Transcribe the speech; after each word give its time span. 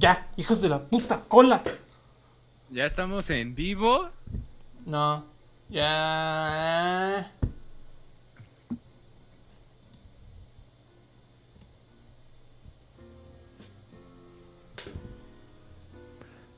Ya, 0.00 0.30
hijos 0.38 0.62
de 0.62 0.68
la 0.70 0.78
puta 0.78 1.20
cola. 1.28 1.62
¿Ya 2.70 2.86
estamos 2.86 3.28
en 3.28 3.54
vivo? 3.54 4.08
No, 4.86 5.26
ya. 5.68 7.30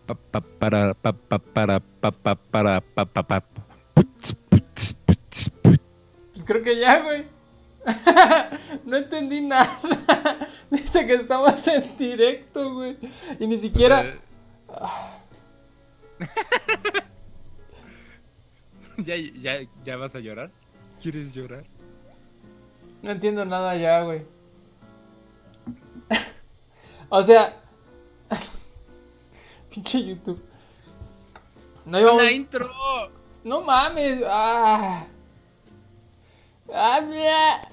Pa, 0.07 0.15
pa, 0.15 0.41
para, 0.41 0.95
pa, 0.95 1.13
pa, 1.13 1.39
para, 1.41 1.81
pa, 1.81 2.13
pa, 2.13 2.37
para, 2.37 2.81
pa, 2.81 3.05
pa, 3.07 3.23
pa. 3.25 3.43
Pues 6.33 6.45
creo 6.45 6.63
que 6.63 6.79
ya, 6.79 7.03
güey. 7.03 7.27
no 8.85 8.97
entendí 8.97 9.41
nada. 9.41 10.49
Dice 10.71 11.07
que 11.07 11.15
estamos 11.15 11.67
en 11.69 11.97
directo, 11.97 12.75
güey. 12.75 12.97
Y 13.39 13.47
ni 13.47 13.57
siquiera. 13.59 14.17
¿Ya, 18.99 19.17
ya, 19.17 19.61
¿Ya 19.85 19.97
vas 19.97 20.15
a 20.15 20.21
llorar? 20.21 20.51
¿Quieres 21.01 21.35
llorar? 21.35 21.65
No 23.03 23.11
entiendo 23.11 23.45
nada 23.45 23.75
ya, 23.77 24.03
güey. 24.03 24.23
o 27.09 27.23
sea. 27.23 27.57
Pinche 29.71 30.05
YouTube. 30.05 30.41
No 31.85 31.99
íbamos. 31.99 32.23
¡La 32.23 32.31
intro! 32.31 32.71
No 33.43 33.63
mames. 33.63 34.23
Ah. 34.27 35.07
Mira. 36.73 37.69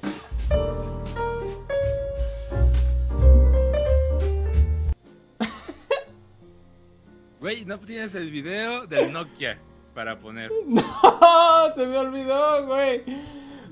Güey, 7.40 7.66
no 7.66 7.80
tienes 7.80 8.14
el 8.16 8.30
video 8.32 8.86
del 8.86 9.12
Nokia 9.14 9.58
para 9.94 10.20
poner. 10.20 10.52
No, 10.68 11.74
se 11.76 11.86
me 11.88 11.98
olvidó, 11.98 12.66
güey. 12.66 13.04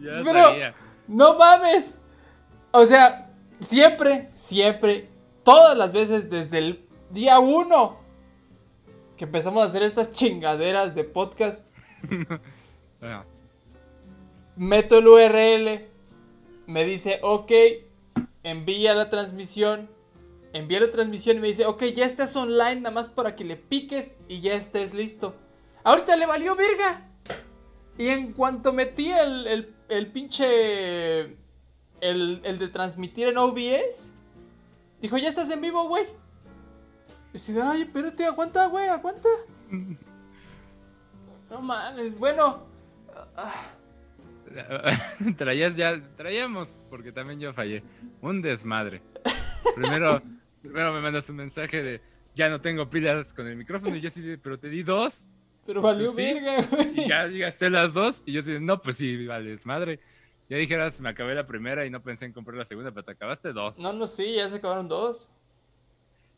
Ya 0.02 0.22
Pero- 0.24 0.46
sabía. 0.48 0.76
No 1.08 1.38
mames. 1.38 1.98
O 2.72 2.86
sea, 2.86 3.32
siempre, 3.60 4.30
siempre, 4.36 5.10
todas 5.44 5.78
las 5.78 5.94
veces 5.94 6.30
desde 6.30 6.58
el 6.58 6.86
día 7.12 7.40
uno 7.40 7.98
que 9.16 9.24
empezamos 9.26 9.64
a 9.64 9.66
hacer 9.66 9.82
estas 9.84 10.12
chingaderas 10.12 10.94
de 10.94 11.04
podcast, 11.06 11.66
meto 14.58 14.98
el 14.98 15.08
URL, 15.08 15.88
me 16.66 16.84
dice, 16.84 17.20
ok, 17.22 17.52
envía 18.44 18.94
la 18.94 19.10
transmisión, 19.10 19.90
envía 20.54 20.80
la 20.80 20.92
transmisión 20.92 21.38
y 21.38 21.40
me 21.40 21.48
dice, 21.48 21.66
ok, 21.66 21.84
ya 21.96 22.06
estás 22.06 22.36
online, 22.36 22.82
nada 22.82 22.94
más 22.94 23.10
para 23.10 23.36
que 23.36 23.44
le 23.44 23.56
piques 23.56 24.18
y 24.28 24.42
ya 24.42 24.54
estés 24.54 24.94
listo. 24.94 25.36
Ahorita 25.84 26.16
le 26.16 26.26
valió 26.26 26.56
verga. 26.56 27.10
Y 27.98 28.10
en 28.10 28.34
cuanto 28.34 28.74
metí 28.74 29.12
el, 29.12 29.48
el, 29.48 29.76
el 29.90 30.12
pinche... 30.12 31.38
El, 32.00 32.42
el 32.44 32.60
de 32.60 32.68
transmitir 32.68 33.28
en 33.28 33.40
OBS, 33.40 34.12
dijo, 35.02 35.18
ya 35.18 35.30
estás 35.30 35.50
en 35.50 35.62
vivo, 35.62 35.88
güey. 35.88 36.04
Y 37.30 37.34
dice, 37.34 37.60
ay, 37.60 37.82
espérate, 37.82 38.24
aguanta, 38.26 38.68
güey, 38.68 38.88
aguanta. 38.88 39.30
No 41.50 41.62
mames, 41.62 42.20
bueno. 42.20 42.60
ah, 43.38 43.77
Traías 45.38 45.76
ya, 45.76 46.02
traíamos, 46.16 46.80
porque 46.90 47.12
también 47.12 47.40
yo 47.40 47.54
fallé. 47.54 47.84
Un 48.22 48.42
desmadre. 48.42 49.02
Primero, 49.76 50.22
primero 50.62 50.94
me 50.94 51.02
mandas 51.02 51.30
un 51.30 51.38
mensaje 51.38 51.84
de 51.84 52.02
ya 52.36 52.50
no 52.50 52.62
tengo 52.62 52.90
pilas 52.90 53.34
con 53.34 53.48
el 53.48 53.56
micrófono 53.56 53.96
y 53.96 54.02
yo 54.02 54.10
de, 54.10 54.38
pero 54.38 54.60
te 54.60 54.70
di 54.70 54.84
dos 54.84 55.28
Pero 55.66 55.82
valió 55.82 56.14
Pues 56.14 56.16
sí, 56.16 56.34
verga, 56.36 56.68
güey. 56.70 57.02
y 57.02 57.08
ya 57.08 57.26
llegaste 57.26 57.70
las 57.70 57.94
dos 57.94 58.22
y 58.26 58.34
yo 58.34 58.42
de, 58.42 58.60
no, 58.60 58.82
pues 58.82 58.98
sí, 58.98 59.26
vale, 59.26 59.50
desmadre. 59.50 60.00
Ya 60.50 60.58
dijeras, 60.58 61.02
me 61.02 61.10
acabé 61.10 61.36
la 61.36 61.46
primera 61.46 61.86
y 61.86 61.90
no 61.90 62.02
pensé 62.02 62.26
en 62.26 62.34
comprar 62.34 62.58
la 62.58 62.64
segunda, 62.66 62.92
pero 62.92 63.04
te 63.04 63.12
acabaste 63.12 63.52
dos. 63.54 63.80
No, 63.80 63.92
no, 63.92 64.08
sí, 64.08 64.36
ya 64.36 64.50
se 64.50 64.58
acabaron 64.58 64.88
dos. 64.88 65.28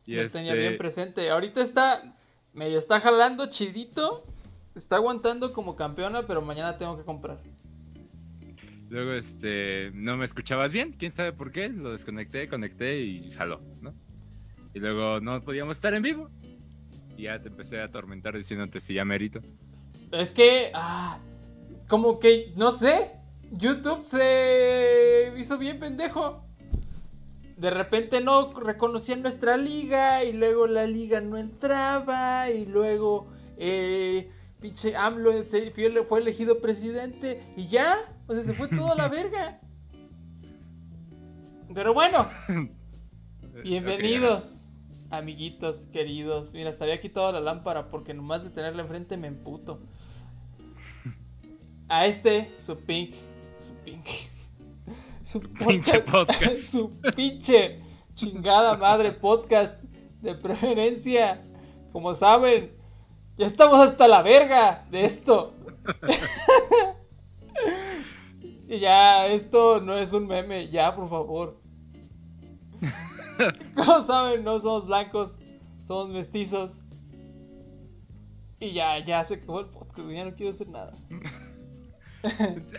y 0.05 0.15
Lo 0.15 0.27
tenía 0.29 0.53
este, 0.53 0.59
bien 0.61 0.77
presente. 0.77 1.29
Ahorita 1.29 1.61
está 1.61 2.15
medio 2.53 2.79
está 2.79 2.99
jalando 2.99 3.47
chidito. 3.47 4.25
Está 4.75 4.95
aguantando 4.95 5.51
como 5.51 5.75
campeona, 5.75 6.25
pero 6.25 6.41
mañana 6.41 6.77
tengo 6.77 6.97
que 6.97 7.03
comprar. 7.03 7.37
Luego 8.89 9.13
este, 9.13 9.91
no 9.93 10.17
me 10.17 10.25
escuchabas 10.25 10.71
bien, 10.71 10.93
quién 10.97 11.11
sabe 11.11 11.31
por 11.31 11.51
qué, 11.51 11.69
lo 11.69 11.91
desconecté, 11.91 12.47
conecté 12.47 13.01
y 13.01 13.31
jaló, 13.31 13.61
¿no? 13.81 13.93
Y 14.73 14.79
luego 14.79 15.19
no 15.19 15.41
podíamos 15.41 15.77
estar 15.77 15.93
en 15.93 16.03
vivo. 16.03 16.29
Y 17.17 17.23
ya 17.23 17.41
te 17.41 17.49
empecé 17.49 17.81
a 17.81 17.85
atormentar 17.85 18.35
diciéndote 18.35 18.79
si 18.79 18.93
ya 18.93 19.05
merito. 19.05 19.41
Es 20.11 20.31
que, 20.31 20.71
ah, 20.73 21.19
como 21.87 22.19
que, 22.19 22.53
no 22.55 22.71
sé, 22.71 23.11
YouTube 23.51 24.05
se 24.05 25.33
hizo 25.37 25.57
bien 25.57 25.79
pendejo. 25.79 26.43
De 27.57 27.69
repente 27.69 28.21
no 28.21 28.53
reconocían 28.53 29.21
nuestra 29.21 29.57
liga 29.57 30.23
y 30.23 30.31
luego 30.31 30.65
la 30.65 30.85
liga 30.85 31.19
no 31.19 31.35
entraba 31.37 32.49
y 32.49 32.65
luego 32.65 33.27
eh, 33.57 34.29
pinche 34.61 34.95
AMLO 34.95 35.33
fue 36.07 36.19
elegido 36.21 36.61
presidente 36.61 37.43
y 37.57 37.67
ya, 37.67 37.97
o 38.29 38.33
sea, 38.33 38.43
se 38.43 38.53
fue 38.53 38.67
toda 38.67 38.95
la 38.95 39.07
verga. 39.09 39.59
Pero 41.73 41.93
bueno, 41.93 42.27
bienvenidos, 43.63 44.65
amiguitos 45.09 45.87
queridos. 45.87 46.53
Mira, 46.53 46.69
hasta 46.69 46.83
había 46.85 47.01
quitado 47.01 47.31
la 47.31 47.41
lámpara 47.41 47.89
porque 47.89 48.13
nomás 48.13 48.43
de 48.43 48.51
tenerla 48.51 48.83
enfrente 48.83 49.17
me 49.17 49.27
emputo. 49.27 49.81
A 51.87 52.05
este, 52.05 52.53
su 52.57 52.77
pink, 52.77 53.15
su 53.57 53.73
pink, 53.83 54.05
su 55.23 55.39
pinche 55.41 56.01
podcast. 56.01 56.55
su 56.55 56.91
pinche 57.15 57.81
chingada 58.13 58.77
madre 58.77 59.11
podcast 59.11 59.81
de 60.21 60.35
preferencia. 60.35 61.43
Como 61.91 62.13
saben, 62.13 62.75
ya 63.37 63.47
estamos 63.47 63.79
hasta 63.79 64.07
la 64.07 64.21
verga 64.21 64.85
de 64.91 65.05
esto. 65.05 65.55
Y 68.71 68.79
ya, 68.79 69.25
esto 69.25 69.81
no 69.81 69.97
es 69.97 70.13
un 70.13 70.27
meme, 70.27 70.69
ya, 70.69 70.95
por 70.95 71.09
favor. 71.09 71.59
Como 73.75 73.99
saben, 74.01 74.43
no 74.43 74.59
somos 74.59 74.85
blancos, 74.85 75.39
somos 75.83 76.09
mestizos. 76.09 76.79
Y 78.59 78.73
ya, 78.73 78.99
ya 79.03 79.23
se 79.23 79.35
acabó 79.35 79.61
el 79.61 79.65
podcast, 79.67 80.07
ya 80.09 80.25
no 80.25 80.35
quiero 80.35 80.51
hacer 80.51 80.67
nada. 80.69 80.93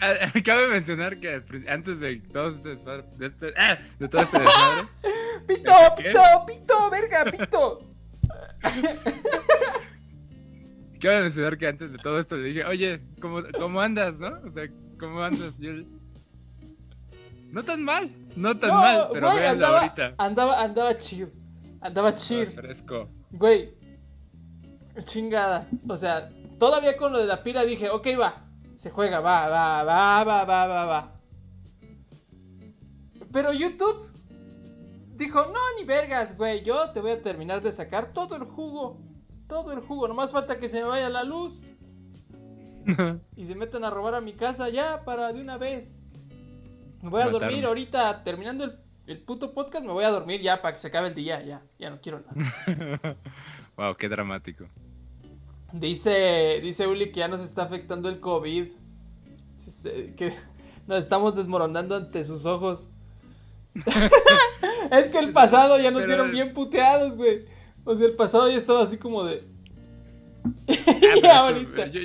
Ah, 0.01 0.15
Cabe 0.45 0.69
mencionar 0.69 1.19
que 1.19 1.35
al 1.35 1.43
pri- 1.45 1.67
antes 1.69 1.99
de 1.99 2.17
todo 2.21 2.51
este 2.51 2.69
desmadre, 2.69 3.05
de, 3.17 3.27
este- 3.27 3.55
ah, 3.57 3.79
de 3.99 4.09
todo 4.09 4.23
este 4.23 4.39
desmadre, 4.39 4.89
¡Pito, 5.49 5.73
pito, 5.97 6.21
pito, 6.47 6.91
verga, 6.91 7.25
pito! 7.33 7.91
cabe 11.01 11.23
mencionar 11.23 11.59
que 11.59 11.67
antes 11.67 11.91
de 11.91 11.99
todo 11.99 12.21
esto 12.21 12.37
le 12.37 12.49
dije, 12.49 12.65
oye, 12.65 13.01
¿cómo, 13.21 13.41
cómo 13.59 13.81
andas, 13.81 14.21
no? 14.21 14.29
O 14.47 14.51
sea, 14.51 14.69
¿cómo 15.01 15.23
andas? 15.23 15.55
Y 15.59 15.67
él, 15.67 15.87
no 17.51 17.65
tan 17.65 17.83
mal, 17.83 18.11
no 18.37 18.57
tan 18.57 18.71
mal, 18.71 19.09
pero 19.13 19.29
güey, 19.29 19.41
véanlo 19.41 19.67
andaba, 19.67 19.81
ahorita. 19.81 20.15
andaba, 20.19 20.63
andaba 20.63 20.97
chill. 20.99 21.29
Andaba 21.81 22.15
chill. 22.15 22.47
fresco. 22.47 23.09
Güey, 23.33 23.75
chingada. 25.03 25.67
O 25.89 25.97
sea, 25.97 26.31
todavía 26.59 26.97
con 26.97 27.13
lo 27.13 27.19
de 27.19 27.27
la 27.27 27.43
pila 27.43 27.65
dije, 27.65 27.91
ok, 27.91 28.07
va. 28.21 28.47
Se 28.75 28.91
juega, 28.91 29.21
va, 29.21 29.49
va, 29.49 29.83
va, 29.83 30.25
va, 30.25 30.45
va, 30.45 30.67
va, 30.67 30.85
va. 30.85 31.21
Pero 33.33 33.53
YouTube 33.53 34.09
dijo, 35.17 35.47
no, 35.47 35.59
ni 35.79 35.85
vergas, 35.85 36.37
güey. 36.37 36.63
Yo 36.63 36.91
te 36.91 37.01
voy 37.01 37.13
a 37.13 37.23
terminar 37.23 37.63
de 37.63 37.73
sacar 37.73 38.13
todo 38.13 38.37
el 38.37 38.45
jugo. 38.45 39.01
Todo 39.49 39.73
el 39.73 39.81
jugo. 39.81 40.09
Nomás 40.09 40.33
falta 40.33 40.59
que 40.59 40.69
se 40.69 40.81
me 40.81 40.89
vaya 40.89 41.09
la 41.09 41.25
luz. 41.25 41.63
Y 43.37 43.45
se 43.45 43.55
metan 43.55 43.85
a 43.85 43.91
robar 43.91 44.15
a 44.15 44.21
mi 44.21 44.33
casa 44.35 44.69
ya 44.69 45.05
para 45.05 45.33
de 45.33 45.41
una 45.41 45.57
vez. 45.59 45.99
Me 47.03 47.09
voy 47.11 47.23
a 47.23 47.27
Matarme. 47.27 47.47
dormir 47.47 47.65
ahorita, 47.67 48.23
terminando 48.25 48.65
el, 48.65 48.79
el 49.07 49.19
puto 49.19 49.55
podcast, 49.55 49.85
me 49.87 49.93
voy 49.93 50.05
a 50.05 50.11
dormir 50.11 50.41
ya 50.43 50.61
para 50.61 50.75
que 50.75 50.79
se 50.81 50.89
acabe 50.89 51.09
el 51.09 51.15
día. 51.15 51.43
Ya, 51.43 51.63
ya 51.79 51.91
no 51.91 52.01
quiero 52.01 52.21
nada. 52.21 53.17
wow, 53.77 53.95
qué 53.97 54.09
dramático. 54.09 54.67
Dice, 55.73 56.59
dice 56.63 56.87
Uli 56.87 57.13
que 57.13 57.21
ya 57.21 57.29
nos 57.29 57.41
está 57.41 57.63
afectando 57.63 58.09
el 58.09 58.21
COVID. 58.21 58.69
Que 60.17 60.33
nos 60.87 60.99
estamos 60.99 61.37
desmoronando 61.37 61.95
ante 61.97 62.25
sus 62.25 62.45
ojos. 62.45 62.89
es 64.91 65.09
que 65.09 65.19
el 65.19 65.33
pasado 65.33 65.79
ya 65.79 65.91
nos 65.91 66.03
Pero- 66.03 66.09
vieron 66.15 66.33
bien 66.33 66.53
puteados, 66.55 67.17
güey. 67.17 67.45
O 67.85 67.97
sea, 67.97 68.07
el 68.07 68.15
pasado 68.17 68.49
ya 68.51 68.57
estaba 68.57 68.83
así 68.83 68.99
como 68.99 69.25
de. 69.25 69.45
Ah, 70.45 70.53
y 70.69 70.73
esto- 71.17 71.29
ahorita. 71.31 71.87
yo, 71.87 72.01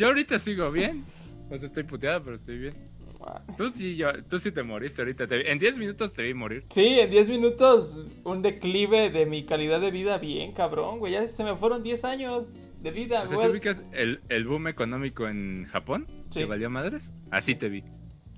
yo 0.00 0.06
ahorita 0.08 0.38
sigo 0.38 0.70
bien. 0.72 1.04
O 1.52 1.58
sea, 1.58 1.66
estoy 1.66 1.82
puteado, 1.82 2.22
pero 2.22 2.36
estoy 2.36 2.58
bien. 2.58 2.74
mames. 3.18 3.56
Tú 3.56 3.70
sí, 3.70 3.96
yo- 3.96 4.22
tú 4.28 4.38
sí 4.38 4.52
te 4.52 4.62
moriste 4.62 5.02
ahorita. 5.02 5.26
te 5.26 5.50
en 5.50 5.58
10 5.58 5.78
minutos 5.78 6.12
te 6.12 6.22
vi 6.22 6.32
morir. 6.32 6.64
Sí, 6.70 7.00
en 7.00 7.10
10 7.10 7.28
minutos 7.28 8.06
un 8.22 8.40
declive 8.40 9.10
de 9.10 9.26
mi 9.26 9.44
calidad 9.44 9.80
de 9.80 9.90
vida 9.90 10.18
bien 10.18 10.52
cabrón, 10.52 11.00
güey. 11.00 11.14
Ya 11.14 11.26
se 11.26 11.42
me 11.42 11.56
fueron 11.56 11.82
10 11.82 12.04
años 12.04 12.52
de 12.80 12.90
vida. 12.92 13.22
O 13.24 13.26
sea, 13.26 13.34
güey. 13.34 13.46
¿sí 13.46 13.50
ubicas 13.50 13.84
el, 13.92 14.20
el 14.28 14.46
boom 14.46 14.68
económico 14.68 15.26
en 15.26 15.66
Japón? 15.72 16.06
Sí. 16.30 16.38
¿Que 16.38 16.44
valió 16.44 16.70
madres? 16.70 17.12
Así 17.32 17.56
te 17.56 17.68
vi, 17.68 17.82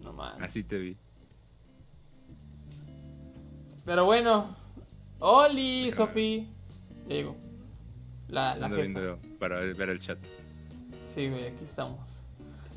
No 0.02 0.14
mames. 0.14 0.42
así 0.42 0.64
te 0.64 0.78
vi. 0.78 0.96
Pero 3.84 4.06
bueno. 4.06 4.56
Oli, 5.18 5.90
Sofi. 5.92 6.48
Ya 7.08 7.14
llegó. 7.16 7.36
La, 8.28 8.56
la 8.56 8.70
jefa. 8.70 9.18
para 9.38 9.60
ver 9.60 9.90
el 9.90 10.00
chat. 10.00 10.18
Sí, 11.12 11.28
güey, 11.28 11.46
aquí 11.48 11.64
estamos. 11.64 12.22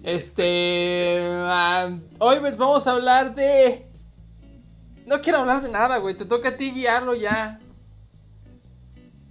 Este. 0.04 1.18
ah, 1.22 1.90
hoy 2.20 2.40
pues, 2.42 2.58
vamos 2.58 2.86
a 2.86 2.92
hablar 2.92 3.34
de. 3.34 3.86
No 5.08 5.22
quiero 5.22 5.40
hablar 5.40 5.64
de 5.64 5.70
nada, 5.70 6.00
güey. 6.00 6.18
Te 6.18 6.26
toca 6.26 6.50
a 6.50 6.58
ti 6.58 6.72
guiarlo 6.72 7.16
ya. 7.16 7.62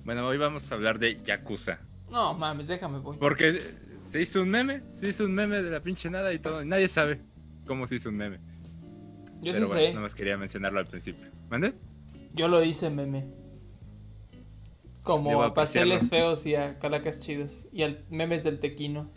Bueno, 0.07 0.27
hoy 0.27 0.39
vamos 0.39 0.73
a 0.73 0.75
hablar 0.75 0.99
de 0.99 1.21
Yakuza. 1.23 1.81
No 2.11 2.33
mames, 2.33 2.67
déjame, 2.67 2.99
voy. 2.99 3.19
Porque 3.19 3.75
se 4.05 4.23
hizo 4.23 4.41
un 4.41 4.49
meme, 4.49 4.83
se 4.95 5.09
hizo 5.09 5.27
un 5.27 5.35
meme 5.35 5.63
de 5.63 5.71
la 5.71 5.81
pinche 5.81 6.09
nada 6.09 6.33
y 6.33 6.39
todo. 6.39 6.65
Nadie 6.65 6.89
sabe 6.89 7.21
cómo 7.67 7.87
se 7.87 7.97
hizo 7.97 8.09
un 8.09 8.17
meme. 8.17 8.39
Yo 9.43 9.53
Pero 9.53 9.67
sí 9.67 9.73
bueno, 9.73 9.87
sé. 9.87 9.89
nada 9.91 10.01
más 10.01 10.15
quería 10.15 10.39
mencionarlo 10.39 10.79
al 10.79 10.87
principio. 10.87 11.27
¿Mande? 11.51 11.75
Yo 12.33 12.49
lo 12.49 12.65
hice, 12.65 12.89
meme. 12.89 13.27
Como 15.05 15.43
a 15.43 15.55
pasteles 15.55 16.09
feos 16.09 16.45
y 16.47 16.55
a 16.57 16.79
calacas 16.81 17.21
chidas. 17.21 17.67
Y 17.73 17.83
al 17.85 18.03
memes 18.11 18.43
del 18.43 18.59
tequino. 18.59 19.09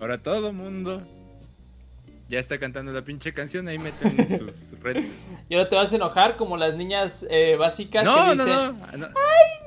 Ahora 0.00 0.22
todo 0.22 0.52
mundo 0.52 1.02
ya 2.28 2.38
está 2.40 2.58
cantando 2.58 2.92
la 2.92 3.02
pinche 3.02 3.32
canción. 3.32 3.68
Ahí 3.68 3.78
meten 3.78 4.16
sus 4.38 4.78
redes. 4.80 5.06
Y 5.48 5.54
ahora 5.54 5.68
te 5.68 5.76
vas 5.76 5.92
a 5.92 5.96
enojar 5.96 6.36
como 6.36 6.56
las 6.56 6.74
niñas 6.74 7.24
eh, 7.30 7.56
básicas 7.56 8.04
No, 8.04 8.24
que 8.24 8.32
dicen. 8.32 8.48
no, 8.48 8.72
no. 8.72 9.08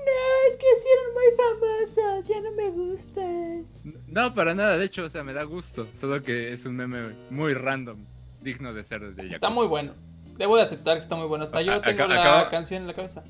No, 0.05 0.51
es 0.51 0.57
que 0.57 0.65
eran 0.67 1.13
muy 1.13 1.25
famosas, 1.37 2.29
ya 2.29 2.41
no 2.41 2.51
me 2.51 2.69
gustan. 2.69 3.65
No, 4.07 4.33
para 4.33 4.53
nada. 4.53 4.77
De 4.77 4.85
hecho, 4.85 5.03
o 5.05 5.09
sea, 5.09 5.23
me 5.23 5.33
da 5.33 5.43
gusto. 5.43 5.87
Solo 5.93 6.21
que 6.23 6.53
es 6.53 6.65
un 6.65 6.75
meme 6.75 7.15
muy 7.29 7.53
random. 7.53 8.05
Digno 8.41 8.73
de 8.73 8.83
ser 8.83 9.01
de 9.01 9.15
Yakuza. 9.23 9.35
Está 9.35 9.49
muy 9.49 9.65
bueno. 9.67 9.93
Debo 10.37 10.57
de 10.57 10.63
aceptar 10.63 10.95
que 10.97 11.01
está 11.01 11.15
muy 11.15 11.25
bueno. 11.27 11.45
Hasta 11.45 11.61
yo 11.61 11.73
A- 11.73 11.81
tengo 11.81 12.03
acá- 12.03 12.43
la 12.43 12.49
canción 12.49 12.81
en 12.81 12.87
la 12.87 12.93
cabeza. 12.93 13.23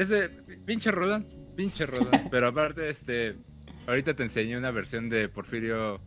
Ese 0.00 0.28
pinche 0.64 0.90
rodón, 0.90 1.26
pinche 1.56 1.86
rodón. 1.86 2.10
Pero 2.30 2.48
aparte, 2.48 2.88
este, 2.88 3.36
ahorita 3.86 4.14
te 4.14 4.22
enseñé 4.22 4.56
una 4.56 4.70
versión 4.70 5.08
de 5.08 5.28
Porfirio 5.28 6.00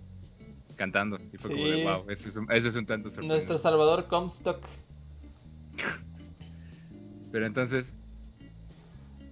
cantando. 0.77 1.19
Y 1.33 1.37
fue 1.37 1.51
como 1.51 1.63
Sí. 1.65 1.71
de 1.71 1.83
wow, 1.83 2.09
ese 2.09 2.29
es 2.29 2.37
un, 2.37 2.51
ese 2.51 2.69
es 2.69 2.75
un 2.75 2.85
tanto 2.85 3.09
sorprendente. 3.09 3.35
Nuestro 3.35 3.57
Salvador 3.57 4.07
Comstock. 4.07 4.63
Pero 7.31 7.45
entonces, 7.45 7.97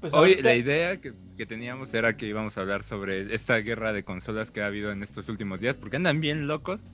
Pues 0.02 0.14
hoy 0.14 0.32
ahorita- 0.32 0.50
la 0.50 0.56
idea 0.56 1.02
que, 1.02 1.14
que 1.36 1.46
teníamos 1.46 1.94
era 1.94 2.16
que 2.16 2.26
íbamos 2.28 2.58
a 2.58 2.62
hablar 2.62 2.84
sobre 2.84 3.34
esta 3.34 3.58
guerra 3.58 3.92
de 3.94 4.04
consolas 4.04 4.52
que 4.52 4.62
ha 4.62 4.68
habido 4.68 4.92
en 4.92 5.04
estos 5.04 5.28
últimos 5.30 5.60
días, 5.60 5.76
porque 5.78 5.98
andan 5.98 6.22
bien 6.22 6.48
locos, 6.48 6.88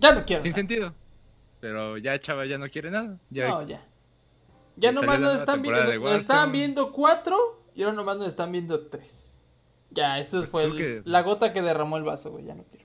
Ya 0.00 0.12
no 0.12 0.24
quiero. 0.24 0.42
sin 0.42 0.50
nada. 0.50 0.56
sentido. 0.58 0.94
Pero 1.60 1.96
ya 1.98 2.18
Chava 2.18 2.46
ya 2.46 2.58
no 2.58 2.68
quiere 2.68 2.90
nada. 2.90 3.18
Ya 3.30 3.48
No, 3.48 3.66
ya. 3.66 3.84
Ya 4.76 4.92
nomás 4.92 5.20
nos 5.20 5.36
están 5.36 5.62
viendo. 5.62 5.84
Nos 5.84 5.98
Warzone. 6.02 6.52
viendo 6.52 6.92
cuatro 6.92 7.62
y 7.74 7.82
ahora 7.82 7.94
nomás 7.96 8.16
nos 8.16 8.28
están 8.28 8.50
viendo 8.52 8.86
tres. 8.88 9.32
Ya, 9.90 10.18
eso 10.18 10.38
Pues 10.40 10.50
fue 10.50 10.64
tú 10.64 10.70
el- 10.72 10.76
que- 10.78 11.02
la 11.04 11.22
gota 11.22 11.52
que 11.52 11.62
derramó 11.62 11.96
el 11.96 12.02
vaso, 12.02 12.30
güey. 12.32 12.44
Ya 12.44 12.54
no 12.54 12.64
quiero. 12.64 12.84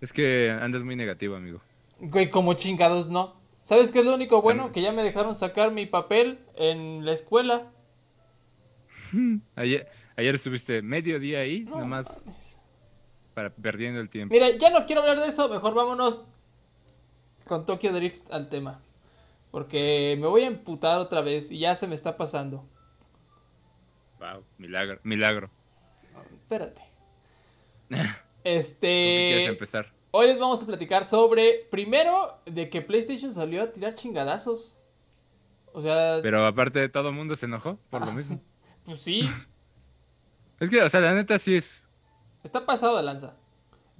Es 0.00 0.12
que 0.12 0.50
andas 0.50 0.82
muy 0.82 0.96
negativo, 0.96 1.36
amigo. 1.36 1.60
Güey, 2.00 2.30
como 2.30 2.54
chingados 2.54 3.08
no. 3.08 3.38
¿Sabes 3.62 3.90
qué 3.90 4.00
es 4.00 4.06
lo 4.06 4.14
único 4.14 4.40
bueno? 4.42 4.72
Que 4.72 4.80
ya 4.82 4.90
me 4.90 5.02
dejaron 5.02 5.34
sacar 5.36 5.70
mi 5.70 5.86
papel 5.86 6.40
en 6.56 7.04
la 7.04 7.12
escuela. 7.12 7.70
Ayer, 9.56 9.88
ayer 10.16 10.34
estuviste 10.34 10.82
medio 10.82 11.18
día 11.20 11.40
ahí, 11.40 11.60
No, 11.60 11.78
nomás 11.78 12.24
mames. 12.26 12.58
para 13.34 13.50
perdiendo 13.50 14.00
el 14.00 14.08
tiempo. 14.10 14.32
Mira, 14.32 14.50
ya 14.56 14.70
no 14.70 14.86
quiero 14.86 15.02
hablar 15.02 15.20
de 15.20 15.28
eso. 15.28 15.48
Mejor 15.48 15.74
vámonos 15.74 16.24
con 17.46 17.66
Tokyo 17.66 17.92
Drift 17.92 18.22
al 18.32 18.48
tema. 18.48 18.80
Porque 19.50 20.16
me 20.20 20.26
voy 20.26 20.42
a 20.44 20.46
emputar 20.46 20.98
otra 20.98 21.20
vez 21.22 21.50
y 21.50 21.58
ya 21.60 21.74
se 21.74 21.86
me 21.86 21.94
está 21.94 22.16
pasando. 22.16 22.64
Wow, 24.18 24.44
milagro, 24.58 25.00
milagro. 25.02 25.50
Espérate. 26.42 26.82
¿Con 27.90 27.98
qué 27.98 28.04
quieres 28.04 28.16
Este. 28.44 29.44
empezar? 29.46 29.92
Hoy 30.12 30.26
les 30.26 30.38
vamos 30.38 30.62
a 30.62 30.66
platicar 30.66 31.04
sobre. 31.04 31.66
Primero, 31.70 32.38
de 32.46 32.68
que 32.68 32.82
PlayStation 32.82 33.32
salió 33.32 33.62
a 33.62 33.72
tirar 33.72 33.94
chingadazos. 33.94 34.76
O 35.72 35.80
sea, 35.80 36.18
Pero 36.22 36.44
aparte 36.46 36.88
todo 36.88 37.08
el 37.10 37.14
mundo 37.14 37.36
se 37.36 37.46
enojó 37.46 37.78
por 37.90 38.04
lo 38.04 38.12
mismo. 38.12 38.40
pues 38.84 38.98
sí, 39.00 39.22
Es 40.60 40.68
que, 40.68 40.82
o 40.82 40.88
sea, 40.90 41.00
la 41.00 41.14
neta 41.14 41.38
sí 41.38 41.54
es. 41.56 41.86
está 42.44 42.66
pasado 42.66 42.96
de 42.96 43.02
lanza. 43.02 43.34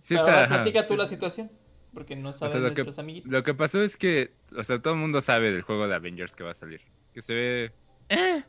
Sí 0.00 0.14
Pero 0.14 0.20
está. 0.26 0.34
ahora 0.44 0.48
platica 0.48 0.82
tú 0.82 0.88
sí 0.94 0.96
la 0.96 1.06
situación. 1.06 1.50
Porque 1.94 2.14
no 2.16 2.32
saben 2.32 2.50
sea, 2.52 2.60
que- 2.60 2.66
nuestros 2.66 2.98
amiguitos. 2.98 3.32
Lo 3.32 3.42
que 3.42 3.54
pasó 3.54 3.82
es 3.82 3.96
que, 3.96 4.32
o 4.56 4.62
sea, 4.62 4.80
todo 4.80 4.94
el 4.94 5.00
mundo 5.00 5.20
sabe 5.20 5.50
del 5.50 5.62
juego 5.62 5.88
de 5.88 5.94
Avengers 5.94 6.34
que 6.36 6.44
va 6.44 6.52
a 6.52 6.54
salir. 6.54 6.80
Que 7.12 7.22
se 7.22 7.34
ve. 7.34 7.72
"Eh". 8.08 8.42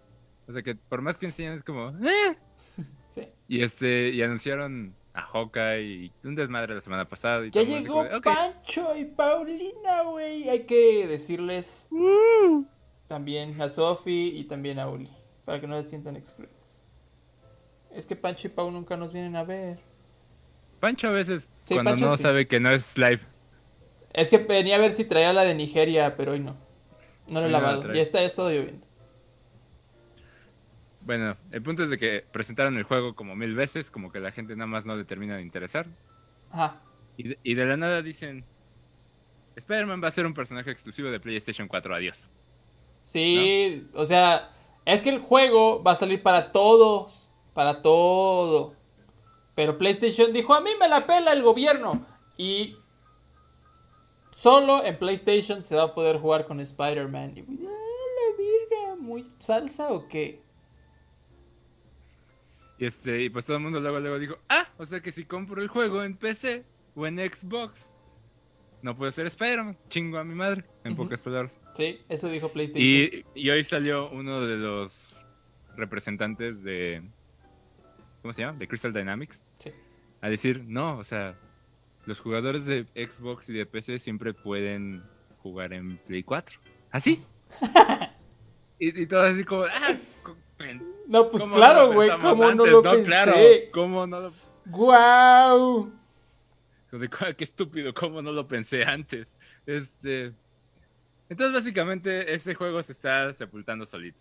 O 0.47 0.53
sea, 0.53 0.61
que 0.61 0.75
por 0.75 1.01
más 1.01 1.17
que 1.17 1.25
enseñan 1.27 1.53
es 1.53 1.63
como. 1.63 1.89
"Eh". 2.07 2.37
Sí. 3.09 3.27
Y 3.49 3.61
este, 3.61 4.09
y 4.09 4.21
anunciaron 4.21 4.95
a 5.13 5.21
Hawkeye 5.23 5.81
y 5.83 6.11
un 6.23 6.35
desmadre 6.35 6.73
la 6.75 6.79
semana 6.79 7.09
pasada. 7.09 7.45
Y 7.45 7.49
Ya 7.51 7.61
llegó. 7.63 8.05
Pancho 8.23 8.95
y 8.95 9.03
Paulina, 9.03 10.03
güey. 10.03 10.47
Hay 10.47 10.65
que 10.65 11.05
decirles 11.07 11.89
Uh. 11.91 12.63
también 13.09 13.61
a 13.61 13.67
Sofi 13.67 14.31
y 14.33 14.45
también 14.45 14.79
a 14.79 14.87
Uli. 14.87 15.09
Para 15.43 15.59
que 15.59 15.67
no 15.67 15.81
se 15.81 15.89
sientan 15.89 16.15
excluidos. 16.15 16.55
Es 17.93 18.05
que 18.05 18.15
Pancho 18.15 18.47
y 18.47 18.51
Pau 18.51 18.71
nunca 18.71 18.95
nos 18.95 19.11
vienen 19.11 19.35
a 19.35 19.43
ver. 19.43 19.79
Pancho 20.79 21.09
a 21.09 21.11
veces, 21.11 21.49
Sí, 21.63 21.73
cuando 21.73 21.91
Pancho 21.91 22.05
no 22.05 22.15
sí. 22.15 22.23
sabe 22.23 22.47
que 22.47 22.61
no 22.61 22.71
es 22.71 22.97
live. 22.97 23.19
Es 24.13 24.29
que 24.29 24.37
venía 24.37 24.75
a 24.75 24.79
ver 24.79 24.91
si 24.91 25.05
traía 25.05 25.33
la 25.33 25.43
de 25.43 25.55
Nigeria, 25.55 26.15
pero 26.15 26.33
hoy 26.33 26.39
no. 26.39 26.57
No 27.27 27.39
lo 27.39 27.47
he 27.47 27.49
la 27.49 27.59
lavado. 27.59 27.93
Ya 27.93 28.01
está, 28.01 28.25
ya 28.25 28.33
lloviendo. 28.37 28.85
Bueno, 31.01 31.35
el 31.51 31.61
punto 31.61 31.83
es 31.83 31.89
de 31.89 31.97
que 31.97 32.25
presentaron 32.31 32.77
el 32.77 32.83
juego 32.83 33.15
como 33.15 33.35
mil 33.35 33.55
veces, 33.55 33.89
como 33.89 34.11
que 34.11 34.19
la 34.19 34.31
gente 34.31 34.55
nada 34.55 34.67
más 34.67 34.85
no 34.85 34.95
le 34.95 35.05
termina 35.05 35.35
de 35.35 35.41
interesar. 35.41 35.87
Ajá. 36.51 36.81
Y 37.17 37.29
de, 37.29 37.39
y 37.43 37.53
de 37.55 37.65
la 37.65 37.77
nada 37.77 38.01
dicen, 38.01 38.45
Spider-Man 39.55 40.01
va 40.03 40.09
a 40.09 40.11
ser 40.11 40.25
un 40.25 40.33
personaje 40.33 40.71
exclusivo 40.71 41.09
de 41.09 41.19
PlayStation 41.19 41.67
4, 41.67 41.95
adiós. 41.95 42.29
Sí, 43.01 43.87
o 43.93 44.05
sea, 44.05 44.51
es 44.85 45.01
que 45.01 45.09
el 45.09 45.19
juego 45.19 45.81
va 45.83 45.91
a 45.91 45.95
salir 45.95 46.21
para 46.21 46.51
todos, 46.51 47.29
para 47.53 47.81
todo. 47.81 48.75
Pero 49.55 49.77
PlayStation 49.77 50.31
dijo, 50.31 50.53
a 50.53 50.61
mí 50.61 50.71
me 50.79 50.87
la 50.87 51.05
pela 51.05 51.33
el 51.33 51.41
gobierno. 51.41 52.05
Y 52.37 52.77
solo 54.31 54.83
en 54.83 54.97
PlayStation 54.97 55.63
se 55.63 55.75
va 55.75 55.83
a 55.83 55.93
poder 55.93 56.17
jugar 56.19 56.45
con 56.47 56.59
Spider-Man. 56.59 57.37
Y, 57.37 57.41
"Ah, 57.41 57.45
la 57.69 58.37
virga, 58.37 58.95
¿muy 58.99 59.25
salsa 59.39 59.89
o 59.91 60.07
qué? 60.07 60.41
Y, 62.77 62.85
este, 62.85 63.23
y 63.23 63.29
pues 63.29 63.45
todo 63.45 63.57
el 63.57 63.63
mundo 63.63 63.79
luego, 63.79 63.99
luego 63.99 64.17
dijo, 64.17 64.37
ah, 64.49 64.67
o 64.77 64.85
sea 64.85 65.01
que 65.01 65.11
si 65.11 65.25
compro 65.25 65.61
el 65.61 65.67
juego 65.67 66.03
en 66.03 66.15
PC 66.17 66.65
o 66.95 67.05
en 67.05 67.17
Xbox, 67.19 67.91
no 68.81 68.97
puedo 68.97 69.11
ser 69.11 69.27
Spider-Man, 69.27 69.77
chingo 69.89 70.17
a 70.17 70.23
mi 70.23 70.33
madre, 70.33 70.63
en 70.83 70.95
pocas 70.95 71.21
palabras. 71.21 71.59
Sí, 71.75 71.99
eso 72.09 72.27
dijo 72.27 72.49
PlayStation. 72.49 72.83
Y, 72.83 73.23
y 73.35 73.49
hoy 73.51 73.63
salió 73.63 74.09
uno 74.09 74.41
de 74.41 74.57
los 74.57 75.23
representantes 75.75 76.63
de, 76.63 77.03
¿cómo 78.23 78.33
se 78.33 78.41
llama? 78.41 78.57
De 78.57 78.67
Crystal 78.67 78.91
Dynamics, 78.91 79.43
Sí. 79.59 79.71
a 80.21 80.29
decir, 80.29 80.63
no, 80.65 80.97
o 80.97 81.03
sea, 81.03 81.37
los 82.05 82.19
jugadores 82.19 82.65
de 82.65 82.85
Xbox 82.95 83.49
y 83.49 83.53
de 83.53 83.65
PC 83.65 83.99
siempre 83.99 84.33
pueden 84.33 85.03
jugar 85.41 85.73
en 85.73 85.97
Play 85.97 86.23
4. 86.23 86.59
¿Así? 86.91 87.23
y, 88.79 89.01
y 89.01 89.05
todo 89.07 89.23
así 89.23 89.43
como, 89.43 89.63
ah, 89.63 89.95
No, 91.07 91.29
pues 91.29 91.43
¿cómo 91.43 91.55
claro, 91.55 91.93
güey, 91.93 92.09
¿cómo 92.19 92.51
no 92.53 92.65
lo 92.65 92.81
No, 92.81 92.91
pensé? 92.91 93.03
claro, 93.03 93.33
¿cómo 93.71 94.07
no 94.07 94.19
lo 94.21 94.33
¡Guau! 94.65 95.91
"Cuá, 97.17 97.33
Qué 97.33 97.43
estúpido, 97.43 97.93
cómo 97.93 98.21
no 98.21 98.31
lo 98.31 98.47
pensé 98.47 98.83
antes. 98.83 99.37
Este. 99.65 100.33
Entonces, 101.29 101.53
básicamente, 101.53 102.33
ese 102.33 102.53
juego 102.53 102.83
se 102.83 102.91
está 102.91 103.31
sepultando 103.33 103.85
solito. 103.85 104.19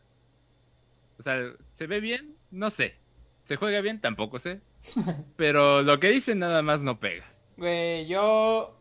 O 1.18 1.22
sea, 1.22 1.52
¿se 1.72 1.86
ve 1.86 2.00
bien? 2.00 2.36
No 2.50 2.70
sé. 2.70 2.94
¿Se 3.44 3.56
juega 3.56 3.80
bien? 3.80 4.00
Tampoco 4.00 4.38
sé. 4.38 4.60
Pero 5.36 5.82
lo 5.82 5.98
que 5.98 6.08
dicen 6.08 6.38
nada 6.38 6.62
más 6.62 6.82
no 6.82 7.00
pega. 7.00 7.24
Güey, 7.60 8.06
yo. 8.06 8.74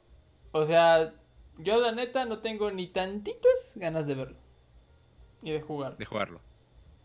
O 0.53 0.65
sea, 0.65 1.13
yo 1.57 1.81
la 1.81 1.91
neta 1.91 2.23
no 2.23 2.39
tengo 2.39 2.71
ni 2.71 2.87
tantitas 2.87 3.73
ganas 3.75 4.07
de 4.07 4.15
verlo. 4.15 4.37
Ni 5.41 5.51
de 5.51 5.61
jugar. 5.61 5.97
de 5.97 6.05
jugarlo. 6.05 6.39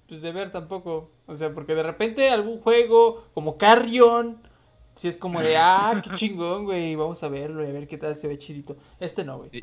Pues 0.07 0.23
de 0.23 0.31
ver 0.31 0.53
tampoco. 0.53 1.11
O 1.27 1.35
sea, 1.35 1.53
porque 1.53 1.75
de 1.75 1.83
repente 1.83 2.31
algún 2.31 2.61
juego 2.61 3.27
como 3.35 3.59
Carrion 3.59 4.41
sí 4.95 5.09
es 5.09 5.17
como 5.17 5.41
de, 5.41 5.57
ah, 5.59 6.01
qué 6.03 6.11
chingón, 6.11 6.65
güey, 6.65 6.95
vamos 6.95 7.25
a 7.25 7.29
verlo 7.29 7.65
y 7.65 7.71
a 7.71 7.73
ver 7.73 7.89
qué 7.89 7.99
tal 7.99 8.15
se 8.15 8.29
ve 8.29 8.39
chidito. 8.39 8.77
Este 9.01 9.25
no, 9.25 9.39
güey. 9.39 9.51
¿Y, 9.53 9.63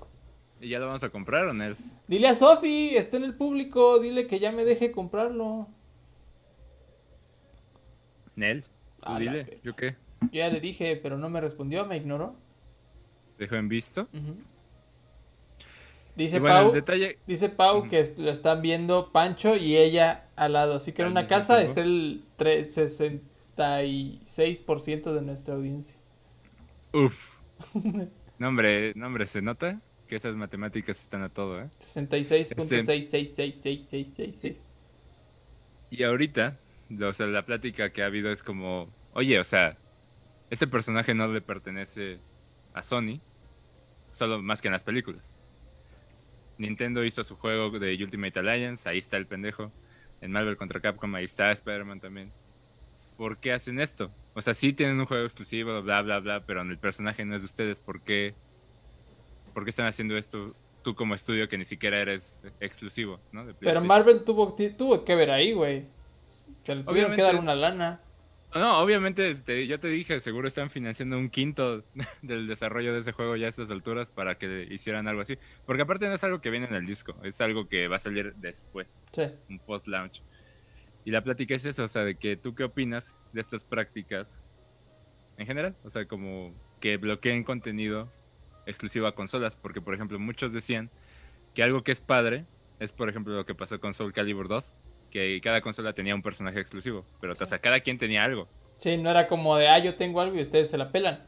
y 0.60 0.68
ya 0.68 0.80
lo 0.80 0.88
vamos 0.88 1.06
a 1.06 1.10
comprar 1.10 1.48
o 1.48 1.54
no? 1.54 1.76
Dile 2.08 2.28
a 2.28 2.36
Sofi, 2.36 2.94
está 2.98 3.16
en 3.16 3.24
el 3.24 3.36
público, 3.36 4.00
dile 4.00 4.28
que 4.28 4.40
ya 4.40 4.52
me 4.52 4.66
deje 4.66 4.92
comprarlo. 4.92 5.70
Nel, 8.36 8.66
tú 9.00 9.16
dile. 9.16 9.62
¿yo 9.64 9.78
qué? 9.78 9.96
Yo 10.22 10.30
ya 10.40 10.50
le 10.50 10.60
dije, 10.60 11.00
pero 11.02 11.18
no 11.18 11.30
me 11.30 11.42
respondió, 11.42 11.86
me 11.86 11.98
ignoró. 11.98 12.36
¿Dejo 13.38 13.56
en 13.56 13.68
visto? 13.68 14.08
Dice 16.16 16.40
bueno, 16.40 16.56
Pau, 16.56 16.72
detalle... 16.72 17.18
dice 17.26 17.50
Pau 17.50 17.90
que 17.90 18.14
lo 18.18 18.32
están 18.32 18.62
viendo 18.62 19.12
Pancho 19.12 19.56
y 19.56 19.78
ella 19.78 20.26
al 20.36 20.54
lado. 20.54 20.76
Así 20.76 20.92
que 20.92 21.02
en 21.02 21.08
una 21.10 21.26
casa 21.26 21.56
tiempo. 21.58 21.70
está 21.70 21.82
el 21.82 22.24
tre- 22.38 23.22
66% 23.58 25.14
de 25.14 25.22
nuestra 25.22 25.56
audiencia. 25.56 25.98
Uf. 26.94 27.38
No, 28.40 28.48
hombre, 28.48 28.94
no, 28.96 29.06
hombre, 29.06 29.28
se 29.28 29.44
nota 29.44 29.80
que 30.08 30.16
esas 30.16 30.34
matemáticas 30.36 31.00
están 31.00 31.22
a 31.22 31.30
todo, 31.30 31.62
¿eh? 31.62 31.70
66.6666666. 31.80 34.56
Y 35.92 36.04
ahorita, 36.04 36.58
o 37.02 37.14
sea, 37.14 37.28
la 37.28 37.46
plática 37.46 37.92
que 37.92 38.02
ha 38.02 38.08
habido 38.08 38.32
es 38.32 38.42
como, 38.42 38.90
oye, 39.14 39.40
o 39.40 39.44
sea, 39.44 39.78
este 40.52 40.68
personaje 40.68 41.16
no 41.16 41.28
le 41.30 41.42
pertenece 41.42 42.20
a 42.74 42.84
Sony, 42.84 43.22
solo 44.12 44.42
más 44.42 44.62
que 44.62 44.68
en 44.68 44.74
las 44.74 44.84
películas. 44.84 45.38
Nintendo 46.58 47.04
hizo 47.04 47.24
su 47.24 47.38
juego 47.38 47.80
de 47.80 47.96
Ultimate 47.96 48.38
Alliance, 48.38 48.88
ahí 48.88 49.00
está 49.00 49.18
el 49.18 49.26
pendejo. 49.26 49.72
En 50.20 50.32
Marvel 50.32 50.58
contra 50.58 50.80
Capcom, 50.80 51.16
ahí 51.16 51.26
está 51.26 51.52
Spider-Man 51.52 52.02
también. 52.02 52.32
¿Por 53.18 53.38
qué 53.38 53.54
hacen 53.54 53.80
esto? 53.80 54.12
O 54.36 54.42
sea, 54.42 54.54
sí 54.54 54.74
tienen 54.74 55.00
un 55.00 55.06
juego 55.06 55.24
exclusivo, 55.24 55.82
bla, 55.82 56.02
bla, 56.02 56.20
bla, 56.20 56.46
pero 56.46 56.62
el 56.62 56.78
personaje 56.78 57.26
no 57.26 57.36
es 57.36 57.42
de 57.42 57.46
ustedes. 57.48 57.80
¿Por 57.80 58.02
qué, 58.02 58.36
¿Por 59.54 59.64
qué 59.64 59.70
están 59.72 59.88
haciendo 59.88 60.18
esto 60.18 60.54
tú 60.84 60.96
como 60.96 61.16
estudio 61.16 61.48
que 61.48 61.58
ni 61.58 61.66
siquiera 61.66 62.00
eres 62.00 62.46
exclusivo, 62.60 63.20
¿no? 63.32 63.46
De 63.46 63.54
Pero? 63.54 63.82
Marvel 63.82 64.24
tuvo, 64.24 64.56
que 65.06 65.16
ver 65.16 65.32
ahí, 65.32 65.54
güey. 65.54 65.86
Se 66.64 66.76
le 66.76 66.84
tuvieron 66.84 67.16
que 67.16 67.22
dar 67.22 67.36
una 67.38 67.56
lana. 67.56 68.02
No, 68.54 68.80
obviamente, 68.80 69.30
este, 69.30 69.66
yo 69.66 69.80
te 69.80 69.88
dije, 69.88 70.20
seguro 70.20 70.48
están 70.48 70.70
financiando 70.70 71.18
un 71.18 71.30
quinto 71.30 71.86
del 72.22 72.48
desarrollo 72.48 72.94
de 72.94 73.00
ese 73.00 73.14
juego 73.14 73.36
ya 73.38 73.46
a 73.46 73.50
estas 73.50 73.72
alturas 73.72 74.12
para 74.12 74.38
que 74.38 74.68
hicieran 74.70 75.08
algo 75.08 75.22
así. 75.22 75.38
Porque 75.66 75.84
aparte 75.84 76.08
no 76.08 76.14
es 76.14 76.24
algo 76.24 76.42
que 76.42 76.50
viene 76.50 76.66
en 76.68 76.76
el 76.76 76.86
disco, 76.86 77.16
es 77.24 77.40
algo 77.40 77.70
que 77.70 77.88
va 77.88 77.96
a 77.96 78.00
salir 78.00 78.34
después, 78.36 79.02
Sí. 79.14 79.24
un 79.50 79.60
post-launch. 79.60 80.22
Y 81.06 81.12
la 81.12 81.24
plática 81.24 81.56
es 81.56 81.66
eso, 81.66 81.84
o 81.84 81.88
sea, 81.88 82.04
de 82.04 82.16
que 82.16 82.36
tú 82.36 82.54
qué 82.54 82.66
opinas 82.66 83.18
de 83.32 83.42
estas 83.42 83.64
prácticas 83.64 84.42
en 85.38 85.48
general, 85.48 85.76
o 85.84 85.90
sea, 85.90 86.06
como 86.06 86.54
que 86.80 86.98
bloqueen 86.98 87.44
contenido 87.44 88.12
exclusivo 88.66 89.08
a 89.08 89.16
consolas, 89.16 89.56
porque 89.56 89.82
por 89.82 89.96
ejemplo 89.96 90.20
muchos 90.20 90.52
decían 90.54 90.92
que 91.56 91.64
algo 91.64 91.84
que 91.84 91.92
es 91.92 92.02
padre 92.02 92.46
es 92.80 92.94
por 92.94 93.10
ejemplo 93.10 93.34
lo 93.34 93.46
que 93.46 93.56
pasó 93.56 93.80
con 93.80 93.94
Soul 93.94 94.14
Calibur 94.14 94.48
2, 94.48 94.72
que 95.12 95.40
cada 95.42 95.62
consola 95.62 95.94
tenía 95.94 96.16
un 96.16 96.22
personaje 96.22 96.60
exclusivo, 96.60 97.06
pero 97.20 97.34
o 97.40 97.46
sea, 97.46 97.60
cada 97.60 97.80
quien 97.82 97.98
tenía 97.98 98.24
algo. 98.24 98.48
Sí, 98.78 98.98
no 98.98 99.12
era 99.12 99.28
como 99.28 99.56
de, 99.58 99.68
ah, 99.68 99.78
yo 99.78 99.96
tengo 99.96 100.22
algo 100.22 100.36
y 100.38 100.42
ustedes 100.42 100.70
se 100.70 100.78
la 100.78 100.92
pelan. 100.92 101.24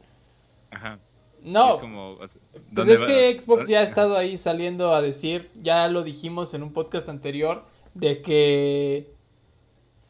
Ajá. 0.72 1.00
No, 1.44 1.72
Es 1.72 1.78
como, 1.78 2.12
o 2.14 2.28
sea, 2.28 2.42
pues 2.52 2.64
¿dónde 2.72 2.94
es 2.94 3.04
va? 3.04 3.06
que 3.06 3.40
Xbox 3.40 3.68
ya 3.68 3.82
ha 3.82 3.84
estado 3.84 4.18
ahí 4.18 4.38
saliendo 4.38 4.94
a 4.94 5.02
decir, 5.02 5.52
ya 5.56 5.88
lo 5.90 6.04
dijimos 6.04 6.54
en 6.54 6.64
un 6.64 6.72
podcast 6.72 7.10
anterior, 7.10 7.66
de 7.94 8.22
que, 8.22 9.14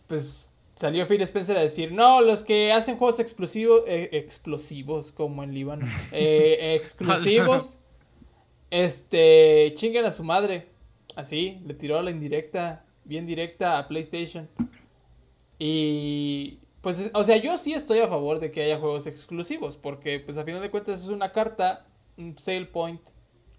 pues, 0.08 0.54
salió 0.76 1.08
Phil 1.08 1.22
Spencer 1.24 1.58
a 1.58 1.62
decir, 1.62 1.92
no, 1.92 2.22
los 2.22 2.44
que 2.44 2.72
hacen 2.72 2.98
juegos 2.98 3.20
exclusivos, 3.20 3.82
eh, 3.88 4.10
explosivos, 4.14 5.12
como 5.12 5.44
en 5.44 5.54
Líbano, 5.54 5.88
eh, 6.12 6.76
exclusivos, 6.80 7.80
este, 8.70 9.74
chinguen 9.76 10.06
a 10.06 10.12
su 10.12 10.24
madre. 10.24 10.68
Así, 11.16 11.60
le 11.66 11.74
tiró 11.74 12.02
la 12.02 12.12
indirecta, 12.12 12.86
bien 13.06 13.26
directa 13.26 13.78
a 13.78 13.88
PlayStation. 13.88 14.48
Y 15.60 16.60
pues, 16.82 17.00
es- 17.00 17.12
o 17.14 17.24
sea, 17.24 17.38
yo 17.38 17.58
sí 17.58 17.74
estoy 17.74 18.00
a 18.00 18.08
favor 18.08 18.40
de 18.40 18.52
que 18.52 18.64
haya 18.64 18.80
juegos 18.80 19.08
exclusivos, 19.08 19.78
porque 19.78 20.20
pues 20.20 20.38
a 20.38 20.44
final 20.44 20.62
de 20.62 20.72
cuentas 20.72 21.02
es 21.04 21.10
una 21.10 21.32
carta, 21.32 21.86
un 22.18 22.38
sale 22.38 22.66
point 22.66 23.02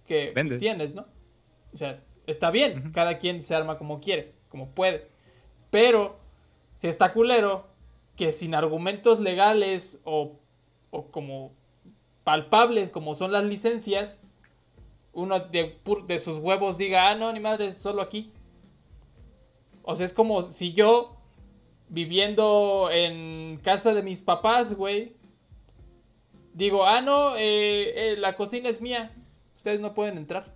que 0.07 0.31
pues, 0.49 0.59
tienes, 0.59 0.95
¿no? 0.95 1.07
O 1.73 1.77
sea, 1.77 2.03
está 2.27 2.51
bien, 2.51 2.93
cada 2.93 3.19
quien 3.19 3.41
se 3.43 3.55
arma 3.55 3.79
como 3.79 4.01
quiere, 4.01 4.33
como 4.49 4.69
puede. 4.71 5.09
Pero, 5.71 6.17
si 6.77 6.89
está 6.89 7.13
culero, 7.13 7.67
que 8.17 8.31
sin 8.33 8.55
argumentos 8.55 9.19
legales 9.19 10.01
o, 10.05 10.39
o 10.91 11.07
como 11.11 11.53
palpables 12.23 12.91
como 12.91 13.15
son 13.15 13.33
las 13.33 13.45
licencias, 13.45 14.21
uno 15.13 15.41
de, 15.41 15.77
de 16.07 16.19
sus 16.19 16.39
huevos 16.39 16.79
diga, 16.79 17.11
ah, 17.11 17.15
no, 17.15 17.33
ni 17.33 17.41
madre, 17.41 17.71
solo 17.73 18.03
aquí. 18.03 18.31
O 19.85 19.95
sea, 19.97 20.07
es 20.07 20.13
como 20.13 20.43
si 20.43 20.73
yo, 20.73 21.17
viviendo 21.89 22.89
en 22.91 23.59
casa 23.63 23.95
de 23.95 24.03
mis 24.03 24.23
papás, 24.23 24.75
güey, 24.75 25.15
digo, 26.55 26.87
ah, 26.87 27.01
no, 27.01 27.37
eh, 27.37 28.13
eh, 28.13 28.17
la 28.17 28.35
cocina 28.37 28.69
es 28.71 28.81
mía, 28.81 29.15
ustedes 29.55 29.81
no 29.81 29.95
pueden 29.95 30.17
entrar. 30.17 30.55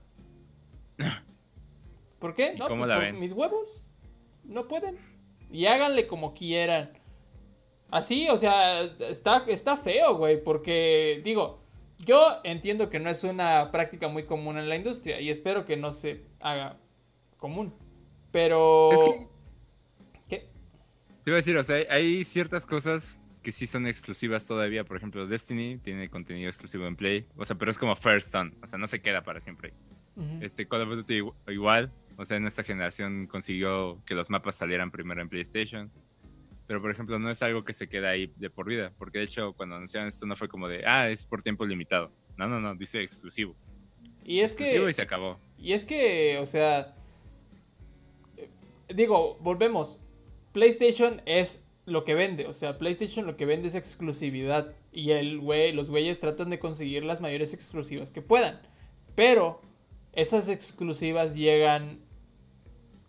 ¿Por 2.19 2.35
qué? 2.35 2.55
¿Y 2.55 2.59
No, 2.59 2.67
cómo 2.67 2.81
pues 2.81 2.89
la 2.89 2.95
por 2.97 3.05
ven? 3.05 3.21
mis 3.21 3.33
huevos. 3.33 3.87
No 4.45 4.67
pueden. 4.67 4.99
Y 5.51 5.67
háganle 5.67 6.07
como 6.07 6.35
quieran. 6.35 6.91
Así, 7.91 8.29
o 8.29 8.37
sea, 8.37 8.83
está, 8.83 9.45
está 9.47 9.77
feo, 9.77 10.17
güey, 10.17 10.43
porque 10.43 11.21
digo, 11.25 11.61
yo 11.99 12.39
entiendo 12.45 12.91
que 12.91 12.99
no 12.99 13.11
es 13.11 13.25
una 13.25 13.71
práctica 13.71 14.09
muy 14.09 14.25
común 14.25 14.59
en 14.59 14.69
la 14.69 14.77
industria 14.77 15.21
y 15.21 15.31
espero 15.31 15.65
que 15.65 15.77
no 15.77 15.93
se 15.93 16.25
haga 16.41 16.79
común. 17.39 17.75
Pero... 18.33 18.93
Es 18.93 19.01
que- 19.03 19.29
¿Qué? 20.29 20.49
Te 21.25 21.31
iba 21.31 21.37
a 21.37 21.39
decir, 21.39 21.57
o 21.57 21.65
sea, 21.65 21.77
hay- 21.91 22.25
ciertas 22.25 22.67
cosas 22.67 23.17
que 23.43 23.53
sí 23.53 23.67
son 23.67 23.87
exclusivas 23.87 24.47
todavía. 24.47 24.85
Por 24.85 24.97
ejemplo, 24.97 25.27
Destiny 25.27 25.79
tiene 25.79 26.09
contenido 26.11 26.49
exclusivo 26.49 26.87
en 26.87 26.97
Play. 26.97 27.27
O 27.37 27.45
sea, 27.45 27.57
pero 27.57 27.71
es 27.71 27.79
como 27.79 27.95
First 27.97 28.33
Son. 28.33 28.55
O 28.63 28.67
sea, 28.67 28.79
no 28.79 28.87
se 28.87 29.01
queda 29.01 29.23
para 29.23 29.41
siempre. 29.41 29.73
Este 30.41 30.67
Call 30.67 30.83
of 30.83 30.89
Duty 30.97 31.21
igu- 31.21 31.35
igual. 31.47 31.93
O 32.17 32.25
sea, 32.25 32.37
en 32.37 32.47
esta 32.47 32.65
generación 32.65 33.29
consiguió 33.29 34.03
que 34.05 34.15
los 34.17 34.29
mapas 34.31 34.57
salieran 34.57 34.91
primero 34.91 35.23
en 35.23 35.29
PlayStation. 35.29 35.91
Pero, 36.67 36.83
por 36.83 36.91
ejemplo, 36.91 37.19
no 37.21 37.31
es 37.31 37.41
algo 37.43 37.65
que 37.65 37.73
se 37.73 37.89
queda 37.89 38.11
ahí 38.11 38.31
de 38.37 38.51
por 38.51 38.67
vida. 38.67 38.93
Porque, 38.99 39.19
de 39.19 39.25
hecho, 39.25 39.53
cuando 39.55 39.77
anunciaron 39.77 40.09
esto 40.09 40.27
no 40.27 40.35
fue 40.37 40.49
como 40.49 40.67
de, 40.69 40.85
ah, 40.85 41.09
es 41.09 41.25
por 41.25 41.41
tiempo 41.41 41.65
limitado. 41.65 42.11
No, 42.37 42.49
no, 42.49 42.61
no, 42.61 42.75
dice 42.75 43.01
exclusivo. 43.01 43.55
Y 44.25 44.41
es 44.41 44.51
exclusivo 44.53 44.85
que... 44.85 44.91
y 44.91 44.95
se 44.95 45.03
acabó. 45.03 45.39
Y 45.57 45.73
es 45.73 45.85
que, 45.85 46.39
o 46.39 46.47
sea, 46.47 46.95
digo, 48.95 49.39
volvemos. 49.41 50.01
PlayStation 50.53 51.23
es 51.27 51.65
lo 51.85 52.05
que 52.05 52.15
vende, 52.15 52.47
o 52.47 52.53
sea, 52.53 52.79
PlayStation 52.79 53.27
lo 53.27 53.37
que 53.37 53.47
vende 53.47 53.69
es 53.69 53.75
exclusividad 53.75 54.75
y 54.93 55.11
el 55.13 55.41
güey, 55.41 55.73
los 55.73 55.91
güeyes 55.91 56.21
tratan 56.21 56.51
de 56.51 56.59
conseguir 56.59 57.05
las 57.05 57.21
mayores 57.21 57.55
exclusivas 57.55 58.11
que 58.11 58.23
puedan. 58.23 58.61
Pero 59.15 59.61
esas 60.13 60.49
exclusivas 60.49 61.35
llegan 61.35 62.01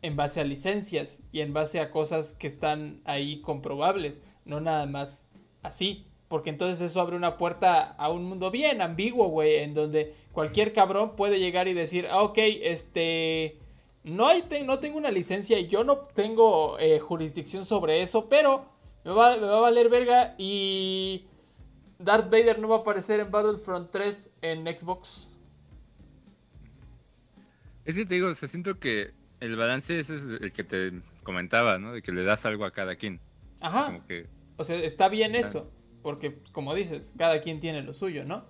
en 0.01 0.15
base 0.15 0.39
a 0.39 0.43
licencias 0.45 1.21
y 1.31 1.41
en 1.41 1.53
base 1.53 1.79
a 1.79 1.91
cosas 1.91 2.33
que 2.33 2.47
están 2.47 3.01
ahí 3.03 3.41
comprobables, 3.41 4.23
no 4.45 4.61
nada 4.61 4.85
más 4.85 5.29
así. 5.61 6.05
Porque 6.27 6.51
entonces 6.51 6.91
eso 6.91 7.01
abre 7.01 7.15
una 7.15 7.37
puerta 7.37 7.81
a 7.81 8.09
un 8.11 8.23
mundo 8.23 8.51
bien 8.51 8.81
ambiguo, 8.81 9.29
güey, 9.29 9.57
en 9.57 9.73
donde 9.73 10.13
cualquier 10.31 10.73
cabrón 10.73 11.15
puede 11.15 11.39
llegar 11.39 11.67
y 11.67 11.73
decir, 11.73 12.05
ah, 12.09 12.21
ok, 12.21 12.37
este, 12.37 13.57
no, 14.03 14.27
hay 14.27 14.43
no 14.65 14.79
tengo 14.79 14.97
una 14.97 15.11
licencia 15.11 15.59
y 15.59 15.67
yo 15.67 15.83
no 15.83 15.97
tengo 15.97 16.79
eh, 16.79 16.99
jurisdicción 16.99 17.65
sobre 17.65 18.01
eso, 18.01 18.29
pero 18.29 18.65
me 19.03 19.11
va, 19.11 19.35
me 19.37 19.45
va 19.45 19.57
a 19.57 19.61
valer 19.61 19.89
verga 19.89 20.35
y 20.37 21.25
Darth 21.99 22.31
Vader 22.31 22.59
no 22.59 22.69
va 22.69 22.77
a 22.77 22.79
aparecer 22.79 23.19
en 23.19 23.29
Battlefront 23.29 23.91
3 23.91 24.33
en 24.41 24.65
Xbox. 24.65 25.29
Es 27.85 27.95
que 27.95 28.05
te 28.05 28.15
digo, 28.15 28.27
o 28.27 28.33
sea, 28.33 28.47
siento 28.47 28.79
que 28.79 29.13
el 29.39 29.55
balance 29.55 29.99
ese 29.99 30.15
es 30.15 30.27
el 30.27 30.53
que 30.53 30.63
te 30.63 30.91
comentaba, 31.23 31.77
¿no? 31.79 31.93
De 31.93 32.01
que 32.01 32.11
le 32.11 32.23
das 32.23 32.45
algo 32.45 32.65
a 32.65 32.71
cada 32.71 32.95
quien. 32.95 33.19
O 33.55 33.59
sea, 33.59 33.67
Ajá. 33.69 33.85
como 33.85 34.05
que 34.05 34.27
O 34.57 34.63
sea, 34.63 34.75
está 34.77 35.09
bien 35.09 35.35
eso, 35.35 35.71
porque 36.01 36.31
pues, 36.31 36.51
como 36.51 36.73
dices, 36.73 37.13
cada 37.17 37.41
quien 37.41 37.59
tiene 37.59 37.81
lo 37.81 37.93
suyo, 37.93 38.25
¿no? 38.25 38.45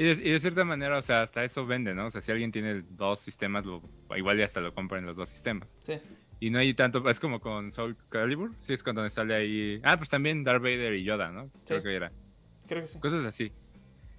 Y 0.00 0.04
de, 0.04 0.12
y 0.12 0.32
de 0.32 0.40
cierta 0.40 0.64
manera, 0.64 0.96
o 0.96 1.02
sea, 1.02 1.20
hasta 1.20 1.44
eso 1.44 1.66
vende, 1.66 1.94
¿no? 1.94 2.06
O 2.06 2.10
sea, 2.10 2.22
si 2.22 2.32
alguien 2.32 2.50
tiene 2.50 2.82
dos 2.88 3.20
sistemas, 3.20 3.66
lo, 3.66 3.82
igual 4.16 4.38
y 4.38 4.42
hasta 4.42 4.58
lo 4.62 4.72
compra 4.72 4.98
en 4.98 5.04
los 5.04 5.18
dos 5.18 5.28
sistemas. 5.28 5.76
Sí. 5.82 5.98
Y 6.40 6.48
no 6.48 6.58
hay 6.58 6.72
tanto, 6.72 7.06
es 7.06 7.20
como 7.20 7.38
con 7.38 7.70
Soul 7.70 7.98
Calibur, 8.08 8.52
sí 8.56 8.72
es 8.72 8.82
cuando 8.82 9.06
sale 9.10 9.34
ahí, 9.34 9.78
ah, 9.84 9.98
pues 9.98 10.08
también 10.08 10.42
Darth 10.42 10.62
Vader 10.62 10.94
y 10.94 11.04
Yoda, 11.04 11.30
¿no? 11.30 11.50
Creo 11.66 11.82
que 11.82 11.94
era. 11.94 12.10
Creo 12.66 12.80
que 12.80 12.86
sí. 12.86 12.98
Cosas 12.98 13.26
así. 13.26 13.52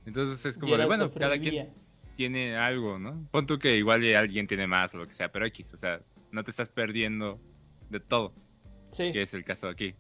Entonces 0.06 0.46
es 0.46 0.56
como 0.60 0.78
de, 0.78 0.86
bueno, 0.86 1.12
cada 1.12 1.40
quien 1.40 1.74
tiene 2.16 2.56
algo, 2.56 3.00
¿no? 3.00 3.28
Pon 3.32 3.48
tú 3.48 3.58
que 3.58 3.76
igual 3.76 4.04
alguien 4.16 4.46
tiene 4.46 4.68
más 4.68 4.94
o 4.94 5.00
lo 5.00 5.08
que 5.08 5.16
sea, 5.16 5.32
pero 5.32 5.48
X, 5.48 5.74
o 5.74 5.78
sea, 5.78 6.00
no 6.32 6.44
te 6.44 6.52
estás 6.52 6.70
perdiendo 6.70 7.40
de 7.90 8.00
todo, 8.00 8.36
Sí. 8.92 9.12
que 9.12 9.24
es 9.24 9.34
el 9.34 9.44
caso 9.44 9.68
aquí. 9.68 9.96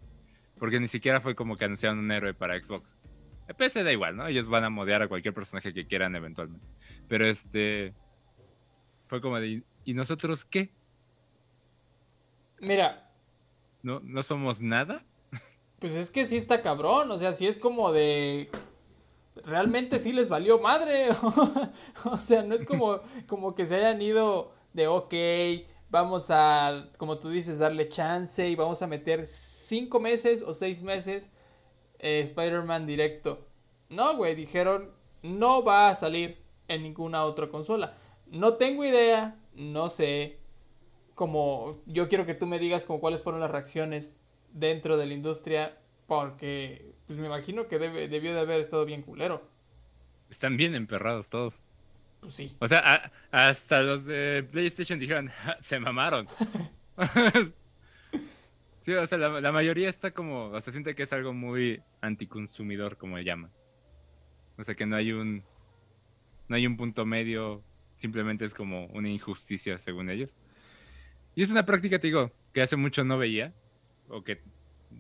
Porque 0.59 0.79
ni 0.79 0.87
siquiera 0.87 1.21
fue 1.21 1.33
como 1.33 1.57
que 1.57 1.65
anunciaron 1.65 1.97
un 1.97 2.11
héroe 2.11 2.35
para 2.35 2.61
Xbox. 2.61 2.95
El 3.47 3.55
PC 3.55 3.83
da 3.83 3.91
igual, 3.91 4.15
¿no? 4.15 4.27
Ellos 4.27 4.47
van 4.47 4.63
a 4.63 4.69
modear 4.69 5.01
a 5.01 5.07
cualquier 5.07 5.33
personaje 5.33 5.73
que 5.73 5.85
quieran 5.85 6.15
eventualmente. 6.15 6.65
Pero 7.07 7.25
este. 7.27 7.93
Fue 9.07 9.21
como 9.21 9.39
de. 9.39 9.63
¿Y 9.83 9.93
nosotros 9.93 10.45
qué? 10.45 10.71
Mira, 12.59 13.11
¿No, 13.83 13.99
no 14.01 14.23
somos 14.23 14.61
nada? 14.61 15.03
pues 15.79 15.93
es 15.93 16.11
que 16.11 16.25
sí 16.25 16.35
está 16.35 16.61
cabrón. 16.61 17.11
O 17.11 17.17
sea, 17.17 17.33
sí 17.33 17.47
es 17.47 17.57
como 17.57 17.91
de. 17.91 18.49
Realmente 19.43 19.97
sí 19.97 20.11
les 20.11 20.29
valió 20.29 20.59
madre. 20.59 21.09
o 22.05 22.17
sea, 22.17 22.43
no 22.43 22.53
es 22.53 22.63
como, 22.63 23.01
como 23.27 23.55
que 23.55 23.65
se 23.65 23.75
hayan 23.75 24.01
ido 24.01 24.53
de 24.73 24.87
ok, 24.87 25.13
vamos 25.89 26.27
a, 26.29 26.89
como 26.97 27.17
tú 27.17 27.29
dices, 27.29 27.57
darle 27.59 27.87
chance 27.89 28.47
y 28.47 28.55
vamos 28.55 28.81
a 28.81 28.87
meter 28.87 29.25
cinco 29.25 29.99
meses 29.99 30.41
o 30.41 30.53
seis 30.53 30.83
meses 30.83 31.31
eh, 32.01 32.19
Spider-Man 32.25 32.85
directo. 32.85 33.47
No, 33.89 34.17
güey, 34.17 34.35
dijeron, 34.35 34.91
no 35.23 35.63
va 35.63 35.87
a 35.89 35.95
salir 35.95 36.37
en 36.67 36.83
ninguna 36.83 37.23
otra 37.23 37.47
consola. 37.47 37.95
No 38.27 38.55
tengo 38.55 38.83
idea, 38.85 39.37
no 39.55 39.87
sé. 39.89 40.37
Como 41.15 41.81
yo 41.85 42.09
quiero 42.09 42.25
que 42.25 42.33
tú 42.33 42.45
me 42.47 42.59
digas 42.59 42.85
como 42.85 42.99
cuáles 42.99 43.23
fueron 43.23 43.41
las 43.41 43.51
reacciones 43.51 44.19
dentro 44.51 44.97
de 44.97 45.05
la 45.05 45.13
industria, 45.13 45.77
porque 46.07 46.93
pues 47.07 47.19
me 47.19 47.27
imagino 47.27 47.67
que 47.67 47.77
debe, 47.79 48.07
debió 48.07 48.33
de 48.33 48.39
haber 48.41 48.59
estado 48.61 48.85
bien 48.85 49.01
culero. 49.01 49.41
Están 50.29 50.57
bien 50.57 50.73
emperrados 50.75 51.29
todos. 51.29 51.61
Pues 52.21 52.33
sí. 52.35 52.55
O 52.59 52.67
sea, 52.67 53.11
a- 53.31 53.47
hasta 53.49 53.81
los 53.81 54.05
de 54.05 54.47
PlayStation 54.49 54.99
dijeron, 54.99 55.27
"Ja, 55.27 55.57
se 55.61 55.79
mamaron. 55.79 56.27
sí, 58.81 58.93
o 58.93 59.05
sea, 59.05 59.17
la, 59.17 59.51
mayoría 59.51 59.89
está 59.89 60.11
como, 60.11 60.47
o 60.47 60.61
sea, 60.61 60.71
siente 60.71 60.95
que 60.95 61.03
es 61.03 61.13
algo 61.13 61.33
muy 61.33 61.81
anticonsumidor, 62.01 62.97
como 62.97 63.17
le 63.17 63.23
llaman. 63.23 63.51
O 64.57 64.63
sea, 64.63 64.75
que 64.75 64.85
no 64.85 64.95
hay 64.95 65.11
un, 65.11 65.43
no 66.47 66.55
hay 66.55 66.67
un 66.67 66.77
punto 66.77 67.05
medio, 67.05 67.63
simplemente 67.97 68.45
es 68.45 68.53
como 68.53 68.87
una 68.87 69.09
injusticia, 69.09 69.77
según 69.77 70.09
ellos. 70.09 70.35
Y 71.35 71.43
es 71.43 71.51
una 71.51 71.65
práctica, 71.65 71.99
te 71.99 72.07
digo, 72.07 72.31
que 72.53 72.61
hace 72.61 72.75
mucho 72.75 73.03
no 73.03 73.17
veía, 73.17 73.53
o 74.09 74.23
que 74.23 74.41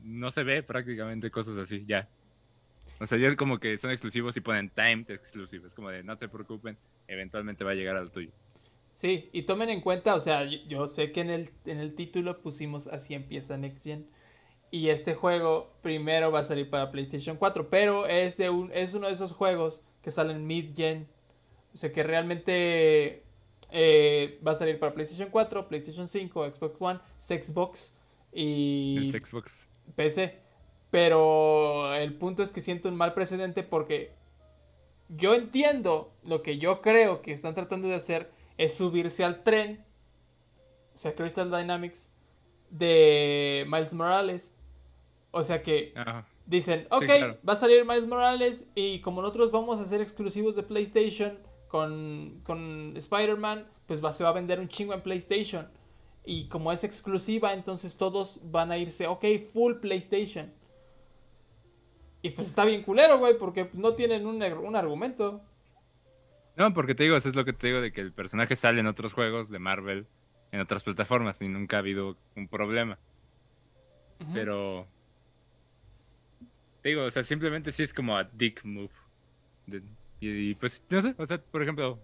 no 0.03 0.31
se 0.31 0.43
ve 0.43 0.63
prácticamente 0.63 1.29
cosas 1.29 1.57
así, 1.57 1.83
ya. 1.85 2.07
O 2.99 3.07
sea, 3.07 3.17
ya 3.17 3.35
como 3.35 3.59
que 3.59 3.77
son 3.77 3.91
exclusivos 3.91 4.37
y 4.37 4.41
ponen 4.41 4.69
timed 4.69 5.09
exclusive. 5.09 5.67
Es 5.67 5.73
como 5.73 5.89
de 5.89 6.03
no 6.03 6.15
se 6.17 6.29
preocupen, 6.29 6.77
eventualmente 7.07 7.63
va 7.63 7.71
a 7.71 7.75
llegar 7.75 7.97
al 7.97 8.11
tuyo. 8.11 8.31
Sí, 9.01 9.31
y 9.33 9.41
tomen 9.41 9.69
en 9.69 9.81
cuenta, 9.81 10.13
o 10.13 10.19
sea, 10.19 10.43
yo, 10.43 10.59
yo 10.67 10.87
sé 10.87 11.11
que 11.11 11.21
en 11.21 11.31
el, 11.31 11.49
en 11.65 11.79
el 11.79 11.95
título 11.95 12.39
pusimos 12.39 12.85
así 12.85 13.15
empieza 13.15 13.57
Next 13.57 13.83
Gen. 13.83 14.07
Y 14.69 14.89
este 14.89 15.15
juego 15.15 15.73
primero 15.81 16.31
va 16.31 16.41
a 16.41 16.43
salir 16.43 16.69
para 16.69 16.91
PlayStation 16.91 17.35
4, 17.35 17.67
pero 17.71 18.05
es, 18.05 18.37
de 18.37 18.51
un, 18.51 18.69
es 18.71 18.93
uno 18.93 19.07
de 19.07 19.13
esos 19.13 19.31
juegos 19.31 19.81
que 20.03 20.11
salen 20.11 20.45
mid-gen. 20.45 21.07
O 21.73 21.77
sea 21.77 21.91
que 21.91 22.03
realmente 22.03 23.23
eh, 23.71 24.39
va 24.45 24.51
a 24.51 24.55
salir 24.55 24.77
para 24.77 24.93
PlayStation 24.93 25.29
4, 25.31 25.67
PlayStation 25.67 26.07
5, 26.07 26.51
Xbox 26.51 26.75
One, 26.79 26.99
Xbox 27.17 27.95
y 28.31 28.97
El 28.99 29.25
Xbox. 29.25 29.67
PC. 29.95 30.37
Pero 30.91 31.95
el 31.95 32.13
punto 32.13 32.43
es 32.43 32.51
que 32.51 32.61
siento 32.61 32.87
un 32.87 32.97
mal 32.97 33.15
precedente 33.15 33.63
porque 33.63 34.11
yo 35.09 35.33
entiendo 35.33 36.13
lo 36.23 36.43
que 36.43 36.59
yo 36.59 36.81
creo 36.81 37.23
que 37.23 37.33
están 37.33 37.55
tratando 37.55 37.87
de 37.87 37.95
hacer 37.95 38.29
es 38.61 38.75
subirse 38.75 39.23
al 39.23 39.41
tren, 39.41 39.83
o 40.93 40.97
sea, 40.97 41.15
Crystal 41.15 41.49
Dynamics, 41.49 42.11
de 42.69 43.65
Miles 43.67 43.91
Morales. 43.91 44.53
O 45.31 45.41
sea 45.41 45.63
que 45.63 45.93
Ajá. 45.95 46.27
dicen, 46.45 46.85
ok, 46.91 47.05
claro. 47.05 47.37
va 47.47 47.53
a 47.53 47.55
salir 47.55 47.83
Miles 47.85 48.05
Morales 48.05 48.69
y 48.75 49.01
como 49.01 49.21
nosotros 49.23 49.51
vamos 49.51 49.79
a 49.79 49.81
hacer 49.81 49.99
exclusivos 49.99 50.55
de 50.55 50.61
PlayStation 50.61 51.39
con, 51.69 52.41
con 52.43 52.95
Spider-Man, 52.95 53.67
pues 53.87 54.03
va, 54.03 54.13
se 54.13 54.23
va 54.23 54.29
a 54.29 54.33
vender 54.33 54.59
un 54.59 54.67
chingo 54.67 54.93
en 54.93 55.01
PlayStation. 55.01 55.67
Y 56.23 56.47
como 56.47 56.71
es 56.71 56.83
exclusiva, 56.83 57.53
entonces 57.53 57.97
todos 57.97 58.39
van 58.43 58.71
a 58.71 58.77
irse, 58.77 59.07
ok, 59.07 59.25
full 59.51 59.77
PlayStation. 59.77 60.53
Y 62.21 62.29
pues 62.29 62.49
está 62.49 62.63
bien 62.63 62.83
culero, 62.83 63.17
güey, 63.17 63.39
porque 63.39 63.65
pues, 63.65 63.79
no 63.79 63.95
tienen 63.95 64.27
un, 64.27 64.43
un 64.43 64.75
argumento. 64.75 65.41
No, 66.61 66.75
porque 66.75 66.93
te 66.93 67.01
digo, 67.01 67.15
eso 67.15 67.27
es 67.27 67.35
lo 67.35 67.43
que 67.43 67.53
te 67.53 67.65
digo 67.65 67.81
de 67.81 67.91
que 67.91 68.01
el 68.01 68.13
personaje 68.13 68.55
sale 68.55 68.81
en 68.81 68.85
otros 68.85 69.13
juegos 69.13 69.49
de 69.49 69.57
Marvel, 69.57 70.05
en 70.51 70.59
otras 70.59 70.83
plataformas, 70.83 71.41
y 71.41 71.47
nunca 71.47 71.77
ha 71.77 71.79
habido 71.79 72.17
un 72.35 72.47
problema. 72.47 72.99
Pero. 74.31 74.87
Te 76.83 76.89
digo, 76.89 77.03
o 77.05 77.09
sea, 77.09 77.23
simplemente 77.23 77.71
sí 77.71 77.81
es 77.81 77.91
como 77.91 78.15
a 78.15 78.25
dick 78.25 78.63
move. 78.63 78.91
De- 79.65 79.81
y, 80.19 80.51
y, 80.51 80.53
pues, 80.53 80.85
no 80.91 81.01
sé, 81.01 81.15
o 81.17 81.25
sea, 81.25 81.39
por 81.41 81.63
ejemplo. 81.63 81.99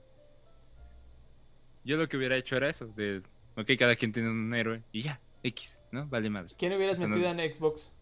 Yo 1.83 1.97
lo 1.97 2.09
que 2.09 2.17
hubiera 2.17 2.35
hecho 2.35 2.57
era 2.57 2.67
eso, 2.67 2.87
de. 2.87 3.21
Ok, 3.57 3.69
cada 3.77 3.95
quien 3.95 4.11
tiene 4.11 4.31
un 4.31 4.51
héroe 4.55 4.81
y 4.91 5.03
ya, 5.03 5.21
X, 5.43 5.79
¿no? 5.91 6.07
Vale 6.07 6.31
madre. 6.31 6.55
¿Quién 6.57 6.73
hubieras 6.73 6.95
O 6.95 6.97
sea, 6.97 7.07
no- 7.07 7.15
metido 7.15 7.29
en 7.31 7.53
Xbox? 7.53 7.93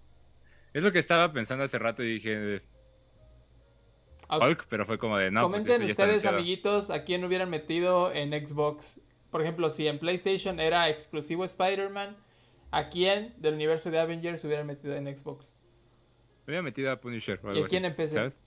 Es 0.73 0.85
lo 0.85 0.93
que 0.93 0.99
estaba 0.99 1.33
pensando 1.33 1.65
hace 1.65 1.77
rato 1.79 2.01
y 2.01 2.13
dije. 2.13 2.61
Hulk, 4.29 4.65
pero 4.69 4.85
fue 4.85 4.97
como 4.97 5.17
de 5.17 5.31
no. 5.31 5.49
pues, 5.49 5.63
Comenten 5.63 5.89
ustedes, 5.89 6.25
amiguitos, 6.25 6.89
a 6.89 7.03
quién 7.03 7.23
hubieran 7.25 7.49
metido 7.49 8.11
en 8.11 8.31
Xbox. 8.45 8.99
Por 9.31 9.41
ejemplo, 9.41 9.69
si 9.69 9.87
en 9.87 9.99
PlayStation 9.99 10.59
era 10.59 10.89
exclusivo 10.89 11.43
Spider-Man, 11.43 12.15
¿a 12.71 12.89
quién 12.89 13.33
del 13.37 13.55
universo 13.55 13.91
de 13.91 13.99
Avengers 13.99 14.43
hubieran 14.45 14.65
metido 14.67 14.95
en 14.95 15.05
Xbox? 15.15 15.53
Había 16.47 16.61
metido 16.61 16.91
a 16.91 16.99
Punisher 17.01 17.39
o 17.43 17.53
¿Y 17.53 17.61
a 17.63 17.65
quién 17.65 17.85
empecé? 17.85 18.13
¿Sabes? 18.15 18.39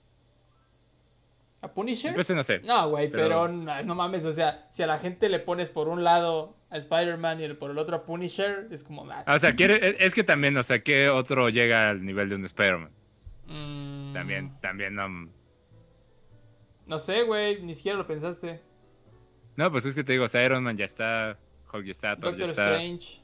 ¿A 1.61 1.73
Punisher? 1.73 2.11
Empecé, 2.11 2.33
no 2.33 2.43
sé. 2.43 2.59
No, 2.59 2.89
güey, 2.89 3.09
pero, 3.11 3.23
Pero- 3.23 3.47
no, 3.49 3.83
no 3.83 3.95
mames, 3.95 4.25
o 4.25 4.31
sea, 4.31 4.67
si 4.71 4.81
a 4.81 4.87
la 4.87 4.97
gente 4.97 5.27
le 5.27 5.39
pones 5.39 5.69
por 5.69 5.89
un 5.89 6.05
lado 6.05 6.55
a 6.69 6.77
Spider-Man 6.77 7.41
y 7.43 7.53
por 7.55 7.71
el 7.71 7.77
otro 7.77 7.97
a 7.97 8.05
Punisher, 8.05 8.67
es 8.71 8.83
como... 8.85 9.03
ah, 9.11 9.23
Ah, 9.25 9.35
O 9.35 9.39
sea, 9.39 9.51
quiere, 9.51 9.97
es 10.03 10.15
que 10.15 10.23
también, 10.23 10.55
o 10.55 10.63
sea, 10.63 10.79
¿qué 10.81 11.09
otro 11.09 11.49
llega 11.49 11.89
al 11.89 12.05
nivel 12.05 12.29
de 12.29 12.35
un 12.35 12.45
Spider-Man? 12.45 12.91
mm, 13.47 14.13
También, 14.13 14.53
también, 14.61 14.95
no. 14.95 15.29
No 16.89 16.97
sé, 16.97 17.21
güey, 17.21 17.61
ni 17.61 17.75
siquiera 17.75 17.99
lo 17.99 18.07
pensaste. 18.07 18.59
No, 19.55 19.71
pues 19.71 19.85
es 19.85 19.93
que 19.95 20.03
te 20.03 20.13
digo, 20.13 20.25
o 20.25 20.27
sea, 20.27 20.43
Iron 20.43 20.63
Man 20.63 20.75
ya 20.75 20.85
está, 20.85 21.37
Hulk 21.71 21.85
ya 21.85 21.91
está, 21.91 22.15
Thor 22.15 22.35
ya 22.35 22.47
Doctor 22.47 22.49
está. 22.49 22.63
Strange. 22.71 23.21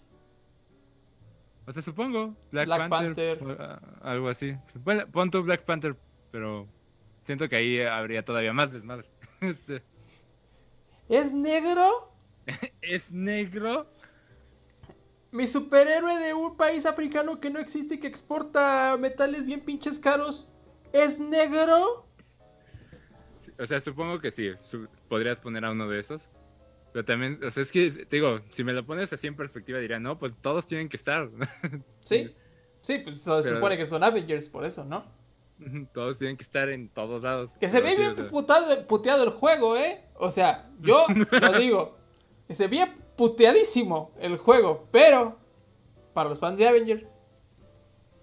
O 1.65 1.71
sea, 1.71 1.81
supongo, 1.81 2.35
Black, 2.51 2.67
Black 2.67 2.89
Panther, 2.89 3.39
Panther. 3.39 3.59
o, 3.59 3.63
ah, 3.63 3.81
algo 4.03 4.29
así. 4.29 4.55
Bueno, 4.83 5.07
pon 5.11 5.31
tu 5.31 5.41
Black 5.41 5.63
Panther, 5.63 5.95
pero 6.29 6.67
siento 7.23 7.49
que 7.49 7.55
ahí 7.55 7.81
habría 7.81 8.23
todavía 8.23 8.53
más 8.53 8.71
desmadre. 8.71 9.09
Este, 9.41 9.83
¿Es 11.09 11.33
negro? 11.33 12.13
¿Es 12.81 13.11
negro? 13.11 13.87
Mi 15.31 15.47
superhéroe 15.47 16.17
de 16.17 16.33
un 16.33 16.55
país 16.55 16.85
africano 16.85 17.39
que 17.39 17.49
no 17.49 17.59
existe 17.59 17.95
y 17.95 17.97
que 17.99 18.07
exporta 18.07 18.95
metales 18.97 19.45
bien 19.45 19.61
pinches 19.61 19.99
caros. 19.99 20.47
¿Es 20.93 21.19
negro? 21.19 22.04
Sí, 23.57 23.63
O 23.63 23.65
sea, 23.65 23.79
supongo 23.79 24.19
que 24.19 24.31
sí, 24.31 24.51
podrías 25.07 25.39
poner 25.39 25.65
a 25.65 25.71
uno 25.71 25.87
de 25.89 25.99
esos. 25.99 26.29
Pero 26.93 27.03
también, 27.03 27.39
o 27.43 27.51
sea, 27.51 27.61
es 27.63 27.71
que, 27.71 27.89
te 27.91 28.15
digo, 28.17 28.39
si 28.49 28.63
me 28.63 28.71
lo 28.71 28.85
pones 28.85 29.11
así 29.11 29.27
en 29.27 29.35
perspectiva, 29.35 29.79
diría, 29.79 29.99
no, 29.99 30.17
pues 30.17 30.33
todos 30.41 30.65
tienen 30.67 30.87
que 30.89 30.97
estar. 30.97 31.29
Sí. 32.05 32.33
Sí, 32.81 32.99
pues 32.99 33.19
se 33.21 33.31
Pero- 33.31 33.55
supone 33.55 33.77
que 33.77 33.85
son 33.85 34.03
Avengers, 34.03 34.47
por 34.47 34.63
eso, 34.65 34.83
¿no? 34.85 35.03
todos 35.93 36.19
tienen 36.19 36.35
que 36.35 36.43
estar 36.43 36.67
en 36.69 36.89
todos 36.89 37.23
lados. 37.23 37.51
Que 37.59 37.69
se 37.69 37.79
ve 37.81 37.91
sí, 37.91 37.97
bien 37.97 38.13
sea, 38.13 38.27
putado- 38.27 38.85
puteado 38.87 39.23
el 39.23 39.29
juego, 39.29 39.77
¿eh? 39.77 40.03
O 40.15 40.29
sea, 40.29 40.69
yo 40.81 41.05
lo 41.31 41.53
digo. 41.57 41.97
Que 42.47 42.53
se 42.53 42.67
ve 42.67 42.85
puteadísimo 43.15 44.13
el 44.19 44.37
juego, 44.37 44.87
pero 44.91 45.39
para 46.13 46.29
los 46.29 46.39
fans 46.39 46.57
de 46.59 46.67
Avengers 46.67 47.11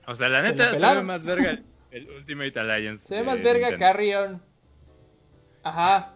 O 0.06 0.14
sea, 0.14 0.28
la 0.28 0.42
Se 0.42 0.50
neta 0.50 0.64
se 0.66 0.70
ve 0.72 0.76
pelaron. 0.76 1.06
más 1.06 1.24
verga 1.24 1.58
el, 1.90 2.08
Ultimate 2.10 2.60
Alliance. 2.60 3.06
se 3.08 3.16
ve 3.16 3.22
más 3.22 3.42
verga 3.42 3.70
Nintendo. 3.70 3.78
Carrion. 3.78 4.42
Ajá. 5.62 6.14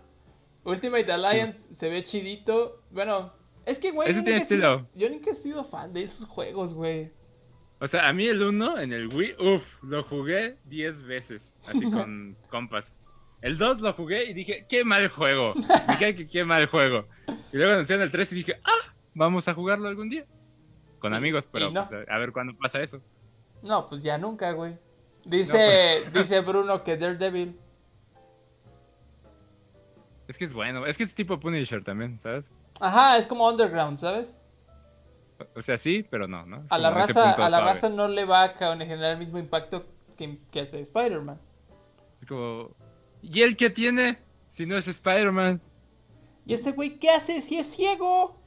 Ultimate 0.64 1.10
Alliance 1.12 1.72
se 1.74 1.88
ve 1.88 2.02
chidito. 2.02 2.82
Bueno, 2.90 3.32
es 3.64 3.78
que, 3.78 3.90
güey. 3.92 4.08
Yo 4.12 4.22
tiene 4.22 4.38
nunca 4.38 4.44
he 4.44 4.46
sido- 4.46 4.74
estilo. 4.74 4.88
yo 4.94 5.08
nunca 5.10 5.30
he 5.30 5.34
sido 5.34 5.64
fan 5.64 5.92
de 5.92 6.02
esos 6.02 6.28
juegos, 6.28 6.74
güey. 6.74 7.12
O 7.78 7.86
sea, 7.86 8.08
a 8.08 8.12
mí 8.12 8.26
el 8.26 8.42
1 8.42 8.80
en 8.80 8.92
el 8.92 9.08
Wii, 9.08 9.36
uff, 9.38 9.82
lo 9.82 10.02
jugué 10.04 10.56
10 10.64 11.02
veces, 11.02 11.56
así 11.66 11.80
con 11.90 12.36
compas. 12.48 12.96
El 13.42 13.58
2 13.58 13.82
lo 13.82 13.92
jugué 13.92 14.24
y 14.24 14.32
dije, 14.32 14.64
qué 14.68 14.82
mal 14.84 15.08
juego. 15.08 15.54
Me 15.54 15.96
cae 15.98 16.14
que 16.16 16.26
qué 16.26 16.42
mal 16.44 16.66
juego. 16.66 17.06
Y 17.52 17.58
luego 17.58 17.74
anunciaron 17.74 18.02
el 18.02 18.10
3 18.10 18.32
y 18.32 18.36
dije, 18.36 18.54
ah, 18.64 18.94
vamos 19.14 19.46
a 19.46 19.54
jugarlo 19.54 19.88
algún 19.88 20.08
día. 20.08 20.24
Con 20.98 21.12
amigos, 21.12 21.46
pero 21.46 21.70
no. 21.70 21.82
pues, 21.82 21.92
a, 21.92 22.12
a 22.12 22.18
ver 22.18 22.32
cuándo 22.32 22.56
pasa 22.56 22.80
eso. 22.80 23.02
No, 23.62 23.88
pues 23.88 24.02
ya 24.02 24.16
nunca, 24.16 24.50
güey. 24.52 24.78
Dice, 25.26 26.00
pues. 26.10 26.14
dice 26.28 26.40
Bruno 26.40 26.82
que 26.82 26.96
Daredevil. 26.96 27.58
Es 30.28 30.38
que 30.38 30.44
es 30.44 30.52
bueno, 30.52 30.86
es 30.86 30.98
que 30.98 31.04
es 31.04 31.14
tipo 31.14 31.38
Punisher 31.38 31.82
también, 31.84 32.18
¿sabes? 32.18 32.50
Ajá, 32.80 33.16
es 33.16 33.26
como 33.26 33.48
Underground, 33.48 33.98
¿sabes? 33.98 34.36
O 35.54 35.62
sea, 35.62 35.76
sí, 35.78 36.04
pero 36.08 36.26
no, 36.26 36.46
¿no? 36.46 36.62
Es 36.64 36.72
A 36.72 36.78
la 36.78 36.90
raza, 36.90 37.32
a 37.32 37.38
la 37.38 37.48
suave. 37.48 37.64
raza 37.64 37.88
no 37.88 38.08
le 38.08 38.24
va 38.24 38.44
a 38.44 38.48
generar 38.54 39.12
el 39.12 39.18
mismo 39.18 39.38
impacto 39.38 39.86
que, 40.16 40.38
que 40.50 40.60
hace 40.60 40.80
Spider-Man. 40.80 41.38
Es 42.22 42.28
como, 42.28 42.70
¿y 43.22 43.42
él 43.42 43.56
qué 43.56 43.70
tiene? 43.70 44.18
Si 44.48 44.64
no 44.66 44.76
es 44.76 44.88
Spider-Man. 44.88 45.60
¿Y 46.46 46.54
ese 46.54 46.72
güey 46.72 46.98
qué 46.98 47.10
hace 47.10 47.40
si 47.40 47.58
es 47.58 47.66
ciego? 47.66 48.40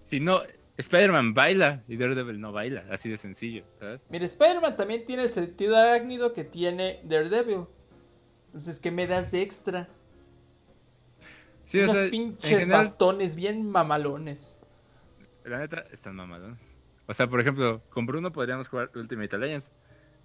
Si 0.00 0.20
no, 0.20 0.40
Spider-Man 0.78 1.34
baila 1.34 1.82
y 1.88 1.96
Daredevil 1.96 2.40
no 2.40 2.52
baila, 2.52 2.84
así 2.90 3.08
de 3.08 3.18
sencillo, 3.18 3.64
¿sabes? 3.78 4.06
Mira, 4.08 4.24
Spider-Man 4.24 4.76
también 4.76 5.04
tiene 5.04 5.24
el 5.24 5.30
sentido 5.30 5.76
arácnido 5.76 6.32
que 6.32 6.44
tiene 6.44 7.00
Daredevil. 7.04 7.66
Entonces, 8.46 8.78
¿qué 8.80 8.90
me 8.90 9.06
das 9.06 9.30
de 9.30 9.42
extra? 9.42 9.88
Sí, 11.64 11.78
Unos 11.80 11.90
o 11.90 11.94
sea, 11.94 12.04
en 12.04 12.10
pinches 12.10 12.50
general, 12.50 12.70
bastones 12.84 13.34
bien 13.36 13.68
mamalones. 13.70 14.56
la 15.44 15.58
neta, 15.58 15.84
están 15.92 16.16
mamalones. 16.16 16.76
O 17.06 17.14
sea, 17.14 17.26
por 17.28 17.40
ejemplo, 17.40 17.82
con 17.90 18.06
Bruno 18.06 18.32
podríamos 18.32 18.68
jugar 18.68 18.90
Ultimate 18.94 19.36
Alliance, 19.36 19.70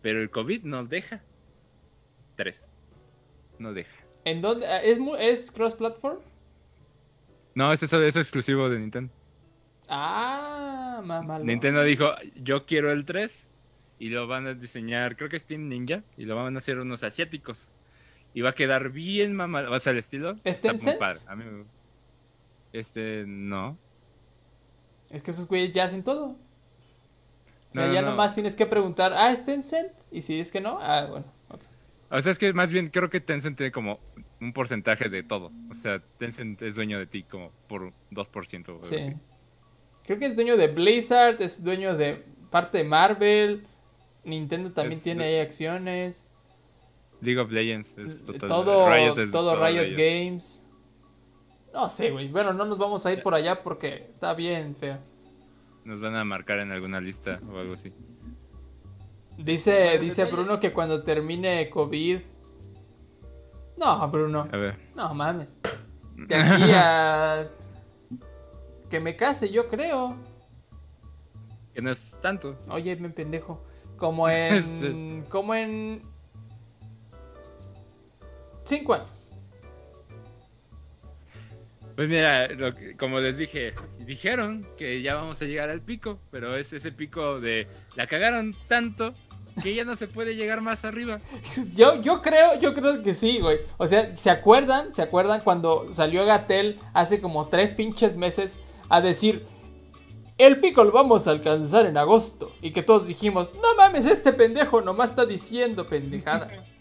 pero 0.02 0.22
el 0.22 0.30
COVID 0.30 0.64
no 0.64 0.86
deja. 0.86 1.22
Tres. 2.36 2.70
No 3.58 3.74
deja. 3.74 3.92
¿En 4.26 4.42
dónde? 4.42 4.66
ah, 4.68 4.82
¿Es, 4.84 4.98
es 5.20 5.52
cross-platform? 5.52 6.20
No, 7.56 7.74
es 7.74 7.84
eso 7.84 8.02
es 8.02 8.16
exclusivo 8.16 8.70
de 8.70 8.80
Nintendo. 8.80 9.12
Ah, 9.90 11.02
mamalón. 11.04 11.48
Nintendo 11.48 11.84
dijo, 11.84 12.12
yo 12.36 12.66
quiero 12.66 12.92
el 12.92 13.06
3 13.06 13.50
y 13.98 14.10
lo 14.10 14.28
van 14.28 14.48
a 14.48 14.54
diseñar, 14.54 15.18
creo 15.18 15.30
que 15.30 15.36
es 15.36 15.46
Team 15.46 15.68
Ninja, 15.68 16.04
y 16.16 16.26
lo 16.26 16.36
van 16.36 16.56
a 16.56 16.60
hacer 16.60 16.80
unos 16.80 17.04
asiáticos. 17.04 17.72
Y 18.40 18.42
va 18.42 18.52
a 18.52 18.56
quedar 18.56 18.90
bien 18.92 19.38
o 19.38 19.80
sea, 19.80 19.92
el 19.92 19.98
estilo 20.00 20.38
¿Es 20.46 20.64
está 20.64 20.72
muy 20.72 20.98
padre. 20.98 21.20
A 21.28 21.36
mí 21.36 21.44
me- 21.44 21.66
Este, 22.72 23.26
no. 23.28 23.78
Es 25.10 25.22
que 25.22 25.32
esos 25.32 25.46
güeyes 25.46 25.74
ya 25.74 25.84
hacen 25.84 26.04
todo. 26.06 26.28
O 26.28 27.74
sea, 27.74 27.88
No, 27.88 27.94
ya 27.94 28.02
no. 28.02 28.12
nomás 28.12 28.34
tienes 28.34 28.56
que 28.56 28.66
preguntar, 28.66 29.12
ah, 29.14 29.30
¿es 29.34 29.44
Tencent? 29.44 29.92
Y 30.10 30.22
si 30.22 30.40
es 30.40 30.52
que 30.54 30.62
no, 30.62 30.78
ah, 30.80 31.06
bueno. 31.10 31.26
ok. 31.50 31.62
O 32.12 32.22
sea, 32.22 32.32
es 32.32 32.40
que 32.40 32.54
más 32.54 32.72
bien 32.72 32.88
creo 32.88 33.10
que 33.10 33.20
Tencent 33.20 33.58
tiene 33.58 33.74
como 33.74 34.00
un 34.40 34.54
porcentaje 34.54 35.10
de 35.10 35.22
todo. 35.22 35.52
O 35.70 35.74
sea, 35.74 36.00
Tencent 36.18 36.62
es 36.62 36.76
dueño 36.76 36.98
de 36.98 37.08
ti 37.08 37.24
como 37.24 37.52
por 37.68 37.92
2% 38.10 38.80
o 38.80 38.84
Sí. 38.84 38.96
así. 38.96 39.14
Creo 40.06 40.18
que 40.18 40.28
es 40.28 40.36
dueño 40.36 40.56
de 40.56 40.68
Blizzard, 40.70 41.42
es 41.42 41.62
dueño 41.62 41.94
de 41.98 42.24
parte 42.52 42.78
de 42.78 42.84
Marvel. 42.86 43.68
Nintendo 44.24 44.72
también 44.72 44.98
Es 44.98 45.04
tiene 45.04 45.26
de- 45.26 45.30
ahí 45.36 45.40
acciones. 45.42 46.26
League 47.22 47.40
of 47.40 47.52
Legends 47.52 47.98
es 47.98 48.24
total- 48.24 48.48
todo 48.50 48.90
Riot 48.90 49.20
es 49.20 49.32
todo 49.32 49.54
todo 49.54 49.66
Riot 49.66 49.84
Riot. 49.86 49.98
Games. 49.98 50.64
No 51.74 51.90
sé, 51.90 52.10
güey. 52.12 52.28
Bueno, 52.30 52.54
no 52.54 52.66
nos 52.66 52.78
vamos 52.78 53.06
a 53.06 53.12
ir 53.12 53.22
por 53.22 53.34
allá 53.36 53.62
porque 53.62 54.08
está 54.12 54.34
bien 54.34 54.76
feo. 54.76 54.98
Nos 55.86 56.02
van 56.02 56.16
a 56.16 56.24
marcar 56.26 56.60
en 56.60 56.72
alguna 56.72 57.00
lista 57.02 57.40
o 57.52 57.58
algo 57.58 57.74
así. 57.74 57.94
Dice, 59.38 59.98
dice. 60.00 60.26
Bruno 60.26 60.60
que 60.60 60.74
cuando 60.74 61.04
termine 61.04 61.70
COVID. 61.70 62.22
No, 63.78 64.10
Bruno. 64.10 64.48
A 64.52 64.58
ver. 64.58 64.78
No 64.96 65.14
mames. 65.14 65.58
De 66.16 66.36
aquí 66.36 66.72
a. 66.74 67.46
Que 68.90 69.00
me 69.00 69.16
case, 69.16 69.52
yo 69.52 69.70
creo. 69.70 70.16
Que 71.76 71.82
no 71.82 71.92
es 71.92 72.16
tanto. 72.22 72.58
Oye, 72.70 72.96
me 72.96 73.10
pendejo. 73.12 73.64
Como 73.98 74.28
en. 74.30 74.54
Este. 74.56 75.24
Como 75.30 75.54
en. 75.54 76.02
Cinco 78.70 78.94
años. 78.94 79.34
Pues 81.96 82.08
mira, 82.08 82.48
lo 82.50 82.74
que- 82.76 82.96
como 82.96 83.20
les 83.20 83.38
dije, 83.38 83.74
dijeron 84.06 84.66
que 84.78 85.02
ya 85.02 85.16
vamos 85.16 85.42
a 85.42 85.46
llegar 85.46 85.70
al 85.72 85.82
pico, 85.82 86.20
pero 86.30 86.56
es 86.56 86.72
ese 86.72 86.92
pico 86.92 87.40
de 87.42 87.68
la 87.96 88.06
cagaron 88.06 88.56
tanto 88.68 89.14
que 89.64 89.74
ya 89.74 89.84
no 89.84 89.96
se 89.96 90.08
puede 90.08 90.36
llegar 90.36 90.62
más 90.62 90.86
arriba. 90.86 91.20
Yo, 91.76 92.00
yo 92.02 92.22
creo, 92.22 92.58
yo 92.60 92.74
creo 92.76 93.02
que 93.02 93.14
sí, 93.16 93.40
güey. 93.40 93.58
O 93.78 93.88
sea, 93.88 94.16
¿se 94.16 94.30
acuerdan? 94.30 94.94
¿Se 94.94 95.02
acuerdan 95.02 95.42
cuando 95.42 95.92
salió 95.92 96.26
Gatel 96.26 96.78
hace 96.94 97.20
como 97.20 97.46
tres 97.50 97.74
pinches 97.74 98.16
meses 98.18 98.56
a 98.88 99.02
decir 99.02 99.46
el 100.38 100.62
pico 100.62 100.84
lo 100.86 100.92
vamos 100.92 101.28
a 101.28 101.32
alcanzar 101.32 101.88
en 101.88 101.98
agosto? 101.98 102.56
Y 102.62 102.72
que 102.72 102.84
todos 102.84 103.08
dijimos, 103.08 103.54
no 103.56 103.74
mames, 103.76 104.06
este 104.06 104.32
pendejo 104.32 104.80
nomás 104.80 105.10
está 105.10 105.26
diciendo 105.26 105.86
pendejadas. 105.88 106.56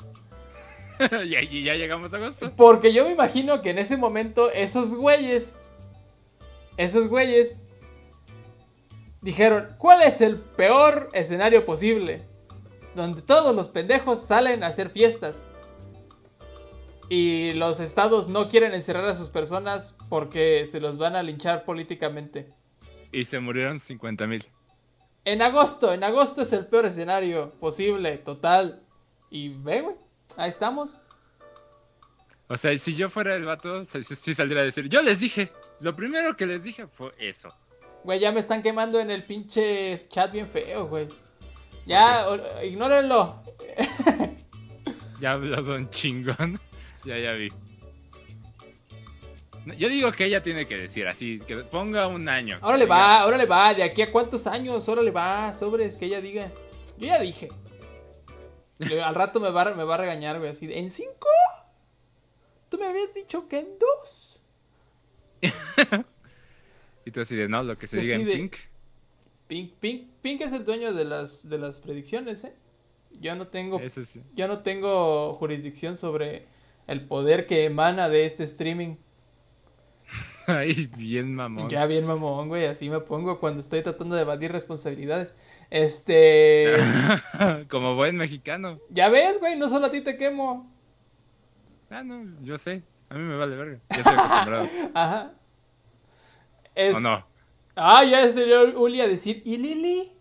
y, 1.25 1.37
y 1.37 1.63
ya 1.63 1.75
llegamos 1.75 2.13
a 2.13 2.17
agosto. 2.17 2.53
Porque 2.57 2.93
yo 2.93 3.05
me 3.05 3.13
imagino 3.13 3.63
que 3.63 3.71
en 3.71 3.79
ese 3.79 3.97
momento 3.97 4.51
esos 4.51 4.95
güeyes, 4.95 5.55
esos 6.77 7.09
güeyes, 7.09 7.61
dijeron, 9.21 9.75
¿cuál 9.79 10.03
es 10.03 10.21
el 10.21 10.37
peor 10.37 11.09
escenario 11.13 11.65
posible? 11.65 12.27
Donde 12.95 13.23
todos 13.23 13.55
los 13.55 13.69
pendejos 13.69 14.23
salen 14.23 14.63
a 14.63 14.69
hacer 14.69 14.91
fiestas. 14.91 15.45
Y 17.09 17.55
los 17.55 17.81
estados 17.81 18.29
no 18.29 18.49
quieren 18.49 18.75
encerrar 18.75 19.07
a 19.07 19.15
sus 19.15 19.31
personas 19.31 19.95
porque 20.09 20.67
se 20.67 20.81
los 20.81 20.99
van 20.99 21.17
a 21.17 21.23
linchar 21.23 21.65
políticamente. 21.65 22.53
Y 23.13 23.25
se 23.25 23.41
murieron 23.41 23.81
50 23.81 24.27
mil. 24.27 24.45
En 25.25 25.43
agosto, 25.43 25.93
en 25.93 26.05
agosto 26.05 26.43
es 26.43 26.53
el 26.53 26.67
peor 26.67 26.87
escenario 26.87 27.53
posible, 27.61 28.19
total. 28.19 28.83
Y 29.31 29.49
ve, 29.49 29.83
güey, 29.83 29.97
ahí 30.37 30.49
estamos. 30.49 30.99
O 32.49 32.57
sea, 32.57 32.77
si 32.79 32.95
yo 32.95 33.11
fuera 33.11 33.35
el 33.35 33.45
vato, 33.45 33.85
sí, 33.85 34.35
saldría 34.35 34.63
a 34.63 34.65
decir, 34.65 34.89
yo 34.89 35.03
les 35.03 35.21
dije, 35.21 35.53
lo 35.81 35.95
primero 35.95 36.37
que 36.37 36.47
les 36.47 36.63
dije 36.63 36.87
fue 36.87 37.13
eso. 37.19 37.49
Güey, 38.05 38.21
ya 38.21 38.33
me 38.33 38.41
están 38.41 38.63
quemando 38.63 38.99
en 39.01 39.11
el 39.11 39.25
pinche 39.25 40.09
chat 40.09 40.33
bien 40.33 40.49
feo, 40.49 40.87
güey. 40.87 41.09
Ya, 41.87 42.27
ignórenlo. 42.63 43.43
Ya 45.21 45.33
habló 45.33 45.61
Don 45.63 45.91
Chingón. 45.91 46.61
ya, 47.05 47.19
ya 47.19 47.33
vi. 47.33 47.49
Yo 49.77 49.89
digo 49.89 50.13
que 50.13 50.25
ella 50.25 50.43
tiene 50.43 50.67
que 50.67 50.77
decir 50.77 51.07
así, 51.07 51.41
que 51.41 51.57
ponga 51.57 52.07
un 52.07 52.29
año. 52.29 52.59
Ahora 52.63 52.79
le 52.79 52.87
va, 52.87 53.21
ahora 53.21 53.37
le 53.37 53.45
va. 53.45 53.75
¿De 53.75 53.83
aquí 53.83 54.01
a 54.01 54.11
cuántos 54.11 54.47
años? 54.47 54.89
Ahora 54.89 55.03
le 55.03 55.11
va. 55.11 55.53
Sobres, 55.53 55.97
que 55.97 56.07
ella 56.07 56.21
diga. 56.21 56.51
Yo 56.97 57.09
ya 57.09 57.19
dije. 57.19 57.49
Al 59.05 59.15
rato 59.15 59.41
me 59.41 59.51
va, 59.51 59.63
a- 59.63 59.75
me 59.75 59.85
va 59.85 59.95
a 59.95 59.99
regañar, 59.99 60.39
güey, 60.39 60.51
así. 60.51 60.67
de, 60.67 60.79
¿En 60.79 60.91
cinco? 60.91 61.27
¿Tú 62.69 62.79
me 62.79 62.87
habías 62.87 63.13
dicho 63.15 63.49
que 63.49 63.59
en 63.61 63.69
dos? 63.79 64.41
Y 67.05 67.11
tú 67.11 67.21
así 67.23 67.35
de, 67.37 67.49
no, 67.49 67.63
lo 67.63 67.79
que 67.79 67.87
se 67.87 67.97
Yo 67.97 68.03
diga 68.03 68.15
en 68.17 68.27
de- 68.27 68.33
Pink. 68.37 68.57
Pink, 69.47 69.73
Pink, 69.81 70.09
Pink 70.21 70.41
es 70.43 70.53
el 70.53 70.67
dueño 70.67 70.93
de 70.93 71.07
las, 71.07 71.49
de 71.49 71.57
las 71.57 71.81
predicciones, 71.81 72.45
¿eh? 72.45 72.53
Yo 73.19 73.35
no 73.35 73.49
tengo 73.49 73.81
Eso 73.81 74.05
sí. 74.05 74.23
yo 74.35 74.47
no 74.47 74.59
tengo 74.63 75.33
jurisdicción 75.37 75.97
sobre 75.97 76.47
el 76.87 77.07
poder 77.07 77.47
que 77.47 77.65
emana 77.65 78.11
de 78.11 78.27
este 78.27 78.45
streaming. 78.45 78.97
Ay, 80.57 80.89
bien 80.97 81.35
mamón. 81.35 81.69
Ya 81.69 81.85
bien 81.85 82.07
mamón, 82.07 82.49
güey, 82.49 82.65
así 82.65 82.89
me 82.89 83.01
pongo 83.01 83.39
cuando 83.39 83.61
estoy 83.61 83.83
tratando 83.83 84.17
de 84.17 84.23
evadir 84.23 84.51
responsabilidades. 84.51 85.37
Este, 85.69 86.75
Como 87.69 87.97
buen 87.97 88.17
mexicano. 88.17 88.79
ya 88.89 89.11
ves, 89.11 89.39
güey, 89.39 89.59
no 89.59 89.69
solo 89.69 89.87
a 89.87 89.91
ti 89.91 90.01
te 90.01 90.17
quemo. 90.17 90.73
Ah, 91.91 92.03
no, 92.03 92.25
yo 92.43 92.57
sé. 92.57 92.83
A 93.11 93.15
mí 93.15 93.25
me 93.25 93.37
vale 93.37 93.57
verga. 93.57 93.79
Ya 93.91 93.97
estoy 93.99 94.15
acostumbrado. 94.15 94.69
Ajá. 94.95 95.33
Es... 96.75 96.97
¿O 96.97 97.01
no? 97.01 97.27
Ah, 97.77 98.03
ya 98.05 98.29
salió 98.31 98.81
Uli 98.81 99.03
a 99.03 99.07
decir, 99.07 99.43
¿y 99.45 99.59
Lili? 99.59 100.13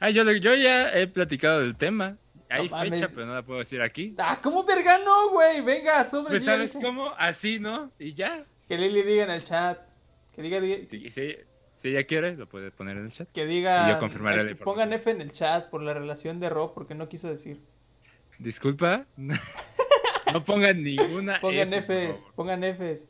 Ah, 0.00 0.10
yo, 0.10 0.24
yo 0.32 0.54
ya 0.56 0.90
he 0.92 1.06
platicado 1.06 1.60
del 1.60 1.76
tema. 1.76 2.16
Hay 2.50 2.68
No 2.68 2.78
fecha, 2.78 3.08
pero 3.14 3.26
no 3.26 3.34
la 3.34 3.42
puedo 3.42 3.58
decir 3.58 3.80
aquí. 3.82 4.14
Ah, 4.18 4.38
¿cómo 4.42 4.64
verga 4.64 4.98
no, 4.98 5.30
güey? 5.30 5.60
Venga, 5.60 6.04
sobre. 6.04 6.30
Pues, 6.30 6.44
¿sabes 6.44 6.72
cómo? 6.80 7.12
Así, 7.18 7.58
¿no? 7.58 7.90
Y 7.98 8.14
ya. 8.14 8.44
Que 8.68 8.78
Lili 8.78 9.02
diga 9.02 9.24
en 9.24 9.30
el 9.30 9.44
chat. 9.44 9.78
Que 10.34 10.42
diga, 10.42 10.58
diga- 10.60 10.86
Si, 10.88 11.10
si, 11.10 11.36
si 11.72 11.88
ella 11.90 12.04
quiere, 12.04 12.36
lo 12.36 12.48
puede 12.48 12.70
poner 12.70 12.96
en 12.96 13.04
el 13.06 13.12
chat. 13.12 13.28
que 13.32 13.44
diga. 13.46 13.88
Y 13.88 13.92
yo 13.92 13.98
confirmaré 13.98 14.44
la 14.44 14.50
eh, 14.52 14.54
Pongan. 14.54 14.92
F 14.92 15.10
en 15.10 15.20
el 15.20 15.32
chat 15.32 15.68
por 15.70 15.82
la 15.82 15.92
relación 15.94 16.40
de 16.40 16.48
Ro, 16.48 16.72
porque 16.74 16.94
no 16.94 17.08
quiso 17.08 17.28
decir. 17.28 17.60
Disculpa. 18.38 19.04
no 20.32 20.44
pongan 20.44 20.82
ninguna 20.82 21.38
Pongan 21.40 21.72
F, 21.74 22.10
Fs, 22.12 22.26
pongan 22.34 22.62
Fs. 22.64 23.06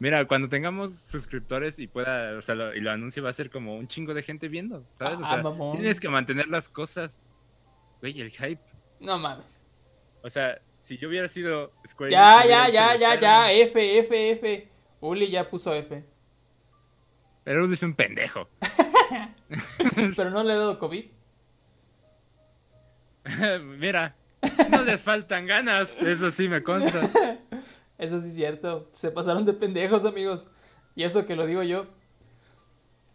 Mira, 0.00 0.24
cuando 0.26 0.48
tengamos 0.48 0.94
suscriptores 0.94 1.78
y 1.80 1.88
pueda, 1.88 2.38
o 2.38 2.42
sea, 2.42 2.54
lo, 2.54 2.74
y 2.74 2.80
lo 2.80 2.90
anuncie, 2.92 3.20
va 3.20 3.30
a 3.30 3.32
ser 3.32 3.50
como 3.50 3.76
un 3.76 3.88
chingo 3.88 4.14
de 4.14 4.22
gente 4.22 4.46
viendo, 4.48 4.84
¿sabes? 4.94 5.18
O 5.18 5.24
Ah, 5.24 5.28
sea, 5.30 5.42
mamón. 5.42 5.76
tienes 5.76 5.98
que 6.00 6.08
mantener 6.08 6.46
las 6.48 6.68
cosas. 6.68 7.20
Güey, 8.00 8.20
el 8.20 8.30
hype. 8.30 8.62
No 9.00 9.18
mames. 9.18 9.60
O 10.22 10.30
sea, 10.30 10.60
si 10.78 10.96
yo 10.96 11.08
hubiera 11.08 11.28
sido 11.28 11.72
Square 11.86 12.12
Ya, 12.12 12.44
ya, 12.46 12.68
ya, 12.68 12.96
ya, 12.96 13.20
ya. 13.20 13.52
F, 13.52 13.98
F, 13.98 14.30
F. 14.30 14.68
Uli 15.00 15.30
ya 15.30 15.48
puso 15.48 15.72
F. 15.74 16.04
Pero 17.44 17.64
Uli 17.64 17.74
es 17.74 17.82
un 17.82 17.94
pendejo. 17.94 18.48
Pero 20.16 20.30
no 20.30 20.42
le 20.42 20.52
he 20.52 20.56
dado 20.56 20.78
COVID. 20.78 21.04
Mira, 23.78 24.16
no 24.70 24.82
les 24.82 25.02
faltan 25.02 25.46
ganas, 25.46 25.98
eso 25.98 26.30
sí 26.30 26.48
me 26.48 26.62
consta. 26.62 27.10
Eso 27.98 28.20
sí 28.20 28.28
es 28.28 28.34
cierto. 28.36 28.88
Se 28.92 29.10
pasaron 29.10 29.44
de 29.44 29.52
pendejos, 29.52 30.04
amigos. 30.04 30.48
Y 30.94 31.02
eso 31.02 31.26
que 31.26 31.34
lo 31.34 31.46
digo 31.46 31.64
yo. 31.64 31.88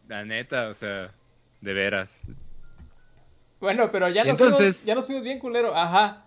La 0.10 0.26
neta, 0.26 0.68
o 0.68 0.74
sea, 0.74 1.14
de 1.62 1.74
veras. 1.74 2.22
Bueno, 3.64 3.90
pero 3.94 4.10
ya 4.10 4.26
nos, 4.26 4.32
Entonces- 4.32 4.58
fuimos, 4.58 4.86
ya 4.86 4.96
nos 4.96 5.06
fuimos 5.06 5.24
bien, 5.24 5.40
culero. 5.40 5.74
Ajá. 5.74 6.26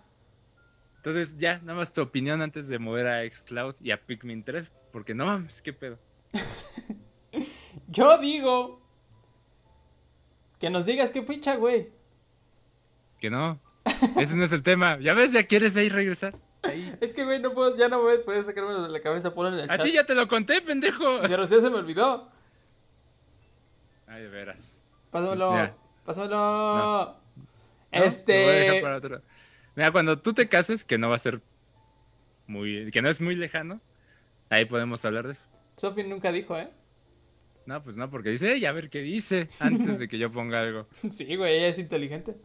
Entonces, 0.95 1.37
ya, 1.37 1.59
nada 1.59 1.75
más 1.75 1.93
tu 1.93 2.01
opinión 2.01 2.41
antes 2.41 2.67
de 2.67 2.79
mover 2.79 3.05
a 3.07 3.23
Xcloud 3.29 3.75
y 3.79 3.91
a 3.91 4.01
Pikmin 4.03 4.43
3, 4.43 4.71
porque 4.91 5.13
no 5.13 5.27
mames, 5.27 5.61
qué 5.61 5.71
pedo. 5.71 5.99
Yo 7.89 8.17
digo 8.17 8.81
que 10.59 10.71
nos 10.71 10.87
digas 10.87 11.11
qué 11.11 11.21
ficha, 11.21 11.55
güey. 11.57 11.91
Que 13.19 13.29
no. 13.29 13.59
Ese 14.17 14.35
no 14.35 14.43
es 14.43 14.51
el 14.51 14.63
tema. 14.63 14.97
Ya 14.99 15.13
ves, 15.13 15.31
ya 15.31 15.43
quieres 15.45 15.75
ahí 15.77 15.89
regresar. 15.89 16.35
Ahí. 16.63 16.91
Es 17.01 17.13
que, 17.13 17.23
güey, 17.23 17.39
no 17.39 17.53
puedo, 17.53 17.77
ya 17.77 17.87
no 17.87 18.01
voy 18.01 18.15
a 18.15 18.25
poder 18.25 18.43
sacármelo 18.43 18.81
de 18.81 18.89
la 18.89 18.99
cabeza, 19.01 19.31
en 19.37 19.45
el 19.53 19.69
A 19.69 19.77
chat. 19.77 19.85
ti 19.85 19.91
ya 19.93 20.05
te 20.07 20.15
lo 20.15 20.27
conté, 20.27 20.59
pendejo. 20.63 21.19
Pero 21.21 21.45
sí 21.45 21.61
se 21.61 21.69
me 21.69 21.77
olvidó. 21.77 22.31
Ay, 24.07 24.23
de 24.23 24.27
veras. 24.27 24.79
Pásamelo. 25.11 25.53
Pásamelo. 26.03 26.35
No, 26.77 27.26
Lo 27.99 28.03
voy 28.03 28.03
a 28.03 28.07
Este. 28.07 28.31
dejar 28.33 28.81
para 28.81 28.97
otro. 28.97 29.21
Mira, 29.75 29.91
cuando 29.91 30.19
tú 30.19 30.33
te 30.33 30.47
cases, 30.49 30.83
que 30.83 30.97
no 30.97 31.09
va 31.09 31.15
a 31.15 31.19
ser 31.19 31.41
muy. 32.47 32.89
que 32.91 33.01
no 33.01 33.09
es 33.09 33.21
muy 33.21 33.35
lejano, 33.35 33.79
ahí 34.49 34.65
podemos 34.65 35.03
hablar 35.05 35.25
de 35.25 35.33
eso. 35.33 35.49
Sophie 35.75 36.03
nunca 36.03 36.31
dijo, 36.31 36.57
¿eh? 36.57 36.69
No, 37.67 37.83
pues 37.83 37.97
no, 37.97 38.09
porque 38.09 38.29
dice, 38.29 38.53
"Ey, 38.53 38.65
a 38.65 38.71
ver 38.71 38.89
qué 38.89 38.99
dice 39.01 39.49
antes 39.59 39.99
de 39.99 40.07
que 40.07 40.17
yo 40.17 40.31
ponga 40.31 40.61
algo. 40.61 40.87
Sí, 41.11 41.35
güey, 41.35 41.57
ella 41.57 41.67
es 41.67 41.79
inteligente. 41.79 42.35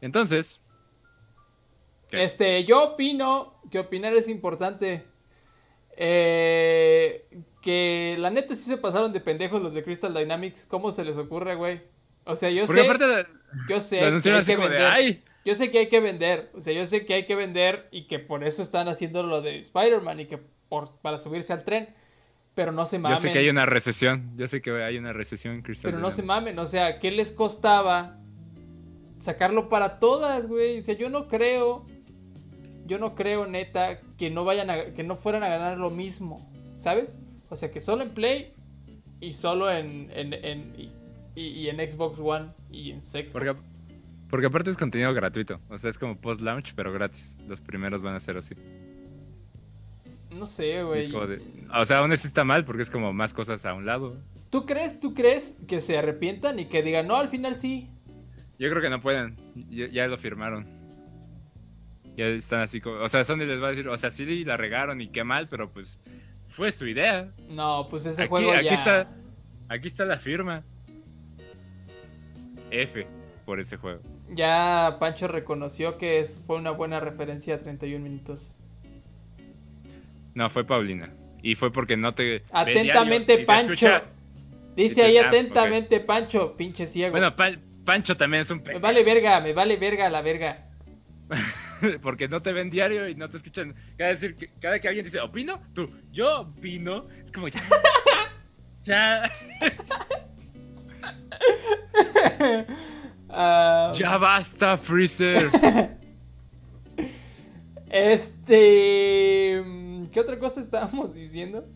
Entonces, 0.00 0.60
¿Qué? 2.08 2.24
Este, 2.24 2.64
yo 2.64 2.82
opino 2.92 3.60
que 3.70 3.78
opinar 3.78 4.14
es 4.14 4.28
importante. 4.28 5.04
Eh, 5.96 7.26
que 7.60 8.16
la 8.18 8.30
neta 8.30 8.56
sí 8.56 8.64
se 8.64 8.78
pasaron 8.78 9.12
de 9.12 9.20
pendejos 9.20 9.60
los 9.60 9.74
de 9.74 9.84
Crystal 9.84 10.14
Dynamics. 10.14 10.66
¿Cómo 10.66 10.90
se 10.92 11.04
les 11.04 11.16
ocurre, 11.16 11.54
güey? 11.56 11.82
O 12.24 12.36
sea, 12.36 12.50
yo 12.50 12.66
porque 12.66 12.82
sé, 12.82 12.88
de- 13.06 13.26
yo 13.68 13.80
sé 13.80 13.98
que 13.98 14.04
hay 14.34 14.44
que 14.44 14.56
de, 14.56 14.68
vender. 14.68 15.22
Yo 15.44 15.54
sé 15.54 15.70
que 15.70 15.78
hay 15.78 15.88
que 15.88 16.00
vender. 16.00 16.50
O 16.54 16.60
sea, 16.60 16.72
yo 16.74 16.86
sé 16.86 17.06
que 17.06 17.14
hay 17.14 17.24
que 17.26 17.34
vender 17.34 17.88
y 17.90 18.06
que 18.06 18.18
por 18.18 18.44
eso 18.44 18.62
están 18.62 18.88
haciendo 18.88 19.22
lo 19.22 19.40
de 19.40 19.58
Spider-Man 19.58 20.20
y 20.20 20.26
que 20.26 20.38
por, 20.68 20.96
para 21.00 21.18
subirse 21.18 21.52
al 21.52 21.64
tren. 21.64 21.88
Pero 22.54 22.72
no 22.72 22.84
se 22.84 22.96
yo 22.96 23.00
mamen. 23.02 23.18
sé 23.18 23.30
que 23.30 23.38
hay 23.38 23.48
una 23.48 23.64
recesión, 23.64 24.32
yo 24.36 24.46
sé 24.48 24.60
que 24.60 24.70
hay 24.82 24.98
una 24.98 25.12
recesión 25.12 25.62
Crystal 25.62 25.90
Pero 25.92 26.02
no 26.02 26.10
se 26.10 26.22
mamen, 26.22 26.58
o 26.58 26.66
sea, 26.66 26.98
¿qué 26.98 27.10
les 27.12 27.30
costaba 27.32 28.18
sacarlo 29.18 29.68
para 29.68 29.98
todas, 29.98 30.46
güey? 30.46 30.78
O 30.78 30.82
sea, 30.82 30.96
yo 30.96 31.10
no 31.10 31.28
creo, 31.28 31.86
yo 32.86 32.98
no 32.98 33.14
creo, 33.14 33.46
neta, 33.46 34.00
que 34.18 34.30
no 34.30 34.44
vayan 34.44 34.68
a, 34.68 34.92
que 34.92 35.02
no 35.04 35.16
fueran 35.16 35.42
a 35.44 35.48
ganar 35.48 35.78
lo 35.78 35.90
mismo, 35.90 36.50
¿sabes? 36.74 37.20
O 37.50 37.56
sea, 37.56 37.70
que 37.70 37.80
solo 37.80 38.02
en 38.02 38.10
Play 38.10 38.52
y 39.20 39.32
solo 39.32 39.70
en, 39.70 40.10
en, 40.12 40.32
en- 40.34 40.92
y, 41.34 41.68
en 41.68 41.76
Xbox 41.76 42.18
One 42.20 42.50
y 42.70 42.90
en 42.90 43.02
Xbox. 43.02 43.32
Porque, 43.32 43.52
porque 44.28 44.46
aparte 44.46 44.70
es 44.70 44.76
contenido 44.76 45.12
gratuito, 45.14 45.60
o 45.68 45.78
sea, 45.78 45.90
es 45.90 45.98
como 45.98 46.16
post-launch, 46.16 46.74
pero 46.74 46.92
gratis. 46.92 47.36
Los 47.48 47.60
primeros 47.60 48.02
van 48.02 48.14
a 48.14 48.20
ser 48.20 48.36
así. 48.36 48.54
No 50.30 50.46
sé, 50.46 50.82
güey. 50.82 51.12
o 51.74 51.84
sea, 51.84 51.98
aún 51.98 52.12
así 52.12 52.28
está 52.28 52.44
mal 52.44 52.64
porque 52.64 52.82
es 52.82 52.90
como 52.90 53.12
más 53.12 53.34
cosas 53.34 53.64
a 53.66 53.74
un 53.74 53.84
lado. 53.84 54.16
¿Tú 54.50 54.66
crees, 54.66 54.98
tú 54.98 55.14
crees 55.14 55.56
que 55.68 55.80
se 55.80 55.98
arrepientan 55.98 56.58
y 56.58 56.66
que 56.66 56.82
digan, 56.82 57.06
no, 57.06 57.16
al 57.16 57.28
final 57.28 57.58
sí? 57.58 57.88
Yo 58.58 58.68
creo 58.68 58.82
que 58.82 58.90
no 58.90 59.00
pueden. 59.00 59.36
Ya, 59.70 59.88
ya 59.88 60.06
lo 60.06 60.18
firmaron. 60.18 60.66
Ya 62.16 62.26
están 62.26 62.60
así 62.60 62.80
como. 62.80 62.96
O 62.96 63.08
sea, 63.08 63.24
Sony 63.24 63.38
les 63.38 63.62
va 63.62 63.68
a 63.68 63.70
decir, 63.70 63.88
o 63.88 63.96
sea, 63.96 64.10
sí 64.10 64.44
la 64.44 64.56
regaron 64.56 65.00
y 65.00 65.08
qué 65.08 65.24
mal, 65.24 65.48
pero 65.48 65.70
pues 65.72 65.98
fue 66.48 66.70
su 66.70 66.86
idea. 66.86 67.32
No, 67.48 67.86
pues 67.88 68.06
ese 68.06 68.22
Aquí, 68.22 68.28
juego 68.28 68.52
aquí 68.52 68.66
ya... 68.66 68.74
está. 68.74 69.08
Aquí 69.68 69.88
está 69.88 70.04
la 70.04 70.18
firma. 70.18 70.64
F 72.70 73.06
por 73.44 73.60
ese 73.60 73.76
juego. 73.76 74.00
Ya 74.30 74.96
Pancho 75.00 75.28
reconoció 75.28 75.98
que 75.98 76.20
es, 76.20 76.42
fue 76.46 76.56
una 76.56 76.70
buena 76.70 77.00
referencia 77.00 77.56
a 77.56 77.60
31 77.60 78.02
minutos. 78.02 78.54
No, 80.34 80.48
fue 80.50 80.64
Paulina. 80.64 81.12
Y 81.42 81.54
fue 81.54 81.72
porque 81.72 81.96
no 81.96 82.14
te. 82.14 82.44
Atentamente, 82.52 83.32
diario 83.32 83.46
Pancho. 83.46 83.72
escucha. 83.72 84.04
Dice 84.76 84.94
te- 84.96 85.02
ahí 85.02 85.18
ah, 85.18 85.28
atentamente, 85.28 86.00
Pancho, 86.00 86.56
pinche 86.56 86.86
ciego. 86.86 87.12
Bueno, 87.12 87.34
Pa- 87.34 87.58
Pancho 87.84 88.16
también 88.16 88.42
es 88.42 88.50
un 88.50 88.62
me 88.66 88.78
vale 88.78 89.02
verga, 89.02 89.40
me 89.40 89.52
vale 89.52 89.76
verga 89.76 90.08
la 90.08 90.22
verga. 90.22 90.66
porque 92.02 92.28
no 92.28 92.42
te 92.42 92.52
ven 92.52 92.70
diario 92.70 93.08
y 93.08 93.14
no 93.14 93.28
te 93.28 93.36
escuchan. 93.36 93.74
Cada, 93.96 94.10
decir 94.10 94.36
que, 94.36 94.50
cada 94.60 94.78
que 94.78 94.88
alguien 94.88 95.04
dice, 95.04 95.20
opino, 95.20 95.60
tú, 95.74 95.90
yo 96.12 96.42
opino. 96.42 97.08
Es 97.24 97.32
como 97.32 97.48
ya. 97.48 97.60
ya. 98.84 99.30
Ah, 103.32 103.92
ya 103.94 104.18
basta, 104.18 104.76
Freezer. 104.76 105.48
Este. 107.90 109.64
¿Qué 110.12 110.20
otra 110.20 110.38
cosa 110.38 110.60
estábamos 110.60 111.12
diciendo? 111.14 111.66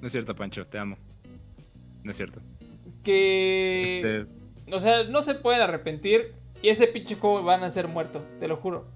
No 0.00 0.06
es 0.06 0.12
cierto, 0.12 0.34
Pancho, 0.34 0.66
te 0.66 0.78
amo. 0.78 0.96
No 2.04 2.10
es 2.10 2.16
cierto. 2.16 2.40
Que. 3.02 3.96
Este, 3.96 4.74
O 4.74 4.80
sea, 4.80 5.04
no 5.04 5.22
se 5.22 5.34
pueden 5.34 5.60
arrepentir. 5.60 6.34
Y 6.62 6.68
ese 6.68 6.86
pinche 6.86 7.16
juego 7.16 7.42
van 7.42 7.64
a 7.64 7.70
ser 7.70 7.88
muerto, 7.88 8.24
te 8.38 8.46
lo 8.46 8.56
juro. 8.58 8.86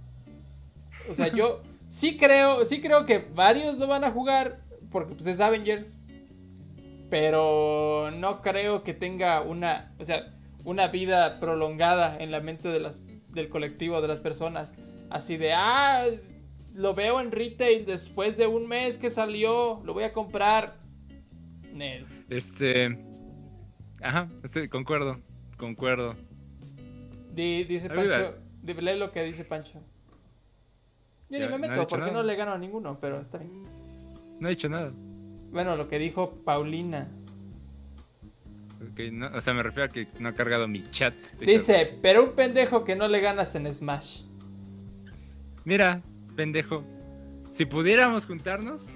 O 1.11 1.15
sea, 1.15 1.29
yo 1.29 1.63
sí 1.89 2.17
creo, 2.17 2.65
sí 2.65 2.81
creo 2.81 3.07
que 3.07 3.19
varios 3.35 3.79
lo 3.79 3.87
van 3.87 4.05
a 4.05 4.13
jugar. 4.13 4.61
Porque 4.93 5.15
pues 5.15 5.27
es 5.27 5.41
Avengers. 5.41 5.97
Pero 7.15 8.11
no 8.11 8.43
creo 8.43 8.83
que 8.83 8.93
tenga 8.93 9.41
una. 9.41 9.95
O 10.01 10.05
sea, 10.05 10.35
una 10.65 10.89
vida 10.89 11.39
prolongada 11.39 12.17
en 12.19 12.33
la 12.33 12.41
mente 12.41 12.67
de 12.71 12.81
las, 12.81 13.01
del 13.29 13.49
colectivo, 13.49 14.01
de 14.01 14.09
las 14.09 14.19
personas. 14.19 14.75
Así 15.11 15.37
de, 15.37 15.53
ah, 15.53 16.07
lo 16.75 16.93
veo 16.93 17.21
en 17.21 17.31
retail 17.31 17.87
después 17.87 18.37
de 18.37 18.49
un 18.49 18.67
mes 18.67 18.97
que 18.97 19.11
salió, 19.11 19.81
lo 19.85 19.95
voy 19.95 20.03
a 20.03 20.13
comprar. 20.13 20.79
Nel. 21.73 22.05
este. 22.31 22.99
Ajá, 24.03 24.27
estoy, 24.43 24.69
concuerdo. 24.69 25.21
Concuerdo. 25.57 26.17
Di- 27.33 27.63
dice 27.63 27.89
Pancho, 27.91 28.39
di- 28.61 28.75
lee 28.75 28.99
lo 28.99 29.13
que 29.13 29.23
dice 29.23 29.45
Pancho. 29.45 29.81
Yo 31.31 31.39
ni 31.39 31.45
me 31.45 31.49
no 31.49 31.59
meto 31.59 31.75
dicho 31.75 31.87
porque 31.91 32.07
nada. 32.07 32.13
no 32.15 32.23
le 32.25 32.35
gano 32.35 32.51
a 32.55 32.59
ninguno, 32.59 32.99
pero 33.01 33.21
está 33.21 33.39
bien. 33.39 33.63
No 34.41 34.49
he 34.49 34.51
dicho 34.51 34.69
nada. 34.69 34.91
Bueno, 35.55 35.77
lo 35.77 35.87
que 35.87 36.01
dijo 36.01 36.43
Paulina. 36.45 37.09
No, 39.13 39.29
o 39.35 39.41
sea, 39.41 39.55
me 39.55 39.63
refiero 39.63 39.85
a 39.85 39.89
que 39.89 40.09
no 40.19 40.29
ha 40.29 40.35
cargado 40.35 40.67
mi 40.67 40.83
chat. 40.91 41.15
Dice, 41.39 41.97
pero 42.03 42.25
un 42.25 42.33
pendejo 42.33 42.85
que 42.85 42.97
no 42.97 43.07
le 43.07 43.21
ganas 43.21 43.55
en 43.55 43.73
Smash. 43.73 44.23
Mira, 45.65 46.03
pendejo. 46.35 46.85
Si 47.53 47.65
pudiéramos 47.67 48.27
juntarnos. 48.27 48.89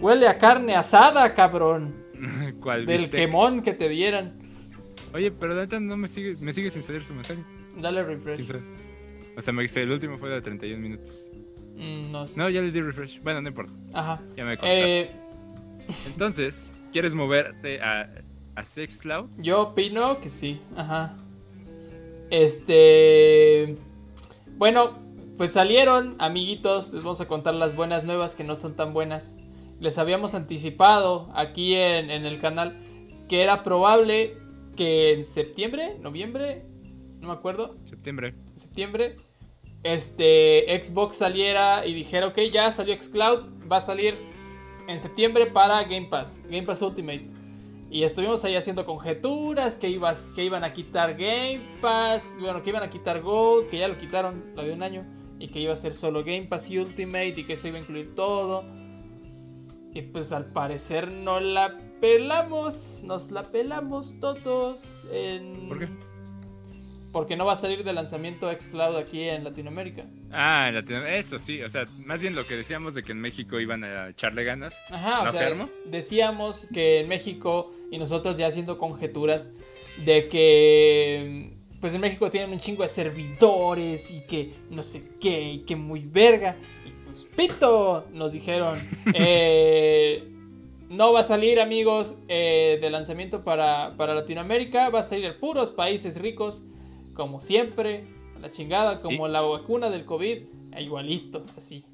Huele 0.00 0.26
a 0.26 0.38
carne 0.38 0.74
asada, 0.74 1.34
cabrón. 1.34 1.94
¿Cuál 2.60 2.86
Del 2.86 3.02
viste? 3.02 3.18
quemón 3.18 3.62
que 3.62 3.74
te 3.74 3.90
dieran. 3.90 4.38
Oye, 5.12 5.30
pero 5.30 5.54
neta 5.54 5.78
no 5.80 5.98
me 5.98 6.08
sigue, 6.08 6.34
me 6.40 6.54
sigue 6.54 6.70
sin 6.70 6.82
salir 6.82 7.04
su 7.04 7.12
mensaje. 7.12 7.44
Dale 7.76 8.04
¿Quién 8.04 8.24
refresh. 8.24 8.52
O 9.36 9.42
sea, 9.42 9.52
me 9.52 9.62
dice, 9.62 9.82
el 9.82 9.90
último 9.92 10.16
fue 10.16 10.30
de 10.30 10.40
31 10.40 10.80
minutos. 10.80 11.30
Mm, 11.78 12.10
no 12.12 12.26
sé. 12.26 12.36
No, 12.38 12.48
ya 12.50 12.60
le 12.60 12.70
di 12.70 12.80
refresh. 12.80 13.22
Bueno, 13.22 13.40
no 13.40 13.48
importa. 13.48 13.72
Ajá. 13.92 14.20
Ya 14.36 14.44
me 14.44 14.56
contaste. 14.58 15.00
Eh, 15.00 15.10
Entonces, 16.06 16.74
¿quieres 16.92 17.14
moverte 17.14 17.80
a, 17.80 18.10
a 18.56 18.62
Sexcloud? 18.62 19.30
yo 19.38 19.62
opino 19.62 20.20
que 20.20 20.28
sí. 20.28 20.60
Ajá. 20.76 21.16
Este. 22.30 23.76
Bueno, 24.56 24.92
pues 25.36 25.52
salieron, 25.52 26.16
amiguitos. 26.18 26.92
Les 26.92 27.02
vamos 27.02 27.20
a 27.20 27.28
contar 27.28 27.54
las 27.54 27.74
buenas 27.76 28.04
nuevas 28.04 28.34
que 28.34 28.44
no 28.44 28.56
son 28.56 28.74
tan 28.74 28.92
buenas. 28.92 29.36
Les 29.80 29.98
habíamos 29.98 30.34
anticipado 30.34 31.30
aquí 31.34 31.74
en, 31.74 32.10
en 32.10 32.26
el 32.26 32.38
canal 32.40 32.76
que 33.28 33.42
era 33.42 33.62
probable 33.62 34.36
que 34.76 35.12
en 35.12 35.24
septiembre, 35.24 35.96
noviembre, 36.00 36.64
no 37.20 37.28
me 37.28 37.34
acuerdo, 37.34 37.76
Septiembre. 37.84 38.34
septiembre, 38.54 39.16
este 39.82 40.66
Xbox 40.82 41.16
saliera 41.16 41.86
y 41.86 41.94
dijera, 41.94 42.28
ok, 42.28 42.38
ya 42.52 42.70
salió 42.70 43.00
Xcloud, 43.00 43.68
va 43.70 43.76
a 43.76 43.80
salir 43.80 44.18
en 44.88 45.00
septiembre 45.00 45.46
para 45.46 45.82
Game 45.84 46.08
Pass, 46.08 46.40
Game 46.44 46.64
Pass 46.64 46.82
Ultimate. 46.82 47.28
Y 47.90 48.02
estuvimos 48.02 48.44
ahí 48.44 48.54
haciendo 48.54 48.84
conjeturas 48.84 49.78
que, 49.78 49.88
ibas, 49.88 50.26
que 50.34 50.44
iban 50.44 50.62
a 50.62 50.72
quitar 50.72 51.12
Game 51.12 51.78
Pass, 51.80 52.34
bueno, 52.38 52.62
que 52.62 52.70
iban 52.70 52.82
a 52.82 52.90
quitar 52.90 53.22
Gold, 53.22 53.68
que 53.68 53.78
ya 53.78 53.88
lo 53.88 53.98
quitaron, 53.98 54.52
lo 54.54 54.62
de 54.62 54.72
un 54.72 54.82
año, 54.82 55.06
y 55.38 55.48
que 55.48 55.60
iba 55.60 55.72
a 55.72 55.76
ser 55.76 55.94
solo 55.94 56.20
Game 56.20 56.44
Pass 56.44 56.68
y 56.68 56.78
Ultimate 56.78 57.34
y 57.36 57.44
que 57.44 57.54
eso 57.54 57.68
iba 57.68 57.78
a 57.78 57.80
incluir 57.80 58.14
todo. 58.14 58.64
Y 59.94 60.02
pues 60.02 60.32
al 60.32 60.52
parecer 60.52 61.10
no 61.10 61.40
la 61.40 61.78
pelamos, 62.00 63.02
nos 63.04 63.30
la 63.30 63.50
pelamos 63.50 64.14
todos 64.20 65.06
en... 65.10 65.68
¿Por 65.68 65.78
qué? 65.78 65.88
Porque 67.12 67.36
no 67.36 67.46
va 67.46 67.52
a 67.52 67.56
salir 67.56 67.84
de 67.84 67.92
lanzamiento 67.94 68.50
Xcloud 68.52 68.96
aquí 68.96 69.22
en 69.22 69.42
Latinoamérica. 69.44 70.04
Ah, 70.30 70.66
en 70.68 70.74
Latino- 70.74 71.06
eso 71.06 71.38
sí, 71.38 71.62
o 71.62 71.68
sea, 71.70 71.86
más 72.04 72.20
bien 72.20 72.34
lo 72.34 72.46
que 72.46 72.54
decíamos 72.56 72.94
de 72.94 73.02
que 73.02 73.12
en 73.12 73.20
México 73.20 73.58
iban 73.58 73.82
a 73.82 74.10
echarle 74.10 74.44
ganas. 74.44 74.78
Ajá, 74.90 75.24
¿No 75.24 75.30
o 75.30 75.32
se 75.32 75.38
sea, 75.38 75.46
armó? 75.48 75.68
decíamos 75.86 76.66
que 76.72 77.00
en 77.00 77.08
México 77.08 77.72
y 77.90 77.96
nosotros 77.98 78.36
ya 78.36 78.46
haciendo 78.48 78.76
conjeturas 78.76 79.50
de 80.04 80.28
que 80.28 81.54
pues 81.80 81.94
en 81.94 82.00
México 82.02 82.30
tienen 82.30 82.50
un 82.50 82.58
chingo 82.58 82.82
de 82.82 82.88
servidores 82.88 84.10
y 84.10 84.20
que 84.26 84.52
no 84.70 84.82
sé 84.82 85.02
qué, 85.20 85.52
y 85.52 85.58
que 85.60 85.76
muy 85.76 86.00
verga. 86.00 86.56
Y 86.84 86.90
pues 87.08 87.24
pito, 87.36 88.06
nos 88.12 88.32
dijeron. 88.32 88.76
eh, 89.14 90.24
no 90.88 91.12
va 91.12 91.20
a 91.20 91.22
salir, 91.22 91.60
amigos, 91.60 92.16
eh, 92.28 92.78
de 92.80 92.90
lanzamiento 92.90 93.44
para, 93.44 93.94
para 93.96 94.14
Latinoamérica. 94.14 94.88
Va 94.88 95.00
a 95.00 95.02
salir 95.02 95.26
en 95.26 95.38
puros 95.38 95.70
países 95.70 96.18
ricos, 96.20 96.62
como 97.18 97.40
siempre. 97.40 98.04
La 98.40 98.48
chingada, 98.48 99.00
como 99.00 99.26
la 99.26 99.40
vacuna 99.40 99.90
del 99.90 100.04
COVID. 100.04 100.38
Igualito, 100.78 101.44
así. 101.56 101.84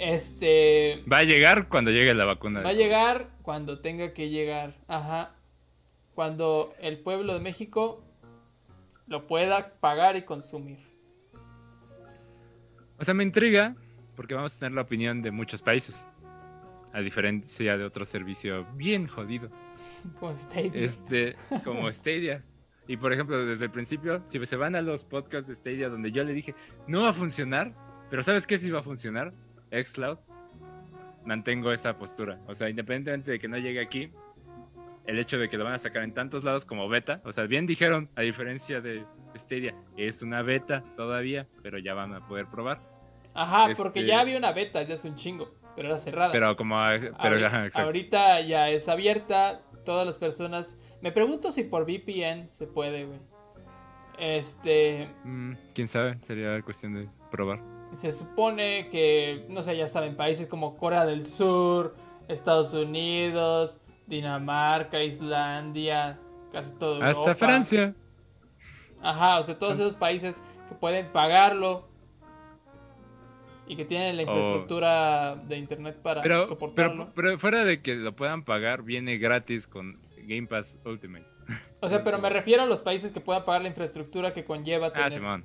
Este. 0.00 1.04
Va 1.10 1.18
a 1.18 1.22
llegar 1.22 1.68
cuando 1.68 1.92
llegue 1.92 2.12
la 2.14 2.24
vacuna. 2.24 2.60
Va 2.60 2.70
a 2.70 2.72
llegar 2.72 3.28
cuando 3.42 3.78
tenga 3.78 4.12
que 4.12 4.30
llegar. 4.30 4.74
Ajá. 4.88 5.36
Cuando 6.16 6.74
el 6.80 6.98
pueblo 6.98 7.32
de 7.34 7.38
México 7.38 8.04
lo 9.06 9.28
pueda 9.28 9.74
pagar 9.78 10.16
y 10.16 10.22
consumir. 10.22 10.78
O 12.98 13.04
sea, 13.04 13.14
me 13.14 13.22
intriga 13.22 13.76
porque 14.16 14.34
vamos 14.34 14.56
a 14.56 14.58
tener 14.58 14.72
la 14.72 14.82
opinión 14.82 15.22
de 15.22 15.30
muchos 15.30 15.62
países. 15.62 16.04
A 16.92 17.00
diferencia 17.00 17.78
de 17.78 17.84
otro 17.84 18.04
servicio 18.04 18.66
bien 18.74 19.06
jodido. 19.06 19.48
Como 20.18 20.34
Stadia. 20.34 20.72
Este, 20.74 21.36
como 21.62 21.90
Stadia. 21.90 22.42
Y 22.86 22.96
por 22.96 23.12
ejemplo, 23.12 23.44
desde 23.46 23.64
el 23.64 23.70
principio, 23.70 24.22
si 24.26 24.44
se 24.44 24.56
van 24.56 24.76
a 24.76 24.82
los 24.82 25.04
podcasts 25.04 25.48
de 25.48 25.54
Stadia 25.54 25.88
donde 25.88 26.12
yo 26.12 26.22
le 26.24 26.32
dije, 26.32 26.54
no 26.86 27.02
va 27.02 27.10
a 27.10 27.12
funcionar, 27.12 27.72
pero 28.10 28.22
¿sabes 28.22 28.46
qué 28.46 28.58
sí 28.58 28.70
va 28.70 28.80
a 28.80 28.82
funcionar? 28.82 29.32
Xcloud. 29.72 30.18
Mantengo 31.24 31.72
esa 31.72 31.96
postura. 31.96 32.38
O 32.46 32.54
sea, 32.54 32.68
independientemente 32.68 33.30
de 33.30 33.38
que 33.38 33.48
no 33.48 33.56
llegue 33.56 33.80
aquí, 33.80 34.12
el 35.06 35.18
hecho 35.18 35.38
de 35.38 35.48
que 35.48 35.56
lo 35.56 35.64
van 35.64 35.74
a 35.74 35.78
sacar 35.78 36.02
en 36.02 36.12
tantos 36.12 36.44
lados 36.44 36.64
como 36.64 36.88
beta, 36.88 37.20
o 37.24 37.32
sea, 37.32 37.44
bien 37.44 37.66
dijeron, 37.66 38.10
a 38.16 38.22
diferencia 38.22 38.80
de 38.80 39.04
Stadia, 39.36 39.74
es 39.96 40.22
una 40.22 40.42
beta 40.42 40.84
todavía, 40.96 41.46
pero 41.62 41.78
ya 41.78 41.94
van 41.94 42.14
a 42.14 42.26
poder 42.26 42.46
probar. 42.46 42.80
Ajá, 43.34 43.68
porque 43.76 44.00
este- 44.00 44.06
ya 44.06 44.20
había 44.20 44.38
una 44.38 44.52
beta 44.52 44.82
ya 44.82 44.94
hace 44.94 45.08
un 45.08 45.16
chingo, 45.16 45.54
pero 45.74 45.88
era 45.88 45.98
cerrada. 45.98 46.32
Pero 46.32 46.56
como... 46.56 46.76
Pero, 47.22 47.36
exacto. 47.36 47.80
ahorita 47.80 48.40
ya 48.42 48.70
es 48.70 48.88
abierta. 48.88 49.62
Todas 49.84 50.06
las 50.06 50.18
personas. 50.18 50.78
Me 51.00 51.12
pregunto 51.12 51.50
si 51.50 51.64
por 51.64 51.84
VPN 51.84 52.48
se 52.50 52.66
puede, 52.66 53.04
güey. 53.04 53.18
Este. 54.18 55.10
Mm, 55.24 55.54
¿Quién 55.74 55.88
sabe? 55.88 56.18
Sería 56.20 56.60
cuestión 56.62 56.94
de 56.94 57.08
probar. 57.30 57.60
Se 57.92 58.10
supone 58.10 58.88
que, 58.88 59.46
no 59.48 59.62
sé, 59.62 59.76
ya 59.76 59.86
saben, 59.86 60.16
países 60.16 60.46
como 60.46 60.76
Corea 60.76 61.06
del 61.06 61.24
Sur, 61.24 61.94
Estados 62.28 62.72
Unidos, 62.72 63.80
Dinamarca, 64.06 65.02
Islandia, 65.02 66.18
casi 66.52 66.72
todo. 66.74 67.02
Hasta 67.02 67.20
Europa. 67.20 67.34
Francia. 67.34 67.94
Ajá, 69.02 69.38
o 69.38 69.42
sea, 69.42 69.58
todos 69.58 69.74
esos 69.74 69.96
países 69.96 70.42
que 70.68 70.74
pueden 70.74 71.12
pagarlo 71.12 71.88
y 73.66 73.76
que 73.76 73.84
tienen 73.84 74.16
la 74.16 74.22
O- 74.22 74.26
infraestructura 74.26 75.36
de 75.36 75.56
internet 75.56 75.96
para 76.02 76.22
Pero, 76.22 76.46
soportarlo. 76.46 77.10
pero, 77.14 77.28
pero 77.28 77.38
fuera 77.38 77.64
de 77.64 77.80
que 77.82 77.94
lo 77.94 78.14
puedan 78.14 78.44
pagar, 78.44 78.82
viene 78.82 79.18
gratis 79.18 79.66
con 79.66 79.98
Game 80.26 80.46
Pass 80.46 80.78
Ultimate. 80.84 81.24
o 81.80 81.88
sea, 81.88 82.00
pero 82.04 82.18
me 82.18 82.30
refiero 82.30 82.62
a 82.62 82.66
los 82.66 82.82
países 82.82 83.10
que 83.12 83.20
puedan 83.20 83.44
pagar 83.44 83.62
la 83.62 83.68
infraestructura 83.68 84.32
que 84.34 84.44
conlleva 84.44 84.90
tener. 84.90 85.06
Ah, 85.06 85.10
Simón. 85.10 85.44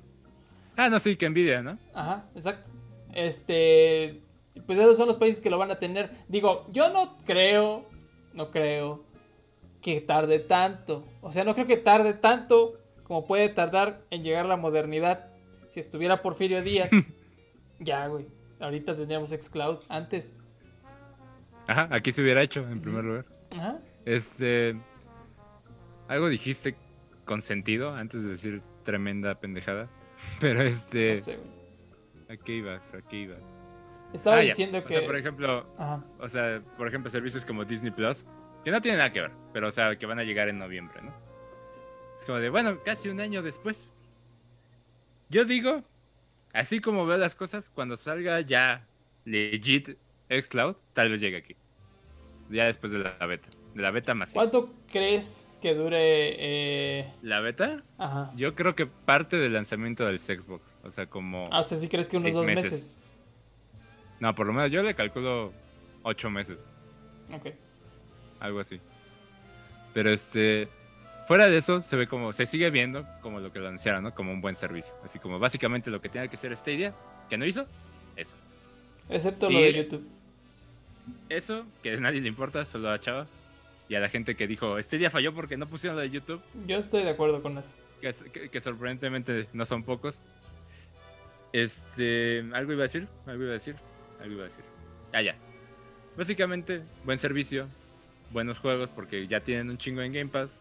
Ah, 0.76 0.88
no, 0.88 0.98
sí, 0.98 1.16
que 1.16 1.26
envidia, 1.26 1.62
¿no? 1.62 1.78
Ajá, 1.94 2.24
exacto. 2.34 2.70
Este, 3.12 4.20
pues 4.66 4.78
esos 4.78 4.96
son 4.96 5.06
los 5.08 5.16
países 5.16 5.40
que 5.40 5.50
lo 5.50 5.58
van 5.58 5.70
a 5.70 5.78
tener. 5.78 6.10
Digo, 6.28 6.66
yo 6.72 6.90
no 6.92 7.18
creo, 7.26 7.84
no 8.32 8.50
creo 8.50 9.04
que 9.82 10.00
tarde 10.00 10.38
tanto. 10.38 11.04
O 11.22 11.32
sea, 11.32 11.44
no 11.44 11.54
creo 11.54 11.66
que 11.66 11.76
tarde 11.76 12.14
tanto 12.14 12.74
como 13.04 13.26
puede 13.26 13.48
tardar 13.48 14.02
en 14.10 14.22
llegar 14.22 14.46
la 14.46 14.56
modernidad. 14.56 15.26
Si 15.70 15.80
estuviera 15.80 16.22
Porfirio 16.22 16.62
Díaz, 16.62 16.90
ya, 17.80 18.06
güey. 18.06 18.26
Ahorita 18.60 18.94
tendríamos 18.96 19.30
Xcloud 19.30 19.78
antes. 19.88 20.36
Ajá, 21.66 21.88
aquí 21.90 22.12
se 22.12 22.22
hubiera 22.22 22.42
hecho 22.42 22.60
en 22.68 22.80
primer 22.80 23.04
lugar. 23.04 23.26
Ajá. 23.56 23.78
Este. 24.04 24.76
Algo 26.08 26.28
dijiste 26.28 26.74
con 27.24 27.42
sentido 27.42 27.94
antes 27.94 28.24
de 28.24 28.30
decir 28.30 28.62
tremenda 28.84 29.38
pendejada. 29.40 29.88
Pero 30.40 30.62
este. 30.62 31.16
No 31.16 31.20
sé, 31.22 31.36
güey. 31.36 31.60
¿A 32.38 32.42
qué 32.42 32.52
ibas? 32.56 32.94
¿A 32.94 33.02
qué 33.02 33.16
ibas? 33.16 33.56
Estaba 34.12 34.36
Ah, 34.36 34.42
ya. 34.42 34.48
diciendo 34.48 34.78
O 34.78 34.84
que. 34.84 34.92
sea, 34.94 35.06
por 35.06 35.16
ejemplo, 35.16 35.66
Ajá. 35.78 36.04
o 36.18 36.28
sea, 36.28 36.62
por 36.76 36.86
ejemplo, 36.88 37.10
servicios 37.10 37.44
como 37.44 37.64
Disney 37.64 37.90
Plus, 37.92 38.24
que 38.64 38.70
no 38.70 38.80
tienen 38.80 38.98
nada 38.98 39.10
que 39.12 39.20
ver, 39.20 39.30
pero 39.52 39.68
o 39.68 39.70
sea, 39.70 39.96
que 39.96 40.06
van 40.06 40.18
a 40.18 40.24
llegar 40.24 40.48
en 40.48 40.58
noviembre, 40.58 41.00
¿no? 41.02 41.12
Es 42.16 42.26
como 42.26 42.38
de, 42.38 42.50
bueno, 42.50 42.78
casi 42.84 43.08
un 43.08 43.20
año 43.20 43.40
después. 43.42 43.94
Yo 45.28 45.44
digo, 45.44 45.82
así 46.52 46.80
como 46.80 47.06
veo 47.06 47.16
las 47.18 47.34
cosas, 47.34 47.70
cuando 47.70 47.96
salga 47.96 48.40
ya 48.40 48.86
legit 49.24 49.96
xCloud, 50.28 50.76
tal 50.92 51.10
vez 51.10 51.20
llegue 51.20 51.36
aquí. 51.38 51.56
Ya 52.50 52.64
después 52.64 52.92
de 52.92 52.98
la 53.00 53.26
beta, 53.26 53.48
de 53.74 53.82
la 53.82 53.90
beta 53.90 54.14
más. 54.14 54.32
¿Cuánto 54.32 54.72
crees 54.90 55.46
que 55.62 55.74
dure? 55.74 55.98
eh, 56.00 57.12
La 57.22 57.40
beta, 57.40 57.82
Ajá. 57.98 58.32
yo 58.34 58.54
creo 58.54 58.74
que 58.74 58.86
parte 58.86 59.36
del 59.36 59.52
lanzamiento 59.52 60.04
del 60.06 60.18
Xbox, 60.18 60.74
o 60.82 60.90
sea, 60.90 61.06
como 61.06 61.44
Ah, 61.52 61.60
o 61.60 61.62
sea, 61.62 61.78
si 61.78 61.88
crees 61.88 62.08
que 62.08 62.16
unos 62.16 62.32
dos 62.32 62.46
meses. 62.46 62.64
meses. 62.72 63.00
no, 64.20 64.34
por 64.34 64.46
lo 64.46 64.52
menos 64.52 64.70
yo 64.72 64.82
le 64.82 64.94
calculo 64.94 65.52
ocho 66.02 66.30
meses. 66.30 66.64
Ok. 67.32 67.54
algo 68.40 68.58
así. 68.60 68.80
Pero 69.94 70.10
este, 70.10 70.68
fuera 71.30 71.46
de 71.48 71.56
eso, 71.58 71.80
se 71.80 71.94
ve 71.94 72.08
como, 72.08 72.32
se 72.32 72.44
sigue 72.44 72.70
viendo 72.70 73.06
como 73.22 73.38
lo 73.38 73.52
que 73.52 73.60
lo 73.60 73.68
anunciaron, 73.68 74.02
¿no? 74.02 74.12
Como 74.12 74.32
un 74.32 74.40
buen 74.40 74.56
servicio. 74.56 74.96
Así 75.04 75.20
como 75.20 75.38
básicamente 75.38 75.88
lo 75.88 76.00
que 76.00 76.08
tenía 76.08 76.26
que 76.26 76.36
ser 76.36 76.56
Stadia, 76.56 76.92
que 77.28 77.38
no 77.38 77.46
hizo, 77.46 77.66
eso. 78.16 78.34
Excepto 79.08 79.48
Y- 79.48 79.54
lo 79.54 79.60
de 79.60 79.72
YouTube. 79.74 80.08
Eso, 81.28 81.66
que 81.84 81.92
a 81.92 81.96
nadie 81.98 82.20
le 82.20 82.26
importa, 82.26 82.66
solo 82.66 82.90
a 82.90 82.98
Chava. 82.98 83.28
Y 83.88 83.94
a 83.94 84.00
la 84.00 84.08
gente 84.08 84.34
que 84.34 84.48
dijo, 84.48 84.76
Stadia 84.82 85.08
falló 85.08 85.32
porque 85.32 85.56
no 85.56 85.68
pusieron 85.68 85.94
lo 85.94 86.02
de 86.02 86.10
YouTube, 86.10 86.40
Yo 86.66 86.78
estoy 86.78 87.04
de 87.04 87.10
acuerdo 87.10 87.40
con 87.40 87.56
eso. 87.58 87.76
que, 88.00 88.08
es- 88.08 88.24
que- 88.24 88.48
que 88.48 88.60
sorprendentemente 88.60 89.46
no 89.52 89.64
son 89.64 89.84
pocos. 89.84 90.20
Este, 91.52 92.40
algo 92.52 92.72
iba 92.72 92.80
a 92.82 92.88
decir, 92.90 93.06
algo 93.26 93.42
iba 93.44 93.50
a 93.50 93.54
decir, 93.54 93.76
algo 94.20 94.34
iba 94.34 94.42
a 94.42 94.46
decir. 94.46 94.64
Ah, 95.12 95.22
ya. 95.22 95.36
Básicamente, 96.16 96.82
buen 97.04 97.18
servicio, 97.18 97.68
buenos 98.32 98.58
juegos 98.58 98.90
porque 98.90 99.28
ya 99.28 99.38
tienen 99.40 99.70
un 99.70 99.78
chingo 99.78 100.02
en 100.02 100.12
Game 100.12 100.30
Pass. 100.30 100.58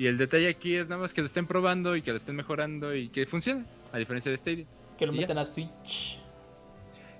Y 0.00 0.06
el 0.06 0.16
detalle 0.16 0.48
aquí 0.48 0.76
es 0.76 0.88
nada 0.88 1.02
más 1.02 1.12
que 1.12 1.20
lo 1.20 1.26
estén 1.26 1.46
probando 1.46 1.94
y 1.94 2.00
que 2.00 2.10
lo 2.10 2.16
estén 2.16 2.34
mejorando 2.34 2.94
y 2.94 3.10
que 3.10 3.26
funcione, 3.26 3.66
a 3.92 3.98
diferencia 3.98 4.30
de 4.30 4.38
Stadia. 4.38 4.64
Que 4.96 5.04
lo 5.04 5.12
metan 5.12 5.36
a 5.36 5.44
Switch. 5.44 6.18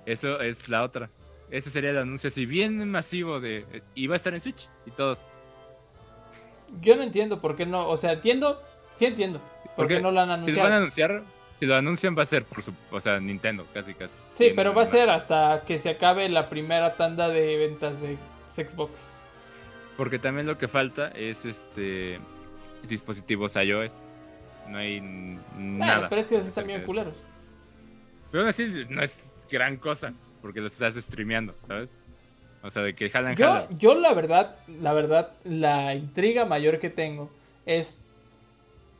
Eso 0.07 0.41
es 0.41 0.67
la 0.67 0.81
otra. 0.81 1.07
Ese 1.51 1.69
sería 1.69 1.91
el 1.91 1.99
anuncio 1.99 2.29
así 2.29 2.47
bien 2.47 2.89
masivo 2.89 3.39
de... 3.39 3.83
Y 3.93 4.07
va 4.07 4.15
a 4.15 4.17
estar 4.17 4.33
en 4.33 4.41
Switch 4.41 4.67
y 4.87 4.89
todos. 4.89 5.27
Yo 6.81 6.95
no 6.95 7.03
entiendo 7.03 7.39
por 7.39 7.55
qué 7.55 7.67
no. 7.67 7.87
O 7.87 7.97
sea, 7.97 8.13
entiendo. 8.13 8.59
Sí 8.95 9.05
entiendo. 9.05 9.39
¿Por 9.75 9.87
qué 9.87 10.01
no 10.01 10.09
lo 10.09 10.19
han 10.19 10.41
Si 10.41 10.51
lo 10.51 10.63
anunciado? 10.63 10.63
van 10.63 10.73
a 10.73 10.77
anunciar, 10.77 11.23
si 11.59 11.67
lo 11.67 11.75
anuncian 11.75 12.17
va 12.17 12.23
a 12.23 12.25
ser 12.25 12.45
por 12.45 12.63
su... 12.63 12.73
O 12.89 12.99
sea, 12.99 13.19
Nintendo, 13.19 13.67
casi 13.75 13.93
casi. 13.93 14.15
Sí, 14.33 14.45
Bien 14.45 14.55
pero 14.55 14.73
va 14.73 14.81
a 14.81 14.87
ser 14.87 15.11
hasta 15.11 15.61
que 15.67 15.77
se 15.77 15.91
acabe 15.91 16.27
la 16.29 16.49
primera 16.49 16.97
tanda 16.97 17.29
de 17.29 17.57
ventas 17.57 18.01
de 18.01 18.17
Xbox. 18.47 19.07
Porque 19.97 20.17
también 20.17 20.47
lo 20.47 20.57
que 20.57 20.67
falta 20.67 21.09
es 21.09 21.45
este 21.45 22.19
dispositivos 22.87 23.55
iOS. 23.55 24.01
No 24.67 24.77
hay 24.77 24.99
Bueno, 24.99 25.41
nada. 25.57 26.09
pero 26.09 26.21
es 26.21 26.27
que 26.27 26.37
están 26.37 26.67
bien 26.67 26.83
culeros. 26.83 27.15
Pero 28.31 28.41
aún 28.41 28.49
así 28.49 28.85
no 28.89 29.01
es 29.01 29.31
gran 29.51 29.77
cosa, 29.77 30.13
porque 30.41 30.61
los 30.61 30.71
estás 30.73 30.95
streameando, 30.95 31.53
¿sabes? 31.67 31.95
O 32.63 32.69
sea, 32.69 32.83
de 32.83 32.93
que 32.95 33.09
jalan, 33.09 33.35
Yo, 33.35 33.45
jalan. 33.47 33.79
yo 33.79 33.95
la 33.95 34.13
verdad, 34.13 34.55
la 34.67 34.93
verdad, 34.93 35.31
la 35.43 35.95
intriga 35.95 36.45
mayor 36.45 36.79
que 36.79 36.89
tengo 36.89 37.29
es 37.65 37.99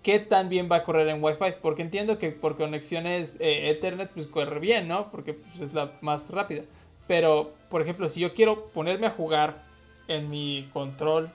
qué 0.03 0.17
tan 0.19 0.49
bien 0.49 0.67
va 0.69 0.77
a 0.77 0.83
correr 0.83 1.07
en 1.09 1.23
Wi-Fi. 1.23 1.53
Porque 1.61 1.83
entiendo 1.83 2.17
que 2.17 2.31
por 2.31 2.57
conexiones 2.57 3.37
eh, 3.39 3.69
Ethernet, 3.69 4.09
pues 4.09 4.27
corre 4.27 4.59
bien, 4.59 4.87
¿no? 4.87 5.11
Porque 5.11 5.33
pues, 5.35 5.61
es 5.61 5.73
la 5.73 5.91
más 6.01 6.31
rápida. 6.31 6.63
Pero, 7.07 7.53
por 7.69 7.81
ejemplo, 7.83 8.09
si 8.09 8.19
yo 8.19 8.33
quiero 8.33 8.65
ponerme 8.69 9.05
a 9.07 9.11
jugar 9.11 9.63
en 10.07 10.29
mi 10.29 10.67
control, 10.73 11.29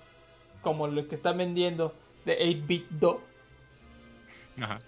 como 0.63 0.89
lo 0.89 1.07
que 1.07 1.15
están 1.15 1.39
vendiendo 1.39 1.95
de 2.27 2.39
8-bit 2.39 2.89
Do, 2.91 3.23
Ajá. 4.61 4.81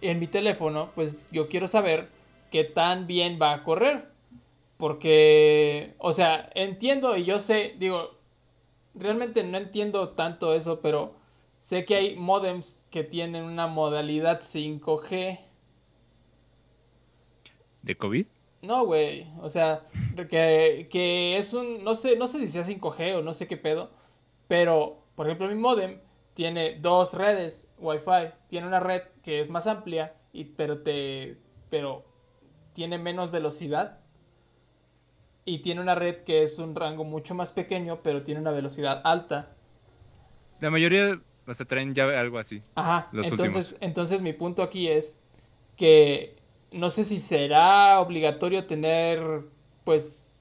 en 0.00 0.20
mi 0.20 0.28
teléfono, 0.28 0.90
pues 0.94 1.26
yo 1.32 1.48
quiero 1.48 1.66
saber 1.66 2.08
qué 2.52 2.62
tan 2.62 3.06
bien 3.08 3.38
va 3.40 3.52
a 3.54 3.64
correr. 3.64 4.06
Porque, 4.76 5.94
o 5.98 6.12
sea, 6.12 6.50
entiendo 6.54 7.16
y 7.16 7.24
yo 7.24 7.40
sé, 7.40 7.74
digo, 7.78 8.14
realmente 8.94 9.42
no 9.42 9.58
entiendo 9.58 10.10
tanto 10.10 10.54
eso, 10.54 10.80
pero 10.80 11.14
sé 11.58 11.84
que 11.84 11.96
hay 11.96 12.16
modems 12.16 12.86
que 12.90 13.02
tienen 13.02 13.42
una 13.42 13.66
modalidad 13.66 14.40
5G. 14.40 15.40
¿De 17.82 17.96
COVID? 17.96 18.26
No, 18.62 18.86
güey, 18.86 19.26
o 19.40 19.48
sea, 19.48 19.82
que, 20.30 20.88
que 20.90 21.36
es 21.36 21.52
un, 21.54 21.82
no 21.82 21.96
sé, 21.96 22.16
no 22.16 22.28
sé 22.28 22.38
si 22.38 22.46
sea 22.46 22.62
5G 22.62 23.16
o 23.16 23.22
no 23.22 23.32
sé 23.32 23.48
qué 23.48 23.56
pedo, 23.56 23.90
pero, 24.46 24.98
por 25.16 25.26
ejemplo, 25.26 25.48
mi 25.48 25.56
modem 25.56 25.98
tiene 26.38 26.78
dos 26.78 27.14
redes 27.14 27.66
Wi-Fi. 27.78 28.30
Tiene 28.48 28.68
una 28.68 28.78
red 28.78 29.02
que 29.24 29.40
es 29.40 29.50
más 29.50 29.66
amplia, 29.66 30.14
y, 30.32 30.44
pero, 30.44 30.82
te, 30.82 31.36
pero 31.68 32.04
tiene 32.74 32.96
menos 32.96 33.32
velocidad. 33.32 33.98
Y 35.44 35.62
tiene 35.62 35.80
una 35.80 35.96
red 35.96 36.22
que 36.22 36.44
es 36.44 36.60
un 36.60 36.76
rango 36.76 37.02
mucho 37.02 37.34
más 37.34 37.50
pequeño, 37.50 38.04
pero 38.04 38.22
tiene 38.22 38.40
una 38.40 38.52
velocidad 38.52 39.00
alta. 39.02 39.56
La 40.60 40.70
mayoría, 40.70 41.20
o 41.44 41.54
sea, 41.54 41.66
traen 41.66 41.92
ya 41.92 42.04
algo 42.20 42.38
así. 42.38 42.62
Ajá. 42.76 43.08
Los 43.10 43.32
entonces, 43.32 43.72
últimos. 43.72 43.76
entonces 43.80 44.22
mi 44.22 44.32
punto 44.32 44.62
aquí 44.62 44.86
es 44.86 45.18
que 45.74 46.36
no 46.70 46.88
sé 46.90 47.02
si 47.02 47.18
será 47.18 47.98
obligatorio 47.98 48.64
tener, 48.64 49.40
pues, 49.82 50.32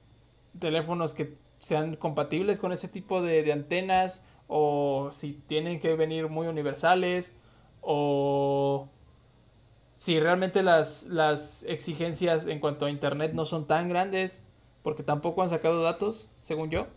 teléfonos 0.59 1.15
que 1.15 1.33
sean 1.57 1.95
compatibles 1.95 2.59
con 2.59 2.71
ese 2.71 2.87
tipo 2.87 3.23
de, 3.23 3.41
de 3.41 3.51
antenas 3.51 4.21
o 4.47 5.09
si 5.11 5.33
tienen 5.33 5.79
que 5.79 5.95
venir 5.95 6.29
muy 6.29 6.47
universales 6.47 7.35
o 7.81 8.89
si 9.95 10.19
realmente 10.19 10.63
las, 10.63 11.03
las 11.03 11.63
exigencias 11.63 12.45
en 12.47 12.59
cuanto 12.59 12.85
a 12.85 12.89
internet 12.89 13.33
no 13.33 13.45
son 13.45 13.65
tan 13.65 13.89
grandes 13.89 14.43
porque 14.83 15.03
tampoco 15.03 15.41
han 15.41 15.49
sacado 15.49 15.81
datos, 15.81 16.29
según 16.39 16.69
yo. 16.69 16.87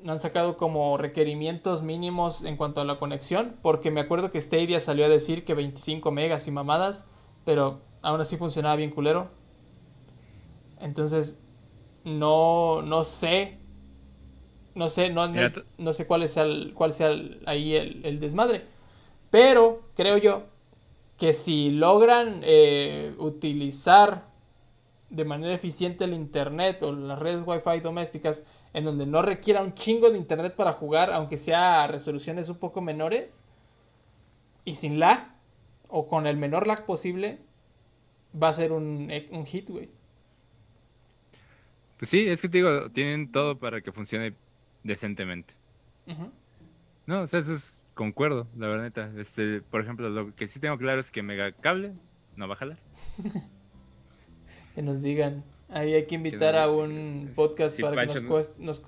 No 0.00 0.12
han 0.12 0.20
sacado 0.20 0.56
como 0.56 0.96
requerimientos 0.96 1.82
mínimos 1.82 2.44
en 2.44 2.56
cuanto 2.56 2.80
a 2.80 2.84
la 2.84 2.98
conexión, 2.98 3.56
porque 3.62 3.90
me 3.90 4.00
acuerdo 4.00 4.30
que 4.30 4.40
Stadia 4.40 4.78
salió 4.78 5.06
a 5.06 5.08
decir 5.08 5.44
que 5.44 5.54
25 5.54 6.12
megas 6.12 6.46
y 6.46 6.52
mamadas, 6.52 7.04
pero 7.44 7.80
aún 8.02 8.20
así 8.20 8.36
funcionaba 8.36 8.76
bien 8.76 8.90
culero. 8.90 9.30
Entonces, 10.78 11.38
no, 12.04 12.82
no 12.82 13.02
sé. 13.02 13.58
No 14.74 14.88
sé, 14.88 15.10
no, 15.10 15.28
no, 15.28 15.50
no 15.78 15.92
sé 15.92 16.06
cuál 16.06 16.28
sea, 16.28 16.44
el- 16.44 16.74
cuál 16.74 16.92
sea 16.92 17.08
el- 17.08 17.42
ahí 17.46 17.76
el, 17.76 18.04
el 18.04 18.20
desmadre. 18.20 18.64
Pero 19.30 19.82
creo 19.96 20.18
yo 20.18 20.44
que 21.18 21.32
si 21.32 21.70
logran 21.70 22.40
eh, 22.44 23.14
utilizar 23.18 24.26
de 25.10 25.24
manera 25.24 25.54
eficiente 25.54 26.04
el 26.04 26.14
internet 26.14 26.82
o 26.82 26.92
las 26.92 27.18
redes 27.18 27.42
wifi 27.46 27.80
domésticas 27.80 28.44
en 28.74 28.84
donde 28.84 29.06
no 29.06 29.22
requiera 29.22 29.62
un 29.62 29.74
chingo 29.74 30.10
de 30.10 30.18
internet 30.18 30.54
para 30.56 30.72
jugar, 30.74 31.12
aunque 31.12 31.36
sea 31.38 31.84
a 31.84 31.88
resoluciones 31.88 32.48
un 32.48 32.58
poco 32.58 32.80
menores 32.82 33.42
y 34.64 34.74
sin 34.74 34.98
lag 34.98 35.34
o 35.88 36.06
con 36.08 36.26
el 36.26 36.36
menor 36.36 36.66
lag 36.66 36.86
posible, 36.86 37.38
va 38.42 38.48
a 38.48 38.52
ser 38.52 38.72
un, 38.72 39.10
eh, 39.10 39.28
un 39.32 39.46
hit, 39.46 39.70
güey. 39.70 39.90
Pues 41.96 42.08
sí, 42.10 42.26
es 42.28 42.42
que 42.42 42.48
te 42.48 42.58
digo, 42.58 42.90
tienen 42.90 43.30
todo 43.30 43.58
para 43.58 43.80
que 43.80 43.92
funcione 43.92 44.34
decentemente. 44.84 45.54
No, 47.06 47.22
o 47.22 47.26
sea, 47.26 47.40
eso 47.40 47.52
es 47.52 47.82
concuerdo, 47.94 48.46
la 48.56 48.68
verdad. 48.68 48.84
neta. 48.84 49.10
Este, 49.18 49.60
por 49.62 49.80
ejemplo, 49.80 50.08
lo 50.08 50.34
que 50.36 50.46
sí 50.46 50.60
tengo 50.60 50.78
claro 50.78 51.00
es 51.00 51.10
que 51.10 51.22
Megacable 51.22 51.92
no 52.36 52.46
va 52.48 52.54
a 52.54 52.58
jalar. 52.58 52.78
Que 54.74 54.82
nos 54.82 55.02
digan. 55.02 55.44
Ahí 55.68 55.94
hay 55.94 56.04
que 56.06 56.16
invitar 56.16 56.56
a 56.56 56.68
un 56.68 57.28
es- 57.30 57.36
podcast 57.36 57.76
sí, 57.76 57.82
para 57.82 58.06
que 58.08 58.20
nos, 58.22 58.58
nos, 58.58 58.82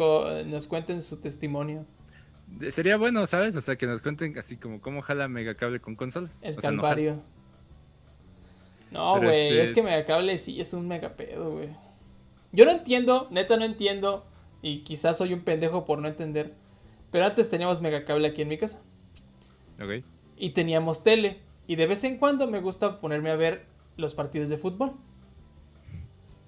nos 0.46 0.66
cuenten 0.66 1.00
su 1.00 1.18
testimonio. 1.18 1.86
Sería 2.70 2.96
bueno, 2.96 3.24
¿sabes? 3.28 3.54
O 3.54 3.60
sea, 3.60 3.76
que 3.76 3.86
nos 3.86 4.02
cuenten 4.02 4.36
así 4.38 4.56
como 4.56 4.80
cómo 4.80 5.00
jala 5.02 5.28
Megacable 5.28 5.78
con 5.80 5.94
consolas. 5.94 6.42
El 6.42 6.58
o 6.58 6.60
sea, 6.60 6.70
no 6.72 6.82
jala. 6.82 6.94
calvario. 6.94 7.22
No, 8.90 9.16
güey, 9.18 9.28
este 9.46 9.62
es 9.62 9.72
que 9.72 9.82
Megacable 9.82 10.38
sí 10.38 10.60
es 10.60 10.72
un 10.72 10.86
megapedo, 10.88 11.52
güey. 11.52 11.68
Yo 12.52 12.64
no 12.64 12.72
entiendo, 12.72 13.28
neta 13.30 13.56
no 13.56 13.64
entiendo, 13.64 14.26
y 14.62 14.82
quizás 14.82 15.18
soy 15.18 15.32
un 15.32 15.40
pendejo 15.40 15.84
por 15.84 15.98
no 16.00 16.08
entender, 16.08 16.54
pero 17.10 17.26
antes 17.26 17.48
teníamos 17.50 17.80
Megacable 17.80 18.28
aquí 18.28 18.42
en 18.42 18.48
mi 18.48 18.58
casa, 18.58 18.80
Ok. 19.82 20.04
y 20.36 20.50
teníamos 20.50 21.02
tele, 21.02 21.40
y 21.66 21.76
de 21.76 21.86
vez 21.86 22.04
en 22.04 22.18
cuando 22.18 22.46
me 22.46 22.60
gusta 22.60 23.00
ponerme 23.00 23.30
a 23.30 23.36
ver 23.36 23.66
los 23.96 24.14
partidos 24.14 24.48
de 24.48 24.58
fútbol. 24.58 24.92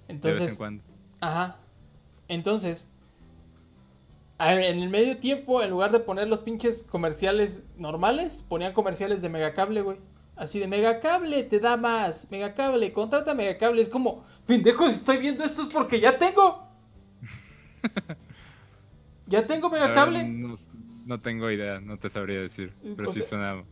De 0.06 0.14
Entonces, 0.14 0.40
vez 0.40 0.50
en 0.50 0.56
cuando. 0.56 0.84
Ajá. 1.20 1.56
Entonces, 2.28 2.88
en 4.38 4.78
el 4.78 4.88
medio 4.88 5.18
tiempo, 5.18 5.62
en 5.62 5.70
lugar 5.70 5.90
de 5.90 5.98
poner 6.00 6.28
los 6.28 6.40
pinches 6.40 6.82
comerciales 6.82 7.64
normales, 7.76 8.44
ponían 8.48 8.72
comerciales 8.72 9.20
de 9.22 9.28
Megacable, 9.28 9.82
güey. 9.82 9.98
Así 10.36 10.60
de 10.60 10.68
Megacable, 10.68 11.42
te 11.42 11.58
da 11.58 11.76
más. 11.76 12.30
Megacable, 12.30 12.92
contrata 12.92 13.34
Megacable. 13.34 13.80
Es 13.82 13.88
como, 13.88 14.24
pendejos, 14.46 14.92
estoy 14.92 15.16
viendo 15.16 15.42
esto 15.42 15.62
es 15.62 15.68
porque 15.68 15.98
ya 15.98 16.16
tengo. 16.18 16.67
ya 19.26 19.46
tengo 19.46 19.70
Megacable. 19.70 20.24
No, 20.24 20.54
no 21.06 21.20
tengo 21.20 21.50
idea, 21.50 21.80
no 21.80 21.98
te 21.98 22.08
sabría 22.08 22.40
decir. 22.40 22.74
Pero 22.82 23.08
O 23.08 23.12
sí 23.12 23.20
sea, 23.20 23.28
suena 23.28 23.64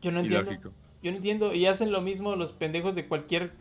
Yo 0.00 0.12
no 0.12 0.20
entiendo. 0.20 0.52
Yo 1.02 1.10
no 1.10 1.16
entiendo. 1.16 1.54
Y 1.54 1.66
hacen 1.66 1.92
lo 1.92 2.00
mismo 2.00 2.36
los 2.36 2.52
pendejos 2.52 2.94
de 2.94 3.06
cualquier 3.06 3.52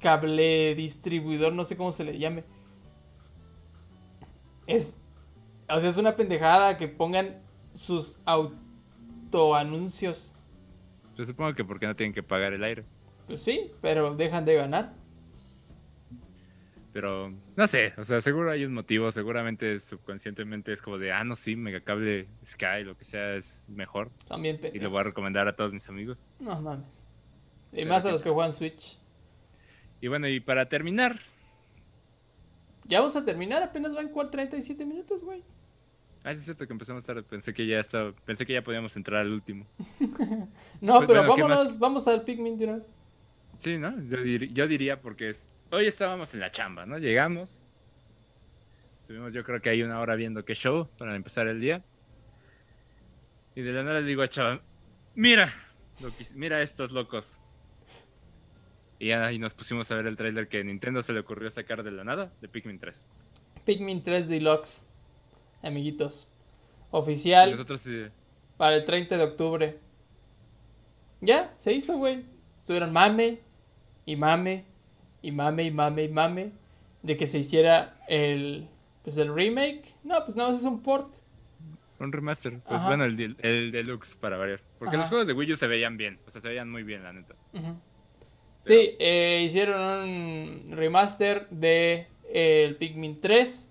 cable 0.00 0.74
distribuidor, 0.74 1.52
no 1.52 1.64
sé 1.64 1.76
cómo 1.76 1.92
se 1.92 2.04
le 2.04 2.18
llame. 2.18 2.44
Es. 4.66 4.96
O 5.68 5.80
sea, 5.80 5.88
es 5.88 5.98
una 5.98 6.16
pendejada 6.16 6.78
que 6.78 6.88
pongan 6.88 7.42
sus 7.72 8.16
autoanuncios. 8.24 10.32
Yo 11.16 11.24
supongo 11.24 11.54
que 11.54 11.64
porque 11.64 11.86
no 11.86 11.96
tienen 11.96 12.14
que 12.14 12.22
pagar 12.22 12.52
el 12.52 12.64
aire. 12.64 12.84
Pues 13.26 13.40
sí, 13.40 13.72
pero 13.82 14.14
dejan 14.14 14.44
de 14.44 14.54
ganar. 14.54 14.94
Pero 17.00 17.32
no 17.54 17.66
sé, 17.68 17.92
o 17.96 18.02
sea, 18.02 18.20
seguro 18.20 18.50
hay 18.50 18.64
un 18.64 18.74
motivo, 18.74 19.12
seguramente 19.12 19.78
subconscientemente 19.78 20.72
es 20.72 20.82
como 20.82 20.98
de, 20.98 21.12
ah, 21.12 21.22
no, 21.22 21.36
sí, 21.36 21.54
Megacable 21.54 22.26
Sky, 22.44 22.82
lo 22.82 22.96
que 22.96 23.04
sea, 23.04 23.36
es 23.36 23.68
mejor. 23.68 24.10
También 24.26 24.56
Y 24.56 24.58
pendejos. 24.58 24.90
voy 24.90 24.98
a 24.98 25.04
recomendar 25.04 25.46
a 25.46 25.54
todos 25.54 25.72
mis 25.72 25.88
amigos. 25.88 26.26
No 26.40 26.60
mames. 26.60 27.06
Y 27.70 27.76
Pero 27.76 27.88
más 27.90 28.04
a 28.04 28.10
los 28.10 28.20
que 28.20 28.30
juegan 28.30 28.52
Switch. 28.52 28.98
Y 30.00 30.08
bueno, 30.08 30.26
y 30.26 30.40
para 30.40 30.68
terminar, 30.68 31.20
Ya 32.84 32.98
vamos 32.98 33.14
a 33.14 33.24
terminar, 33.24 33.62
apenas 33.62 33.94
van 33.94 34.08
cual 34.08 34.28
37 34.30 34.84
minutos, 34.84 35.22
güey. 35.22 35.44
ah, 36.24 36.32
sí 36.32 36.38
es 36.40 36.44
cierto 36.46 36.66
que 36.66 36.72
empezamos 36.72 37.04
tarde, 37.04 37.22
pensé 37.22 37.54
que 37.54 37.64
ya 37.64 37.78
estaba, 37.78 38.10
pensé 38.24 38.44
que 38.44 38.54
ya 38.54 38.62
podíamos 38.64 38.96
entrar 38.96 39.20
al 39.20 39.30
último. 39.30 39.66
No, 40.80 40.96
Pues 40.96 41.06
pero 41.06 41.28
vámonos, 41.28 41.78
vamos 41.78 42.08
al 42.08 42.22
Pikmin 42.22 42.56
de 42.56 42.64
una 42.64 42.74
vez. 42.78 42.92
Sí, 43.56 43.78
¿no? 43.78 43.90
Yo, 44.02 44.18
dir- 44.18 44.52
yo 44.52 44.66
diría 44.66 45.00
porque 45.00 45.28
es- 45.28 45.42
hoy 45.70 45.86
estábamos 45.86 46.32
en 46.34 46.40
la 46.40 46.50
chamba, 46.50 46.86
¿no? 46.86 46.98
Llegamos. 46.98 47.60
Estuvimos 48.98 49.32
yo 49.32 49.42
creo 49.44 49.60
que 49.60 49.70
ahí 49.70 49.82
una 49.82 50.00
hora 50.00 50.14
viendo 50.16 50.44
qué 50.44 50.54
show 50.54 50.88
para 50.98 51.14
empezar 51.16 51.46
el 51.48 51.60
día. 51.60 51.82
Y 53.54 53.62
de 53.62 53.72
la 53.72 53.82
nada 53.82 54.00
le 54.00 54.06
digo 54.06 54.22
a 54.22 54.28
Chava, 54.28 54.60
mira, 55.14 55.52
lo 56.00 56.10
que- 56.16 56.26
mira 56.34 56.60
estos 56.62 56.92
locos. 56.92 57.38
Y 58.98 59.08
ya 59.08 59.24
ahí 59.26 59.38
nos 59.38 59.54
pusimos 59.54 59.90
a 59.90 59.94
ver 59.96 60.06
el 60.06 60.16
tráiler 60.16 60.48
que 60.48 60.62
Nintendo 60.62 61.02
se 61.02 61.12
le 61.12 61.20
ocurrió 61.20 61.50
sacar 61.50 61.82
de 61.82 61.90
la 61.90 62.04
nada 62.04 62.32
de 62.40 62.48
Pikmin 62.48 62.78
3. 62.78 63.06
Pikmin 63.64 64.02
3 64.02 64.28
Deluxe, 64.28 64.84
amiguitos. 65.62 66.28
Y 66.30 66.86
Oficial 66.90 67.50
nosotros 67.50 67.80
sí, 67.80 68.06
para 68.56 68.76
el 68.76 68.84
30 68.84 69.16
de 69.16 69.24
octubre. 69.24 69.78
Ya, 71.20 71.52
se 71.56 71.72
hizo, 71.72 71.96
güey. 71.96 72.24
Estuvieron 72.58 72.92
mame 72.92 73.40
y 74.06 74.16
mame 74.16 74.64
y 75.22 75.32
mame 75.32 75.64
y 75.64 75.70
mame 75.70 76.04
y 76.04 76.08
mame 76.08 76.52
de 77.02 77.16
que 77.16 77.26
se 77.26 77.38
hiciera 77.38 77.96
el 78.08 78.68
pues 79.02 79.16
el 79.18 79.34
remake. 79.34 79.94
No, 80.04 80.22
pues 80.24 80.36
nada 80.36 80.50
más 80.50 80.58
es 80.60 80.64
un 80.64 80.82
port. 80.82 81.08
un 82.00 82.12
remaster. 82.12 82.60
Pues 82.60 82.74
Ajá. 82.80 82.86
bueno, 82.88 83.04
el, 83.04 83.36
el 83.40 83.70
deluxe 83.72 84.14
para 84.14 84.36
variar. 84.36 84.60
Porque 84.78 84.96
los 84.96 85.04
Ajá. 85.06 85.10
juegos 85.10 85.26
de 85.28 85.32
Wii 85.32 85.52
U 85.52 85.56
se 85.56 85.66
veían 85.66 85.96
bien. 85.96 86.18
O 86.26 86.30
sea, 86.30 86.40
se 86.40 86.48
veían 86.48 86.70
muy 86.70 86.82
bien, 86.82 87.02
la 87.02 87.12
neta. 87.12 87.34
Sí, 88.60 88.96
eh, 88.98 89.42
hicieron 89.44 89.80
un 90.08 90.72
remaster 90.76 91.48
de 91.50 92.06
eh, 92.28 92.64
el 92.66 92.76
Pikmin 92.76 93.20
3. 93.20 93.70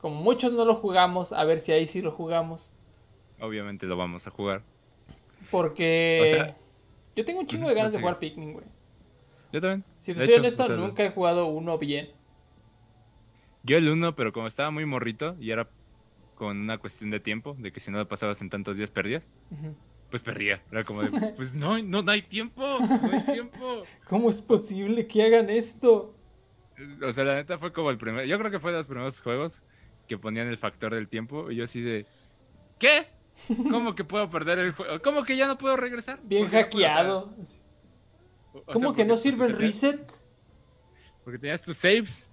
Como 0.00 0.20
muchos 0.22 0.52
no 0.52 0.64
lo 0.64 0.74
jugamos, 0.76 1.32
a 1.32 1.44
ver 1.44 1.60
si 1.60 1.72
ahí 1.72 1.86
sí 1.86 2.02
lo 2.02 2.10
jugamos. 2.12 2.70
Obviamente 3.40 3.86
lo 3.86 3.96
vamos 3.96 4.26
a 4.26 4.30
jugar. 4.30 4.62
Porque 5.50 6.20
O 6.22 6.26
sea- 6.26 6.56
yo 7.16 7.24
tengo 7.24 7.40
un 7.40 7.46
chingo 7.46 7.68
de 7.68 7.74
ganas 7.76 7.92
de 7.92 7.98
sigue. 7.98 8.02
jugar 8.02 8.18
Pikmin, 8.18 8.52
güey. 8.54 8.66
Yo 9.54 9.60
también. 9.60 9.84
Si 10.00 10.12
te 10.12 10.26
soy 10.26 10.34
honesto, 10.34 10.64
o 10.64 10.66
sea, 10.66 10.74
nunca 10.74 11.04
he 11.04 11.10
jugado 11.10 11.46
uno 11.46 11.78
bien. 11.78 12.10
Yo 13.62 13.76
el 13.76 13.88
1, 13.88 14.16
pero 14.16 14.32
como 14.32 14.48
estaba 14.48 14.72
muy 14.72 14.84
morrito 14.84 15.36
y 15.38 15.52
era 15.52 15.68
con 16.34 16.58
una 16.58 16.78
cuestión 16.78 17.10
de 17.10 17.20
tiempo, 17.20 17.54
de 17.60 17.70
que 17.70 17.78
si 17.78 17.92
no 17.92 17.98
lo 17.98 18.08
pasabas 18.08 18.42
en 18.42 18.50
tantos 18.50 18.76
días 18.76 18.90
perdías, 18.90 19.30
pues 20.10 20.24
perdía. 20.24 20.60
Era 20.72 20.82
como 20.82 21.02
de, 21.02 21.10
pues 21.36 21.54
no, 21.54 21.80
no, 21.80 22.02
no 22.02 22.10
hay 22.10 22.22
tiempo, 22.22 22.80
no 22.80 23.12
hay 23.12 23.24
tiempo. 23.26 23.84
¿Cómo 24.08 24.28
es 24.28 24.42
posible 24.42 25.06
que 25.06 25.22
hagan 25.22 25.48
esto? 25.48 26.16
O 27.06 27.12
sea, 27.12 27.22
la 27.22 27.36
neta 27.36 27.56
fue 27.56 27.72
como 27.72 27.90
el 27.90 27.96
primer, 27.96 28.26
yo 28.26 28.36
creo 28.40 28.50
que 28.50 28.58
fue 28.58 28.72
de 28.72 28.78
los 28.78 28.88
primeros 28.88 29.22
juegos 29.22 29.62
que 30.08 30.18
ponían 30.18 30.48
el 30.48 30.58
factor 30.58 30.92
del 30.92 31.06
tiempo 31.06 31.52
y 31.52 31.54
yo 31.54 31.62
así 31.62 31.80
de, 31.80 32.06
¿qué? 32.80 33.06
¿Cómo 33.46 33.94
que 33.94 34.02
puedo 34.02 34.28
perder 34.28 34.58
el 34.58 34.72
juego? 34.72 35.00
¿Cómo 35.00 35.22
que 35.22 35.36
ya 35.36 35.46
no 35.46 35.58
puedo 35.58 35.76
regresar? 35.76 36.18
Bien 36.24 36.42
¿Por 36.42 36.50
qué 36.50 36.62
no 36.64 36.70
puedo? 36.70 37.34
O 38.54 38.64
sea, 38.64 38.74
¿Cómo 38.74 38.94
que 38.94 39.04
no 39.04 39.16
sirve 39.16 39.46
el 39.46 39.56
reset? 39.56 40.00
Porque 41.24 41.38
tenías 41.38 41.62
tus 41.62 41.76
saves, 41.76 42.30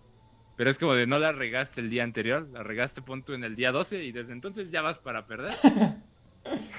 pero 0.55 0.69
es 0.69 0.77
como 0.77 0.93
de 0.93 1.07
no 1.07 1.17
la 1.17 1.31
regaste 1.31 1.81
el 1.81 1.89
día 1.89 2.03
anterior, 2.03 2.47
la 2.51 2.61
regaste 2.63 3.01
pon 3.01 3.23
tú 3.23 3.33
en 3.33 3.43
el 3.43 3.55
día 3.55 3.71
12 3.71 4.03
y 4.03 4.11
desde 4.11 4.33
entonces 4.33 4.69
ya 4.71 4.81
vas 4.81 4.99
para 4.99 5.25
perder. 5.27 5.53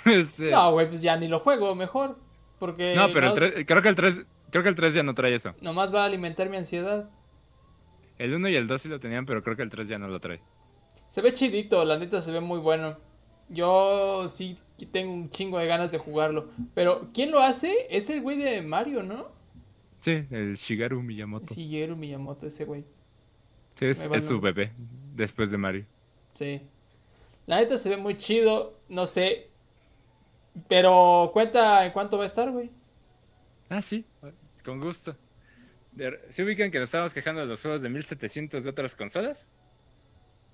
Este, 0.05 0.51
No, 0.51 0.73
güey, 0.73 0.89
pues 0.89 1.03
ya 1.03 1.17
ni 1.17 1.29
lo 1.29 1.39
juego, 1.39 1.75
mejor. 1.77 2.19
Porque 2.59 2.95
no, 2.97 3.11
pero 3.13 3.29
el 3.29 3.33
no- 3.33 3.35
3, 3.35 3.65
creo 3.67 3.81
que 3.83 3.89
el 3.89 3.95
3, 3.97 4.23
creo 4.51 4.63
que 4.65 4.69
el 4.69 4.75
3 4.75 4.95
ya 4.95 5.03
no 5.05 5.15
trae 5.15 5.35
eso. 5.35 5.55
nomás 5.61 5.95
va 5.95 6.03
a 6.03 6.07
alimentar 6.07 6.49
mi 6.49 6.57
ansiedad. 6.57 7.09
El 8.19 8.35
1 8.35 8.49
y 8.49 8.57
el 8.57 8.67
2 8.67 8.83
sí 8.83 8.89
lo 8.89 8.99
tenían, 9.01 9.25
pero 9.25 9.43
creo 9.43 9.57
que 9.57 9.63
el 9.63 9.71
3 9.71 9.87
ya 9.89 9.99
no 9.99 10.09
lo 10.09 10.19
trae. 10.21 10.41
Se 11.09 11.23
ve 11.23 11.33
chidito, 11.33 11.85
la 11.85 11.97
neta 11.99 12.21
se 12.21 12.33
ve 12.33 12.41
muy 12.41 12.59
bueno. 12.59 12.99
Yo 13.53 14.27
sí 14.29 14.57
tengo 14.91 15.13
un 15.13 15.31
chingo 15.31 15.59
de 15.59 15.67
ganas 15.67 15.91
de 15.91 15.99
jugarlo. 15.99 16.49
Pero, 16.75 17.09
¿quién 17.13 17.31
lo 17.31 17.41
hace? 17.41 17.87
Es 17.91 18.11
el 18.11 18.21
güey 18.21 18.39
de 18.39 18.63
Mario, 18.63 19.03
¿no? 19.03 19.29
Sí, 20.01 20.25
el 20.31 20.57
Shigeru 20.57 21.03
Miyamoto. 21.03 21.55
Sí, 21.55 21.67
Shigeru 21.67 21.97
Miyamoto, 21.97 22.47
ese 22.47 22.65
güey. 22.65 22.85
es, 23.81 24.11
va 24.11 24.17
es 24.17 24.27
su 24.27 24.41
bebé, 24.41 24.73
después 25.15 25.51
de 25.51 25.59
Mario. 25.59 25.87
Sí. 26.35 26.61
La 27.47 27.57
neta 27.57 27.79
se 27.79 27.89
ve 27.89 27.97
muy 27.97 28.17
chido, 28.17 28.79
no 28.89 29.07
sé. 29.07 29.49
Pero 30.69 31.31
cuenta 31.33 31.85
en 31.87 31.93
cuánto 31.93 32.17
va 32.19 32.25
a 32.25 32.27
estar, 32.27 32.51
güey. 32.51 32.71
Ah, 33.69 33.81
sí, 33.81 34.05
con 34.65 34.81
gusto. 34.81 35.17
¿Se 36.31 36.43
ubican 36.43 36.71
que 36.71 36.79
nos 36.79 36.89
estábamos 36.89 37.15
quejando 37.15 37.43
de 37.43 37.47
los 37.47 37.61
juegos 37.61 37.83
de 37.83 37.89
1700 37.89 38.65
de 38.65 38.71
otras 38.71 38.95
consolas? 38.95 39.47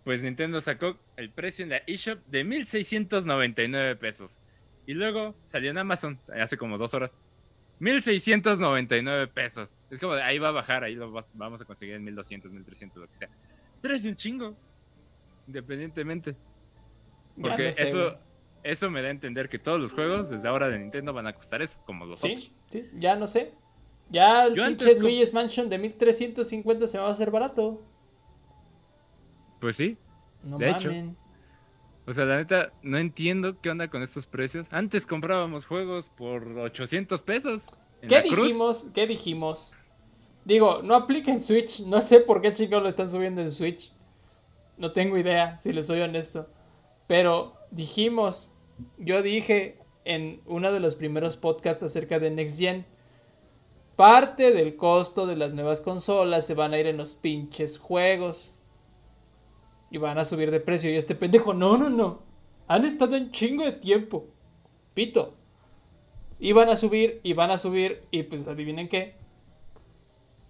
Pues 0.04 0.22
Nintendo 0.22 0.60
sacó 0.60 0.96
el 1.16 1.30
precio 1.30 1.62
en 1.64 1.70
la 1.70 1.78
eShop 1.86 2.18
de 2.26 2.44
1699 2.44 3.96
pesos. 3.96 4.38
Y 4.86 4.94
luego 4.94 5.34
salió 5.42 5.70
en 5.70 5.78
Amazon 5.78 6.16
hace 6.40 6.56
como 6.56 6.78
dos 6.78 6.94
horas. 6.94 7.20
1699 7.80 9.28
pesos. 9.28 9.74
Es 9.90 10.00
como 10.00 10.14
de 10.14 10.22
ahí 10.22 10.38
va 10.38 10.48
a 10.48 10.52
bajar, 10.52 10.84
ahí 10.84 10.94
lo 10.94 11.12
vamos 11.34 11.60
a 11.60 11.64
conseguir 11.64 11.94
en 11.94 12.04
1200, 12.04 12.50
1300, 12.50 13.02
lo 13.02 13.08
que 13.08 13.16
sea. 13.16 13.28
Pero 13.80 13.94
es 13.94 14.02
de 14.02 14.10
un 14.10 14.16
chingo. 14.16 14.56
Independientemente. 15.46 16.36
Porque 17.40 17.66
no 17.66 17.72
sé, 17.72 17.82
eso, 17.84 18.04
güey. 18.04 18.16
eso 18.64 18.90
me 18.90 19.00
da 19.02 19.08
a 19.08 19.10
entender 19.12 19.48
que 19.48 19.58
todos 19.58 19.80
los 19.80 19.92
juegos 19.92 20.28
desde 20.28 20.48
ahora 20.48 20.68
de 20.68 20.78
Nintendo 20.78 21.12
van 21.12 21.26
a 21.26 21.32
costar 21.32 21.62
eso, 21.62 21.78
como 21.86 22.04
los 22.04 22.20
Sí, 22.20 22.32
otros. 22.32 22.56
sí, 22.70 22.84
ya 22.94 23.14
no 23.16 23.26
sé. 23.26 23.52
Ya 24.10 24.46
el 24.46 24.54
Yo 24.54 24.64
pinche 24.66 24.98
Luigi's 24.98 25.32
Mansion 25.32 25.68
de 25.68 25.78
1350 25.78 26.86
se 26.86 26.96
me 26.96 27.02
va 27.02 27.10
a 27.10 27.12
hacer 27.12 27.30
barato. 27.30 27.82
Pues 29.60 29.76
sí. 29.76 29.96
No 30.44 30.58
De 30.58 30.70
hecho. 30.70 30.90
O 32.06 32.14
sea, 32.14 32.24
la 32.24 32.36
neta, 32.36 32.72
no 32.82 32.96
entiendo 32.96 33.60
qué 33.60 33.68
onda 33.70 33.88
con 33.88 34.02
estos 34.02 34.26
precios. 34.26 34.66
Antes 34.70 35.06
comprábamos 35.06 35.66
juegos 35.66 36.08
por 36.08 36.42
800 36.58 37.22
pesos. 37.22 37.70
En 38.00 38.08
¿Qué 38.08 38.14
la 38.16 38.22
cruz. 38.22 38.46
dijimos? 38.46 38.86
¿Qué 38.94 39.06
dijimos? 39.06 39.74
Digo, 40.44 40.80
no 40.82 40.94
aplica 40.94 41.30
en 41.30 41.38
Switch. 41.38 41.80
No 41.80 42.00
sé 42.00 42.20
por 42.20 42.40
qué 42.40 42.54
chicos 42.54 42.82
lo 42.82 42.88
están 42.88 43.10
subiendo 43.10 43.42
en 43.42 43.50
Switch. 43.50 43.92
No 44.78 44.92
tengo 44.92 45.18
idea, 45.18 45.58
si 45.58 45.72
les 45.72 45.86
soy 45.86 46.00
honesto. 46.00 46.48
Pero 47.06 47.54
dijimos, 47.70 48.50
yo 48.96 49.22
dije 49.22 49.78
en 50.04 50.40
uno 50.46 50.72
de 50.72 50.80
los 50.80 50.94
primeros 50.94 51.36
podcasts 51.36 51.82
acerca 51.82 52.18
de 52.18 52.30
Next 52.30 52.58
Gen, 52.58 52.86
parte 53.96 54.52
del 54.52 54.76
costo 54.76 55.26
de 55.26 55.36
las 55.36 55.52
nuevas 55.52 55.82
consolas 55.82 56.46
se 56.46 56.54
van 56.54 56.72
a 56.72 56.78
ir 56.78 56.86
en 56.86 56.96
los 56.96 57.16
pinches 57.16 57.76
juegos. 57.76 58.54
Y 59.90 59.98
van 59.98 60.18
a 60.18 60.24
subir 60.24 60.50
de 60.50 60.60
precio. 60.60 60.90
Y 60.90 60.96
este 60.96 61.14
pendejo, 61.14 61.54
no, 61.54 61.76
no, 61.76 61.88
no. 61.88 62.22
Han 62.66 62.84
estado 62.84 63.16
en 63.16 63.30
chingo 63.30 63.64
de 63.64 63.72
tiempo. 63.72 64.26
Pito. 64.94 65.34
Iban 66.40 66.68
a 66.68 66.76
subir, 66.76 67.20
y 67.22 67.32
van 67.32 67.50
a 67.50 67.58
subir, 67.58 68.02
y 68.10 68.22
pues 68.24 68.46
adivinen 68.46 68.88
qué. 68.88 69.14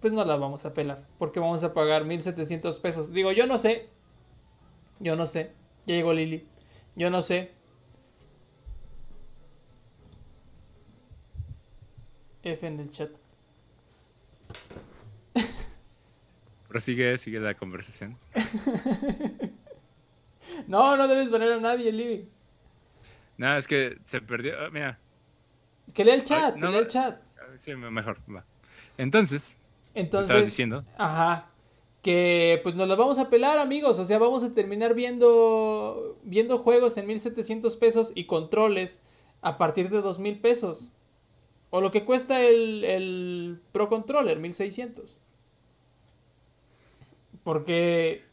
Pues 0.01 0.13
no 0.13 0.23
la 0.23 0.35
vamos 0.35 0.65
a 0.65 0.73
pelar, 0.73 1.07
porque 1.17 1.39
vamos 1.39 1.63
a 1.63 1.73
pagar 1.73 2.05
1700 2.05 2.79
pesos. 2.79 3.11
Digo, 3.11 3.31
yo 3.31 3.47
no 3.47 3.57
sé. 3.57 3.89
Yo 4.99 5.15
no 5.15 5.25
sé. 5.25 5.51
Ya 5.85 5.95
llegó 5.95 6.13
Lili. 6.13 6.47
Yo 6.95 7.09
no 7.09 7.21
sé. 7.21 7.51
F 12.43 12.67
en 12.67 12.79
el 12.79 12.89
chat. 12.91 13.09
Prosigue, 16.69 17.17
sigue 17.17 17.39
la 17.41 17.53
conversación. 17.55 18.17
No, 20.67 20.97
no 20.97 21.07
debes 21.07 21.29
poner 21.29 21.53
a 21.53 21.59
nadie, 21.59 21.91
Lili. 21.91 22.27
No, 23.37 23.55
es 23.55 23.67
que 23.67 23.97
se 24.05 24.21
perdió. 24.21 24.53
ah, 24.59 24.69
Mira, 24.71 24.99
Que 25.93 26.03
lea 26.03 26.15
el 26.15 26.23
chat, 26.23 26.55
no, 26.57 26.67
que 26.67 26.71
lea 26.73 26.81
el 26.81 26.87
chat. 26.87 27.21
sí, 27.61 27.75
mejor, 27.75 28.17
va. 28.33 28.43
Entonces, 28.97 29.55
¿qué 29.93 30.01
estabas 30.01 30.25
Entonces, 30.27 30.45
diciendo? 30.51 30.83
Ajá. 30.97 31.47
Que 32.03 32.59
pues 32.63 32.75
nos 32.75 32.87
lo 32.87 32.97
vamos 32.97 33.17
a 33.19 33.29
pelar, 33.29 33.57
amigos. 33.57 33.99
O 33.99 34.05
sea, 34.05 34.19
vamos 34.19 34.43
a 34.43 34.53
terminar 34.53 34.93
viendo 34.93 36.17
viendo 36.23 36.57
juegos 36.59 36.97
en 36.97 37.07
1700 37.07 37.77
pesos 37.77 38.11
y 38.15 38.25
controles 38.25 39.01
a 39.41 39.57
partir 39.57 39.89
de 39.89 40.01
2000 40.01 40.39
pesos. 40.39 40.91
O 41.69 41.81
lo 41.81 41.91
que 41.91 42.03
cuesta 42.05 42.41
el, 42.41 42.83
el 42.83 43.59
Pro 43.71 43.89
Controller, 43.89 44.39
1600. 44.39 45.19
Porque, 47.49 48.25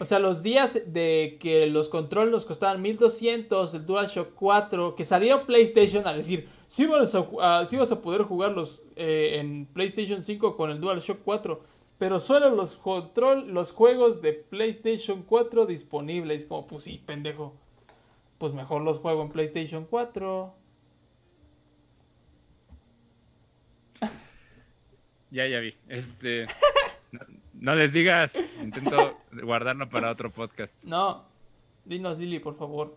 o 0.00 0.04
sea, 0.04 0.18
los 0.18 0.42
días 0.42 0.82
de 0.86 1.36
que 1.38 1.68
los 1.68 1.88
controles 1.88 2.32
nos 2.32 2.46
costaban 2.46 2.82
1200, 2.82 3.74
el 3.74 3.86
DualShock 3.86 4.34
4, 4.34 4.96
que 4.96 5.04
salió 5.04 5.46
PlayStation 5.46 6.04
a 6.04 6.12
decir, 6.12 6.48
sí 6.66 6.86
vas 6.86 7.14
a, 7.14 7.28
ah, 7.40 7.64
sí 7.64 7.76
vas 7.76 7.92
a 7.92 8.02
poder 8.02 8.22
jugarlos 8.22 8.82
eh, 8.96 9.36
en 9.38 9.66
PlayStation 9.66 10.20
5 10.20 10.56
con 10.56 10.72
el 10.72 10.80
DualShock 10.80 11.20
4, 11.24 11.62
pero 11.96 12.18
solo 12.18 12.50
los, 12.50 12.74
control, 12.74 13.52
los 13.52 13.70
juegos 13.70 14.20
de 14.20 14.32
PlayStation 14.32 15.22
4 15.22 15.66
disponibles. 15.66 16.44
Como, 16.44 16.66
pues 16.66 16.82
sí, 16.82 17.00
pendejo. 17.06 17.54
Pues 18.38 18.52
mejor 18.52 18.82
los 18.82 18.98
juego 18.98 19.22
en 19.22 19.28
PlayStation 19.28 19.86
4. 19.88 20.54
Ya, 25.30 25.46
ya 25.46 25.60
vi. 25.60 25.72
Este. 25.88 26.48
No, 27.60 27.74
les 27.74 27.92
digas. 27.92 28.38
Intento 28.62 29.14
guardarlo 29.42 29.88
para 29.88 30.10
otro 30.10 30.30
podcast. 30.30 30.82
No, 30.84 31.24
dinos 31.84 32.18
Lili, 32.18 32.38
por 32.38 32.56
favor. 32.56 32.96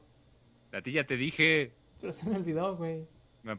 A 0.71 0.81
ti 0.81 0.91
ya 0.91 1.05
te 1.05 1.17
dije. 1.17 1.71
Pero 1.99 2.13
se 2.13 2.29
me 2.29 2.35
olvidó, 2.37 2.75
güey. 2.75 3.05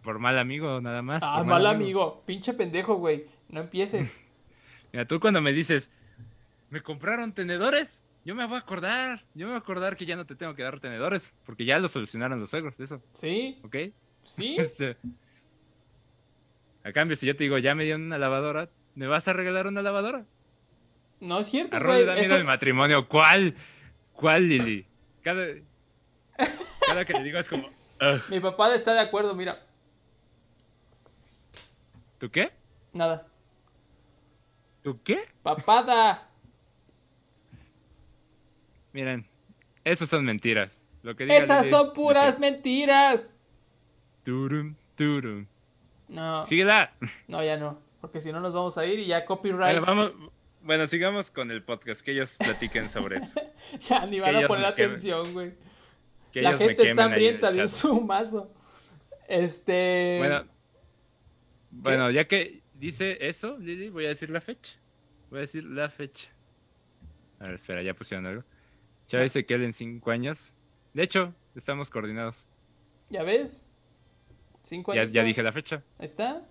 Por 0.02 0.18
mal 0.18 0.38
amigo, 0.38 0.80
nada 0.80 1.02
más. 1.02 1.22
Ah, 1.26 1.42
mal 1.42 1.66
amigo. 1.66 2.22
Pinche 2.24 2.52
pendejo, 2.54 2.96
güey. 2.96 3.26
No 3.48 3.60
empieces. 3.60 4.10
Mira, 4.92 5.06
tú 5.06 5.18
cuando 5.18 5.40
me 5.40 5.52
dices, 5.52 5.90
¿me 6.70 6.82
compraron 6.82 7.32
tenedores? 7.32 8.04
Yo 8.24 8.34
me 8.34 8.46
voy 8.46 8.56
a 8.56 8.60
acordar. 8.60 9.24
Yo 9.34 9.46
me 9.46 9.52
voy 9.52 9.56
a 9.56 9.58
acordar 9.58 9.96
que 9.96 10.06
ya 10.06 10.14
no 10.14 10.24
te 10.24 10.36
tengo 10.36 10.54
que 10.54 10.62
dar 10.62 10.78
tenedores. 10.78 11.32
Porque 11.44 11.64
ya 11.64 11.78
lo 11.78 11.88
solucionaron 11.88 12.38
los 12.38 12.50
suegros, 12.50 12.78
eso. 12.78 13.02
¿Sí? 13.12 13.58
¿Ok? 13.64 13.76
¿Sí? 14.24 14.56
Este, 14.58 14.96
a 16.84 16.92
cambio, 16.92 17.16
si 17.16 17.26
yo 17.26 17.36
te 17.36 17.44
digo, 17.44 17.58
ya 17.58 17.74
me 17.74 17.84
dieron 17.84 18.02
una 18.02 18.18
lavadora, 18.18 18.68
¿me 18.94 19.06
vas 19.06 19.28
a 19.28 19.32
regalar 19.32 19.66
una 19.66 19.82
lavadora? 19.82 20.26
No 21.22 21.38
es 21.38 21.46
cierto, 21.48 21.76
A 21.76 21.80
Ron 21.80 21.92
güey. 21.92 22.00
le 22.00 22.06
da 22.06 22.14
miedo 22.14 22.26
Eso- 22.26 22.36
el 22.36 22.44
matrimonio. 22.44 23.06
¿Cuál? 23.08 23.54
¿Cuál, 24.12 24.48
Lili? 24.48 24.84
Cada, 25.22 25.46
cada 26.86 27.04
que 27.04 27.12
le 27.12 27.22
digo 27.22 27.38
es 27.38 27.48
como, 27.48 27.68
"Ugh". 27.68 28.22
Mi 28.28 28.40
papá 28.40 28.74
está 28.74 28.92
de 28.92 29.00
acuerdo, 29.00 29.34
mira. 29.34 29.64
¿tú 32.18 32.28
qué? 32.30 32.50
Nada. 32.92 33.26
¿Tú 34.82 35.00
qué? 35.04 35.20
Papada. 35.44 36.28
Miren, 38.92 39.26
esas 39.84 40.08
son 40.08 40.24
mentiras. 40.24 40.84
Lo 41.02 41.16
que 41.16 41.24
diga 41.24 41.36
Esas 41.36 41.64
Lili, 41.66 41.70
son 41.70 41.86
no 41.88 41.92
puras 41.94 42.34
sé. 42.34 42.40
mentiras. 42.40 43.38
Turum, 44.24 44.74
turum. 44.96 45.46
No, 46.08 46.44
Síguela. 46.46 46.92
no, 47.28 47.42
ya 47.42 47.56
no. 47.56 47.78
Porque 48.00 48.20
si 48.20 48.32
no 48.32 48.40
nos 48.40 48.52
vamos 48.52 48.76
a 48.76 48.84
ir 48.86 48.98
y 48.98 49.06
ya 49.06 49.24
copyright. 49.24 49.78
Bueno, 49.80 49.86
vamos. 49.86 50.32
Bueno, 50.62 50.86
sigamos 50.86 51.30
con 51.30 51.50
el 51.50 51.62
podcast, 51.62 52.02
que 52.02 52.12
ellos 52.12 52.36
platiquen 52.36 52.88
sobre 52.88 53.16
eso. 53.18 53.40
Ya 53.80 54.06
ni 54.06 54.20
van 54.20 54.38
que 54.38 54.44
a 54.44 54.48
poner 54.48 54.66
atención, 54.66 55.32
güey. 55.32 55.54
Que 56.32 56.42
La 56.42 56.50
ellos 56.50 56.60
me 56.60 56.66
gente 56.68 56.88
está 56.88 57.04
hambrienta 57.04 57.50
de 57.50 57.60
un 57.60 57.66
chat. 57.66 57.74
zumazo. 57.76 58.52
Este. 59.28 60.16
Bueno, 60.18 60.44
bueno, 61.70 62.10
ya 62.10 62.26
que 62.26 62.62
dice 62.74 63.18
eso, 63.26 63.56
Lili, 63.58 63.88
voy 63.88 64.06
a 64.06 64.08
decir 64.08 64.30
la 64.30 64.40
fecha. 64.40 64.74
Voy 65.30 65.38
a 65.38 65.42
decir 65.42 65.64
la 65.64 65.88
fecha. 65.90 66.28
A 67.40 67.44
ver, 67.46 67.54
espera, 67.54 67.82
ya 67.82 67.94
pusieron 67.94 68.26
algo. 68.26 68.42
Chava 69.06 69.20
Ya. 69.20 69.24
dice 69.24 69.44
que 69.44 69.54
él 69.54 69.64
en 69.64 69.72
cinco 69.72 70.10
años. 70.10 70.54
De 70.94 71.02
hecho, 71.02 71.34
estamos 71.54 71.90
coordinados. 71.90 72.46
¿Ya 73.10 73.22
ves? 73.22 73.66
Cinco 74.62 74.92
años. 74.92 75.10
ya 75.12 75.24
dije 75.24 75.42
la 75.42 75.50
fecha. 75.52 75.82
Ahí 75.98 76.04
está. 76.06 76.42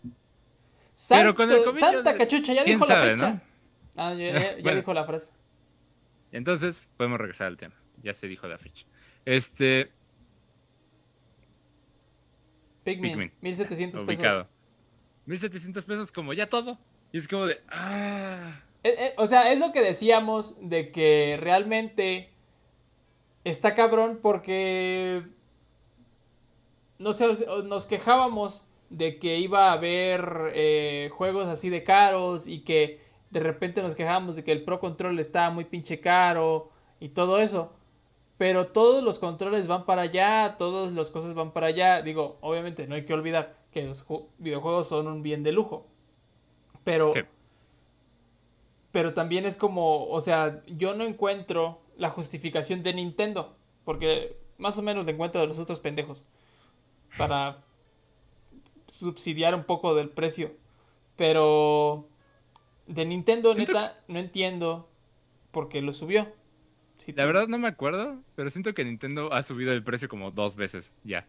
Pero 1.10 1.34
con 1.36 1.50
el 1.52 1.64
Santo- 1.64 1.80
Santa 1.80 2.18
cachucha, 2.18 2.54
ya 2.54 2.64
¿Quién 2.66 2.78
dijo 2.78 2.86
sabe, 2.88 3.06
la 3.08 3.14
fecha. 3.16 3.30
no? 3.34 3.51
Ah, 3.96 4.14
ya, 4.14 4.32
ya- 4.34 4.56
ya 4.58 4.64
Bueno. 4.64 4.78
dijo 4.80 4.94
la 4.94 5.06
frase. 5.06 5.32
Entonces, 6.32 6.90
podemos 6.98 7.20
regresar 7.20 7.48
al 7.48 7.58
tema. 7.58 7.76
Ya 8.02 8.14
se 8.14 8.28
dijo 8.28 8.48
la 8.48 8.58
fecha. 8.58 8.86
Este, 9.26 9.92
Pikmin, 12.84 13.12
Pikmin. 13.12 13.32
1700 13.42 14.02
pesos. 14.04 14.20
ubicado. 14.20 14.48
1700 15.26 15.86
pesos 15.86 16.12
como 16.12 16.34
ya 16.34 16.48
todo. 16.50 16.80
Y 17.12 17.18
es 17.18 17.28
como 17.28 17.46
de, 17.46 17.60
ah, 17.70 18.62
Eh, 18.84 18.96
eh, 18.98 19.14
o 19.18 19.28
sea, 19.28 19.52
es 19.52 19.60
lo 19.60 19.72
que 19.72 19.82
decíamos 19.82 20.56
de 20.60 20.92
que 20.92 21.38
realmente 21.40 22.32
está 23.44 23.76
cabrón 23.76 24.20
porque 24.22 25.24
no 26.98 27.14
sé, 27.14 27.28
nos 27.66 27.86
quejábamos 27.86 28.64
de 28.90 29.20
que 29.20 29.38
iba 29.38 29.70
a 29.70 29.74
haber 29.74 30.52
eh, 30.56 31.10
juegos 31.14 31.48
así 31.48 31.70
de 31.70 31.84
caros 31.84 32.48
y 32.48 32.62
que 32.62 33.00
de 33.32 33.40
repente 33.40 33.82
nos 33.82 33.96
quejábamos 33.96 34.36
de 34.36 34.44
que 34.44 34.52
el 34.52 34.64
Pro 34.64 34.80
Control 34.80 35.18
estaba 35.20 35.50
muy 35.50 35.66
pinche 35.66 36.00
caro 36.00 36.70
y 37.00 37.10
todo 37.10 37.40
eso. 37.40 37.74
Pero 38.38 38.68
todos 38.68 39.04
los 39.04 39.20
controles 39.20 39.68
van 39.68 39.86
para 39.86 40.04
allá, 40.04 40.56
todas 40.58 40.92
las 40.94 41.10
cosas 41.10 41.34
van 41.34 41.52
para 41.52 41.68
allá. 41.68 42.02
Digo, 42.02 42.38
obviamente 42.42 42.88
no 42.88 42.96
hay 42.96 43.06
que 43.06 43.14
olvidar 43.14 43.56
que 43.72 43.84
los 43.84 44.06
videojuegos 44.38 44.88
son 44.88 45.08
un 45.08 45.24
bien 45.24 45.44
de 45.44 45.52
lujo. 45.52 45.88
Pero... 46.84 47.12
Pero 48.92 49.14
también 49.14 49.46
es 49.46 49.56
como, 49.56 50.08
o 50.08 50.20
sea, 50.20 50.64
yo 50.68 50.94
no 50.94 51.06
encuentro 51.06 51.80
la 51.96 52.10
justificación 52.10 52.84
de 52.84 52.94
Nintendo. 52.94 53.56
Porque 53.86 54.36
más 54.58 54.78
o 54.78 54.82
menos 54.82 55.06
le 55.06 55.14
encuentro 55.14 55.40
de 55.40 55.48
los 55.48 55.60
otros 55.60 55.80
pendejos. 55.80 56.26
Para 57.18 57.64
subsidiar 58.88 59.56
un 59.56 59.64
poco 59.64 59.96
del 59.96 60.10
precio. 60.10 60.52
Pero 61.16 62.10
de 62.92 63.06
Nintendo, 63.06 63.54
neta, 63.54 64.00
no 64.08 64.20
entiendo 64.20 64.90
por 65.52 65.70
qué 65.70 65.82
lo 65.82 65.94
subió. 65.94 66.34
la 67.08 67.26
verdad 67.26 67.48
no 67.48 67.58
me 67.58 67.68
acuerdo, 67.68 68.22
pero 68.36 68.50
siento 68.50 68.74
que 68.74 68.84
Nintendo 68.84 69.34
ha 69.34 69.44
subido 69.44 69.72
el 69.72 69.84
precio 69.84 70.10
como 70.10 70.32
dos 70.32 70.56
veces 70.56 70.94
ya. 71.04 71.26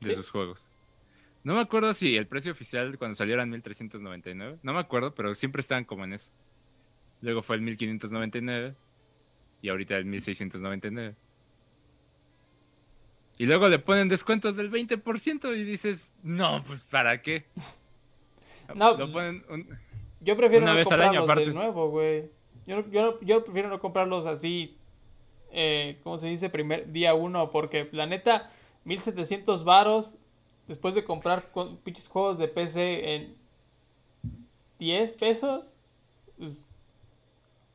De 0.00 0.14
sus 0.14 0.30
juegos. 0.30 0.70
No 1.44 1.54
me 1.54 1.60
acuerdo 1.60 1.92
si 1.94 2.16
el 2.16 2.26
precio 2.26 2.52
oficial 2.52 2.98
cuando 2.98 3.14
salió 3.14 3.34
era 3.34 3.46
1399. 3.46 4.58
No 4.62 4.72
me 4.72 4.80
acuerdo, 4.80 5.14
pero 5.14 5.34
siempre 5.34 5.60
estaban 5.60 5.84
como 5.84 6.04
en 6.04 6.12
eso. 6.12 6.32
Luego 7.20 7.42
fue 7.42 7.56
el 7.56 7.62
1599 7.62 8.74
y 9.62 9.68
ahorita 9.68 9.96
el 9.96 10.04
1699. 10.04 11.14
Y 13.38 13.46
luego 13.46 13.68
le 13.68 13.78
ponen 13.78 14.08
descuentos 14.08 14.56
del 14.56 14.70
20% 14.70 15.56
y 15.56 15.64
dices, 15.64 16.10
no, 16.22 16.62
pues 16.64 16.82
¿para 16.84 17.22
qué? 17.22 17.46
No, 18.74 18.96
yo 20.22 20.36
prefiero 20.36 20.66
no 20.66 20.76
comprarlos 20.82 21.36
de 21.36 21.52
nuevo, 21.52 21.90
güey. 21.90 22.30
Yo, 22.66 22.88
yo, 22.90 23.44
prefiero 23.44 23.68
no 23.68 23.80
comprarlos 23.80 24.26
así, 24.26 24.78
eh, 25.50 25.98
¿cómo 26.04 26.16
se 26.18 26.28
dice? 26.28 26.48
Primer 26.48 26.92
día 26.92 27.14
uno, 27.14 27.50
porque 27.50 27.88
la 27.92 28.06
neta, 28.06 28.50
1700 28.84 29.64
varos 29.64 30.16
después 30.68 30.94
de 30.94 31.04
comprar 31.04 31.50
pinches 31.82 32.08
juegos 32.08 32.38
de 32.38 32.48
PC 32.48 33.14
en 33.14 33.36
10 34.78 35.14
pesos, 35.16 35.72
pues, 36.38 36.64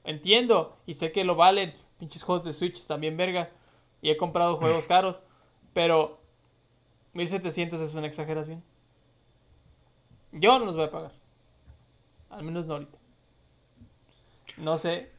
entiendo 0.04 0.78
y 0.86 0.94
sé 0.94 1.12
que 1.12 1.24
lo 1.24 1.36
valen. 1.36 1.74
Pinches 2.00 2.24
juegos 2.24 2.44
de 2.44 2.54
Switch 2.54 2.86
también, 2.86 3.18
verga. 3.18 3.50
Y 4.02 4.10
he 4.10 4.18
comprado 4.18 4.58
juegos 4.58 4.88
caros. 4.88 5.24
Pero 5.74 6.20
1700 7.14 7.82
es 7.82 7.96
una 7.96 8.08
exageración. 8.08 8.64
Yo 10.32 10.58
no 10.60 10.66
los 10.66 10.76
voy 10.76 10.86
a 10.86 10.92
pagar. 10.92 11.27
Al 12.38 12.44
menos 12.44 12.68
no 12.68 12.76
ahorita. 12.76 12.98
No 14.58 14.78
sé. 14.78 15.10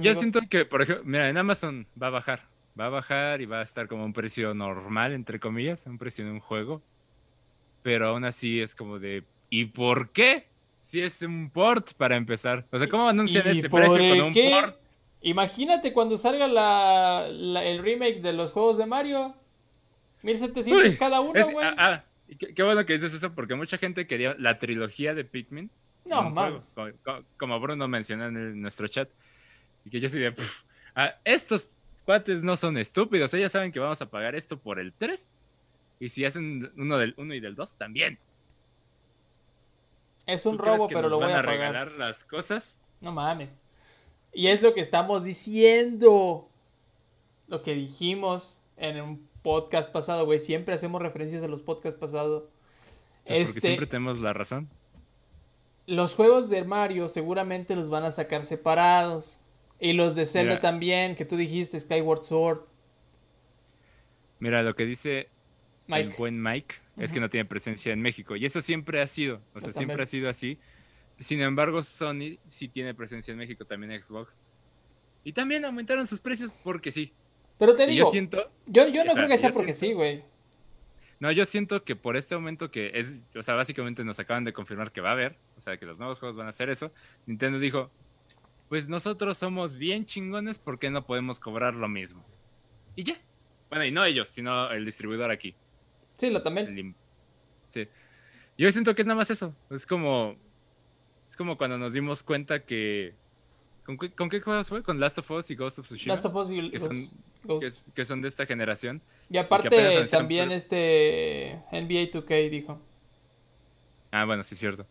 Yo 0.00 0.14
siento 0.14 0.40
que, 0.48 0.64
por 0.64 0.82
ejemplo, 0.82 1.04
mira, 1.04 1.28
en 1.28 1.36
Amazon 1.36 1.86
va 2.00 2.06
a 2.06 2.10
bajar. 2.10 2.42
Va 2.78 2.86
a 2.86 2.90
bajar 2.90 3.40
y 3.42 3.46
va 3.46 3.60
a 3.60 3.62
estar 3.62 3.88
como 3.88 4.04
un 4.04 4.12
precio 4.12 4.54
normal, 4.54 5.12
entre 5.12 5.38
comillas, 5.38 5.86
un 5.86 5.98
precio 5.98 6.24
de 6.24 6.30
un 6.30 6.40
juego. 6.40 6.82
Pero 7.82 8.08
aún 8.08 8.24
así 8.24 8.60
es 8.60 8.74
como 8.74 8.98
de, 8.98 9.24
¿y 9.50 9.66
por 9.66 10.10
qué? 10.10 10.46
Si 10.80 11.00
es 11.00 11.20
un 11.22 11.50
port 11.50 11.92
para 11.94 12.16
empezar. 12.16 12.66
O 12.70 12.78
sea, 12.78 12.88
¿cómo 12.88 13.06
anuncian 13.08 13.46
ese 13.46 13.68
precio 13.68 13.98
con 13.98 14.20
un 14.20 14.34
port? 14.34 14.78
Imagínate 15.20 15.92
cuando 15.92 16.16
salga 16.16 16.46
la, 16.46 17.26
el 17.28 17.82
remake 17.82 18.20
de 18.22 18.32
los 18.32 18.52
juegos 18.52 18.78
de 18.78 18.86
Mario. 18.86 19.34
1700 20.22 20.96
cada 20.96 21.20
uno, 21.20 21.32
güey. 21.32 21.66
Ah, 21.66 21.74
ah 21.76 22.04
qué, 22.38 22.62
bueno 22.62 22.84
que 22.86 22.94
dices 22.94 23.14
eso, 23.14 23.34
porque 23.34 23.54
mucha 23.54 23.78
gente 23.78 24.06
quería 24.06 24.34
la 24.38 24.58
trilogía 24.58 25.14
de 25.14 25.24
Pikmin. 25.24 25.70
No, 26.08 26.30
mames. 26.30 26.74
Como, 27.36 27.60
Bruno 27.60 27.88
mencionó 27.88 28.26
en 28.26 28.60
nuestro 28.60 28.88
chat. 28.88 29.08
Y 29.84 29.90
que 29.90 30.00
yo 30.00 30.08
sí 30.08 30.18
de, 30.18 30.34
ah, 30.94 31.14
estos 31.24 31.68
cuates 32.04 32.42
no 32.42 32.56
son 32.56 32.76
estúpidos. 32.78 33.32
Ellos 33.34 33.52
saben 33.52 33.72
que 33.72 33.80
vamos 33.80 34.00
a 34.02 34.10
pagar 34.10 34.34
esto 34.34 34.58
por 34.58 34.78
el 34.78 34.92
3. 34.92 35.32
Y 35.98 36.08
si 36.08 36.24
hacen 36.24 36.72
uno 36.76 36.98
del 36.98 37.14
1 37.16 37.34
y 37.34 37.40
del 37.40 37.54
2, 37.54 37.74
también. 37.74 38.18
Es 40.26 40.44
un 40.44 40.58
robo, 40.58 40.88
pero 40.88 41.08
lo 41.08 41.18
voy 41.18 41.32
a, 41.32 41.38
a 41.38 41.42
regalar 41.42 41.92
las 41.92 42.24
cosas? 42.24 42.78
No 43.00 43.12
mames. 43.12 43.62
Y 44.32 44.48
es 44.48 44.60
lo 44.62 44.74
que 44.74 44.80
estamos 44.80 45.24
diciendo. 45.24 46.48
Lo 47.48 47.62
que 47.62 47.74
dijimos 47.74 48.60
en 48.76 49.00
un 49.00 49.28
podcast 49.42 49.90
pasado, 49.90 50.24
güey. 50.26 50.40
Siempre 50.40 50.74
hacemos 50.74 51.00
referencias 51.00 51.42
a 51.42 51.48
los 51.48 51.62
podcasts 51.62 51.98
pasados. 51.98 52.44
Pues 53.24 53.48
este, 53.48 53.60
siempre 53.60 53.86
tenemos 53.86 54.20
la 54.20 54.32
razón. 54.32 54.68
Los 55.86 56.14
juegos 56.14 56.48
de 56.48 56.64
Mario 56.64 57.08
seguramente 57.08 57.76
los 57.76 57.88
van 57.90 58.04
a 58.04 58.10
sacar 58.10 58.44
separados. 58.44 59.38
Y 59.78 59.92
los 59.92 60.14
de 60.14 60.24
Zelda 60.26 60.60
también, 60.60 61.16
que 61.16 61.24
tú 61.24 61.36
dijiste, 61.36 61.78
Skyward 61.78 62.22
Sword. 62.22 62.60
Mira, 64.38 64.62
lo 64.62 64.74
que 64.74 64.86
dice 64.86 65.28
el 65.88 66.10
buen 66.10 66.42
Mike 66.42 66.76
es 66.96 67.12
que 67.12 67.20
no 67.20 67.28
tiene 67.28 67.44
presencia 67.44 67.92
en 67.92 68.00
México. 68.00 68.36
Y 68.36 68.44
eso 68.44 68.60
siempre 68.60 69.00
ha 69.00 69.06
sido. 69.06 69.40
O 69.54 69.60
sea, 69.60 69.72
siempre 69.72 70.02
ha 70.02 70.06
sido 70.06 70.28
así. 70.28 70.58
Sin 71.18 71.40
embargo, 71.40 71.82
Sony 71.82 72.38
sí 72.48 72.68
tiene 72.68 72.94
presencia 72.94 73.32
en 73.32 73.38
México, 73.38 73.64
también 73.64 74.00
Xbox. 74.02 74.38
Y 75.24 75.32
también 75.32 75.64
aumentaron 75.64 76.06
sus 76.06 76.20
precios 76.20 76.54
porque 76.62 76.90
sí. 76.90 77.12
Pero 77.58 77.74
te 77.74 77.86
digo, 77.86 78.04
yo 78.04 78.10
siento. 78.10 78.50
Yo, 78.66 78.86
no 78.86 79.14
creo 79.14 79.28
que 79.28 79.38
sea 79.38 79.50
porque 79.50 79.74
sí, 79.74 79.92
güey. 79.92 80.22
No, 81.18 81.32
yo 81.32 81.44
siento 81.44 81.82
que 81.82 81.96
por 81.96 82.16
este 82.16 82.34
aumento 82.34 82.70
que 82.70 82.90
es, 82.94 83.22
o 83.34 83.42
sea, 83.42 83.54
básicamente 83.54 84.04
nos 84.04 84.18
acaban 84.18 84.44
de 84.44 84.52
confirmar 84.52 84.92
que 84.92 85.00
va 85.00 85.10
a 85.10 85.12
haber, 85.12 85.38
o 85.56 85.60
sea, 85.60 85.78
que 85.78 85.86
los 85.86 85.98
nuevos 85.98 86.18
juegos 86.18 86.36
van 86.36 86.46
a 86.46 86.50
hacer 86.50 86.68
eso. 86.68 86.92
Nintendo 87.24 87.58
dijo, 87.58 87.90
pues 88.68 88.88
nosotros 88.88 89.38
somos 89.38 89.76
bien 89.76 90.04
chingones, 90.04 90.58
¿por 90.58 90.78
qué 90.78 90.90
no 90.90 91.06
podemos 91.06 91.40
cobrar 91.40 91.74
lo 91.74 91.88
mismo? 91.88 92.24
Y 92.96 93.04
ya. 93.04 93.16
Bueno, 93.70 93.84
y 93.84 93.90
no 93.90 94.04
ellos, 94.04 94.28
sino 94.28 94.70
el 94.70 94.84
distribuidor 94.84 95.30
aquí. 95.30 95.54
Sí, 96.14 96.30
lo 96.30 96.42
también. 96.42 96.94
Sí. 97.70 97.88
Yo 98.58 98.70
siento 98.72 98.94
que 98.94 99.02
es 99.02 99.06
nada 99.06 99.16
más 99.16 99.30
eso. 99.30 99.54
Es 99.70 99.86
como, 99.86 100.36
es 101.28 101.36
como 101.36 101.56
cuando 101.56 101.78
nos 101.78 101.92
dimos 101.92 102.22
cuenta 102.22 102.64
que 102.64 103.14
¿Con 103.86 103.96
qué, 103.96 104.10
¿Con 104.10 104.28
qué, 104.28 104.40
juegos 104.40 104.68
fue? 104.68 104.82
¿Con 104.82 104.98
Last 104.98 105.18
of 105.18 105.30
Us 105.30 105.48
y 105.48 105.54
Ghost 105.54 105.78
of 105.78 105.86
Tsushima? 105.86 106.14
Last 106.14 106.26
of 106.26 106.34
Us 106.34 106.50
y 106.50 106.70
que 106.70 106.80
son, 106.80 107.08
que, 107.94 108.04
son 108.04 108.22
de 108.22 108.28
esta 108.28 108.46
generación. 108.46 109.02
Y 109.30 109.38
aparte 109.38 110.04
también 110.10 110.52
este 110.52 111.60
NBA 111.72 112.10
2K 112.12 112.50
dijo. 112.50 112.80
Ah, 114.10 114.24
bueno, 114.24 114.42
sí 114.42 114.54
es 114.54 114.60
cierto. 114.60 114.86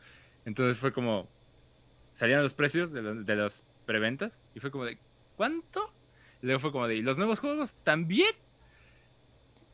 Entonces 0.46 0.78
fue 0.78 0.94
como... 0.94 1.28
Salieron 2.14 2.44
los 2.44 2.54
precios 2.54 2.92
de, 2.92 3.02
de 3.02 3.36
las 3.36 3.66
preventas 3.86 4.42
y 4.54 4.60
fue 4.60 4.72
como 4.72 4.86
de... 4.86 4.98
¿Cuánto? 5.36 5.94
Y 6.42 6.46
luego 6.46 6.60
fue 6.60 6.72
como 6.72 6.88
de... 6.88 6.96
¿Y 6.96 7.02
los 7.02 7.18
nuevos 7.18 7.40
juegos 7.40 7.84
también? 7.84 8.34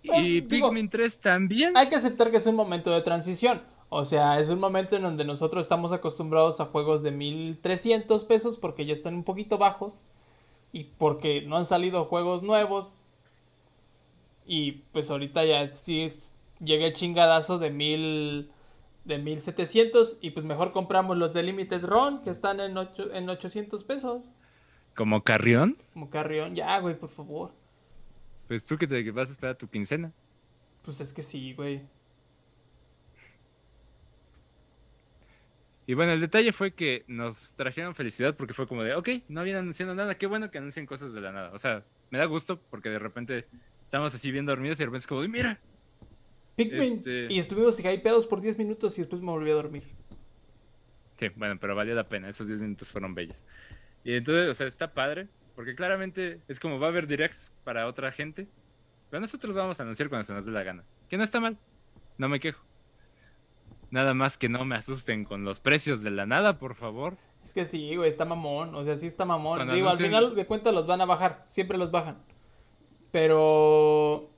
y 0.04 0.42
Pikmin 0.42 0.90
3 0.90 1.20
también. 1.20 1.78
Hay 1.78 1.90
que 1.90 1.96
aceptar 1.96 2.32
que 2.32 2.38
es 2.38 2.48
un 2.48 2.56
momento 2.56 2.92
de 2.92 3.02
transición. 3.02 3.62
O 3.90 4.06
sea, 4.06 4.40
es 4.40 4.50
un 4.50 4.60
momento 4.60 4.96
en 4.96 5.04
donde 5.04 5.26
nosotros 5.26 5.66
estamos 5.66 5.92
acostumbrados 5.92 6.62
a 6.62 6.66
juegos 6.66 7.04
de 7.04 7.12
1300 7.12 8.24
pesos 8.26 8.58
porque 8.58 8.86
ya 8.86 8.94
están 8.94 9.16
un 9.16 9.24
poquito 9.24 9.58
bajos 9.58 10.02
y 10.72 10.86
porque 10.86 11.42
no 11.42 11.58
han 11.58 11.66
salido 11.66 12.06
juegos 12.06 12.44
nuevos. 12.44 12.98
Y 14.46 14.84
pues 14.92 15.10
ahorita 15.10 15.46
ya 15.46 15.68
sí 15.68 16.02
es, 16.02 16.34
llega 16.60 16.86
el 16.86 16.94
chingadazo 16.94 17.60
de 17.60 17.70
mil 17.70 18.52
de 19.06 19.18
1700 19.18 20.18
y 20.22 20.32
pues 20.32 20.46
mejor 20.46 20.72
compramos 20.72 21.18
los 21.18 21.34
de 21.34 21.44
Limited 21.44 21.84
Run 21.84 22.22
que 22.24 22.30
están 22.30 22.60
en, 22.60 22.78
en 22.78 23.30
800 23.30 23.84
pesos. 23.84 24.22
¿Como 24.96 25.24
Carrión? 25.24 25.78
Como 25.94 26.10
Carrión, 26.10 26.54
ya, 26.54 26.80
güey, 26.80 26.98
por 26.98 27.10
favor. 27.10 27.52
Pues 28.48 28.66
tú 28.66 28.78
que 28.78 28.88
te 28.88 29.10
vas 29.12 29.30
a 29.30 29.32
esperar 29.32 29.56
tu 29.56 29.68
quincena. 29.68 30.12
Pues 30.84 31.00
es 31.02 31.14
que 31.14 31.22
sí, 31.22 31.54
güey. 31.54 31.82
Y 35.92 35.94
bueno, 35.94 36.14
el 36.14 36.22
detalle 36.22 36.54
fue 36.54 36.72
que 36.72 37.04
nos 37.08 37.54
trajeron 37.56 37.94
felicidad 37.96 38.38
porque 38.38 38.54
fue 38.54 38.66
como 38.66 38.82
de, 38.82 38.96
ok, 38.96 39.10
no 39.28 39.42
habían 39.42 39.58
anunciado 39.58 39.94
nada, 39.94 40.16
qué 40.18 40.26
bueno 40.26 40.50
que 40.50 40.58
anuncien 40.58 40.86
cosas 40.86 41.14
de 41.14 41.20
la 41.20 41.34
nada. 41.34 41.52
O 41.52 41.58
sea, 41.60 41.84
me 42.12 42.18
da 42.18 42.24
gusto 42.24 42.62
porque 42.70 42.88
de 42.88 42.98
repente 42.98 43.46
estamos 43.84 44.16
así 44.16 44.32
bien 44.32 44.46
dormidos 44.46 44.80
y 44.80 44.84
de 44.84 44.86
repente 44.86 45.02
es 45.02 45.08
como 45.08 45.22
de, 45.22 45.28
mira. 45.28 45.60
Pikmin. 46.56 47.00
Este 47.00 47.28
y 47.30 47.38
estuvimos 47.38 47.78
hypeados 47.78 48.26
por 48.26 48.40
10 48.40 48.58
minutos 48.58 48.98
y 48.98 49.02
después 49.02 49.22
me 49.22 49.32
volví 49.32 49.52
a 49.52 49.56
dormir. 49.56 49.84
Sí, 51.18 51.28
bueno, 51.36 51.58
pero 51.60 51.76
valió 51.76 51.94
la 51.94 52.08
pena, 52.08 52.30
esos 52.30 52.48
10 52.48 52.62
minutos 52.62 52.90
fueron 52.90 53.14
bellos. 53.14 53.44
Y 54.06 54.14
entonces, 54.14 54.48
o 54.48 54.54
sea, 54.54 54.68
está 54.68 54.94
padre, 54.94 55.28
porque 55.58 55.76
claramente 55.76 56.40
es 56.48 56.58
como 56.62 56.80
va 56.80 56.88
a 56.88 56.92
haber 56.92 57.06
directs 57.06 57.52
para 57.66 57.86
otra 57.88 58.14
gente, 58.14 58.48
pero 59.10 59.20
nosotros 59.20 59.54
vamos 59.54 59.78
a 59.82 59.84
anunciar 59.84 60.08
cuando 60.08 60.24
se 60.24 60.34
nos 60.34 60.46
dé 60.46 60.54
la 60.54 60.64
gana. 60.64 60.86
Que 61.10 61.18
no 61.18 61.24
está 61.26 61.42
mal, 61.42 61.58
no 62.18 62.30
me 62.30 62.40
quejo. 62.40 62.64
Nada 63.92 64.14
más 64.14 64.38
que 64.38 64.48
no 64.48 64.64
me 64.64 64.76
asusten 64.76 65.26
con 65.26 65.44
los 65.44 65.60
precios 65.60 66.02
de 66.02 66.12
la 66.12 66.26
nada, 66.26 66.58
por 66.58 66.76
favor. 66.76 67.18
Es 67.44 67.54
que 67.54 67.66
sí, 67.66 67.96
güey, 67.96 68.08
está 68.08 68.24
mamón. 68.24 68.74
O 68.74 68.86
sea, 68.86 68.96
sí 68.96 69.06
está 69.06 69.26
mamón. 69.26 69.70
Digo, 69.70 69.90
al 69.90 69.98
final 69.98 70.34
de 70.34 70.46
cuentas 70.46 70.74
los 70.74 70.88
van 70.88 71.02
a 71.02 71.06
bajar. 71.06 71.44
Siempre 71.48 71.78
los 71.78 71.92
bajan. 71.92 72.24
Pero. 73.12 74.30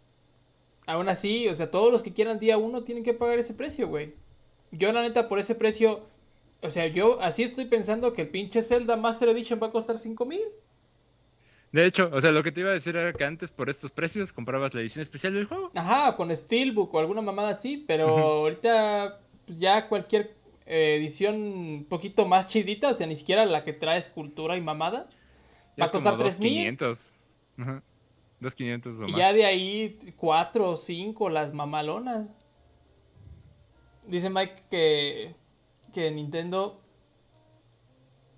aún 0.88 1.08
así, 1.08 1.48
o 1.48 1.54
sea, 1.54 1.70
todos 1.70 1.92
los 1.92 2.02
que 2.02 2.14
quieran 2.14 2.40
día 2.40 2.58
uno 2.58 2.84
tienen 2.84 3.04
que 3.04 3.14
pagar 3.14 3.38
ese 3.38 3.54
precio, 3.54 3.88
güey. 3.88 4.16
Yo, 4.72 4.92
la 4.92 5.04
neta, 5.04 5.30
por 5.30 5.38
ese 5.38 5.54
precio, 5.54 6.02
o 6.64 6.72
sea, 6.72 6.88
yo 6.88 7.22
así 7.22 7.44
estoy 7.44 7.66
pensando 7.66 8.14
que 8.14 8.24
el 8.24 8.30
pinche 8.30 8.64
Zelda 8.64 8.98
Master 8.98 9.30
Edition 9.30 9.60
va 9.62 9.68
a 9.68 9.72
costar 9.72 10.00
5 10.00 10.26
mil. 10.26 10.42
De 11.72 11.86
hecho, 11.86 12.10
o 12.12 12.22
sea, 12.22 12.32
lo 12.32 12.42
que 12.42 12.52
te 12.52 12.62
iba 12.62 12.70
a 12.70 12.74
decir 12.74 12.96
era 12.96 13.14
que 13.14 13.24
antes 13.24 13.52
por 13.52 13.70
estos 13.70 13.92
precios 13.92 14.32
comprabas 14.32 14.74
la 14.74 14.82
edición 14.82 15.02
especial 15.02 15.34
del 15.34 15.46
juego. 15.46 15.72
Ajá, 15.76 16.16
con 16.16 16.36
Steelbook 16.36 16.94
o 16.94 17.00
alguna 17.00 17.22
mamada 17.22 17.50
así, 17.50 17.84
pero 17.88 18.08
ahorita 18.10 19.23
pues, 19.46 19.60
ya 19.60 19.88
cualquier 19.90 20.36
eh, 20.66 20.96
edición 20.98 21.36
un 21.36 21.86
poquito 21.86 22.26
más 22.26 22.46
chidita, 22.48 22.90
o 22.90 22.94
sea, 22.94 23.08
ni 23.08 23.16
siquiera 23.16 23.46
la 23.46 23.64
que 23.64 23.74
trae 23.74 23.98
escultura 23.98 24.56
y 24.58 24.62
mamadas, 24.62 25.26
Ya 25.78 25.84
va 25.84 25.88
a 25.88 25.92
costar 25.92 26.18
3 26.18 26.40
mil. 26.40 26.78
2,500. 26.78 27.14
Ajá. 27.58 27.84
2,500 28.40 29.00
o 29.00 29.08
Y 29.08 29.12
más. 29.12 29.20
ya 29.20 29.34
de 29.34 29.46
ahí 29.46 30.14
4 30.18 30.70
o 30.72 30.78
5 30.78 31.30
las 31.30 31.54
mamalonas. 31.54 32.30
Dice 34.08 34.30
Mike 34.30 34.64
que, 34.70 35.36
que 35.94 36.12
Nintendo... 36.12 36.82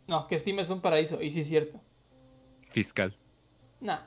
No, 0.08 0.28
que 0.28 0.38
Steam 0.38 0.60
es 0.60 0.70
un 0.70 0.82
paraíso, 0.82 1.20
y 1.22 1.32
sí 1.32 1.40
es 1.40 1.48
cierto. 1.48 1.82
Fiscal. 2.70 3.18
Nah. 3.80 4.02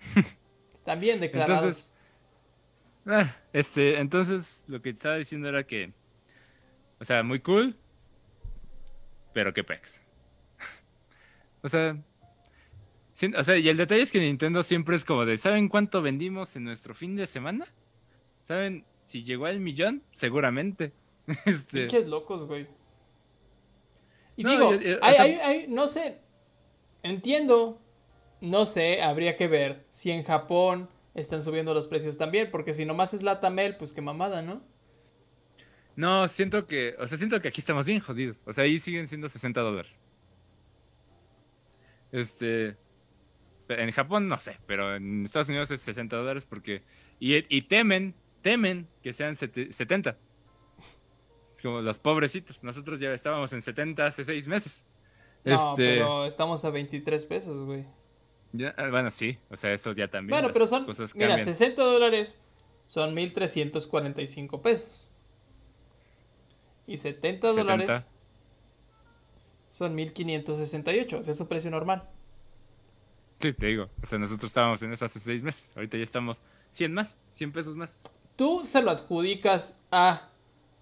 Bien 0.98 1.20
declarados. 1.20 1.62
Entonces- 1.62 1.88
Ah, 3.04 3.36
este, 3.52 3.98
entonces 3.98 4.64
lo 4.68 4.80
que 4.80 4.90
estaba 4.90 5.16
diciendo 5.16 5.48
era 5.48 5.64
que, 5.66 5.92
o 7.02 7.04
sea, 7.04 7.22
muy 7.24 7.40
cool, 7.40 7.76
pero 9.34 9.52
qué 9.52 9.64
pex. 9.64 10.02
o 11.62 11.68
sea, 11.68 11.96
o 13.36 13.44
sea, 13.44 13.56
y 13.58 13.68
el 13.68 13.76
detalle 13.76 14.02
es 14.02 14.12
que 14.12 14.20
Nintendo 14.20 14.62
siempre 14.62 14.94
es 14.96 15.04
como 15.04 15.24
de, 15.26 15.36
¿saben 15.36 15.68
cuánto 15.68 16.00
vendimos 16.00 16.54
en 16.56 16.64
nuestro 16.64 16.94
fin 16.94 17.16
de 17.16 17.26
semana? 17.26 17.66
¿Saben 18.42 18.84
si 19.02 19.24
llegó 19.24 19.46
al 19.46 19.60
millón? 19.60 20.02
Seguramente. 20.12 20.92
Este, 21.46 21.82
Pinches 21.82 22.06
locos, 22.08 22.46
güey. 22.46 22.66
Y 24.36 24.44
No, 24.44 24.50
digo, 24.50 24.72
yo- 24.74 24.80
yo- 24.80 24.96
o 24.96 25.04
hay- 25.04 25.14
sea- 25.14 25.24
hay- 25.24 25.34
hay- 25.40 25.66
no 25.68 25.86
sé, 25.88 26.18
entiendo, 27.02 27.80
no 28.40 28.64
sé, 28.66 29.02
habría 29.02 29.36
que 29.36 29.46
ver 29.48 29.84
si 29.90 30.10
en 30.10 30.22
Japón 30.24 30.88
están 31.14 31.42
subiendo 31.42 31.74
los 31.74 31.86
precios 31.88 32.16
también, 32.16 32.50
porque 32.50 32.74
si 32.74 32.84
nomás 32.84 33.12
es 33.14 33.22
la 33.22 33.40
Tamel, 33.40 33.76
pues 33.76 33.92
qué 33.92 34.00
mamada, 34.00 34.40
¿no? 34.42 34.62
No, 35.96 36.26
siento 36.28 36.66
que, 36.66 36.94
o 36.98 37.06
sea, 37.06 37.18
siento 37.18 37.40
que 37.40 37.48
aquí 37.48 37.60
estamos 37.60 37.86
bien 37.86 38.00
jodidos. 38.00 38.42
O 38.46 38.52
sea, 38.52 38.64
ahí 38.64 38.78
siguen 38.78 39.06
siendo 39.08 39.28
60 39.28 39.60
dólares. 39.60 40.00
Este, 42.10 42.76
en 43.68 43.90
Japón 43.92 44.28
no 44.28 44.38
sé, 44.38 44.58
pero 44.66 44.96
en 44.96 45.24
Estados 45.24 45.48
Unidos 45.48 45.70
es 45.70 45.80
60 45.80 46.16
dólares 46.16 46.44
porque, 46.44 46.82
y, 47.18 47.36
y 47.54 47.62
temen, 47.62 48.14
temen 48.42 48.86
que 49.02 49.12
sean 49.12 49.34
sete- 49.34 49.72
70. 49.72 50.18
Es 51.50 51.62
como 51.62 51.80
los 51.80 51.98
pobrecitos. 51.98 52.62
Nosotros 52.64 53.00
ya 53.00 53.12
estábamos 53.12 53.52
en 53.52 53.62
70 53.62 54.04
hace 54.06 54.24
seis 54.24 54.46
meses. 54.46 54.84
No, 55.44 55.70
Este, 55.70 55.94
pero 55.94 56.26
estamos 56.26 56.64
a 56.64 56.70
23 56.70 57.24
pesos, 57.24 57.64
güey. 57.64 57.86
ya- 58.52 58.74
ah, 58.76 58.90
bueno, 58.90 59.10
sí, 59.10 59.38
o 59.50 59.56
sea, 59.56 59.72
eso 59.72 59.92
ya 59.92 60.08
también. 60.08 60.30
Bueno, 60.38 60.52
pero 60.52 60.66
son, 60.66 60.84
cosas 60.84 61.14
mira, 61.14 61.28
cambian. 61.28 61.46
60 61.46 61.82
dólares 61.82 62.38
son 62.84 63.14
1.345 63.14 64.60
pesos. 64.60 65.08
Y 66.92 66.98
70 66.98 67.52
dólares 67.52 67.86
70. 67.86 68.08
son 69.70 69.96
1.568, 69.96 71.18
o 71.18 71.22
sea, 71.22 71.30
es 71.30 71.38
su 71.38 71.48
precio 71.48 71.70
normal. 71.70 72.06
Sí, 73.38 73.54
te 73.54 73.66
digo. 73.68 73.88
O 74.02 74.06
sea, 74.06 74.18
nosotros 74.18 74.50
estábamos 74.50 74.82
en 74.82 74.92
eso 74.92 75.06
hace 75.06 75.18
seis 75.18 75.42
meses. 75.42 75.72
Ahorita 75.74 75.96
ya 75.96 76.02
estamos 76.02 76.42
100 76.72 76.92
más, 76.92 77.16
100 77.30 77.52
pesos 77.52 77.76
más. 77.76 77.96
¿Tú 78.36 78.66
se 78.66 78.82
lo 78.82 78.90
adjudicas 78.90 79.80
a 79.90 80.28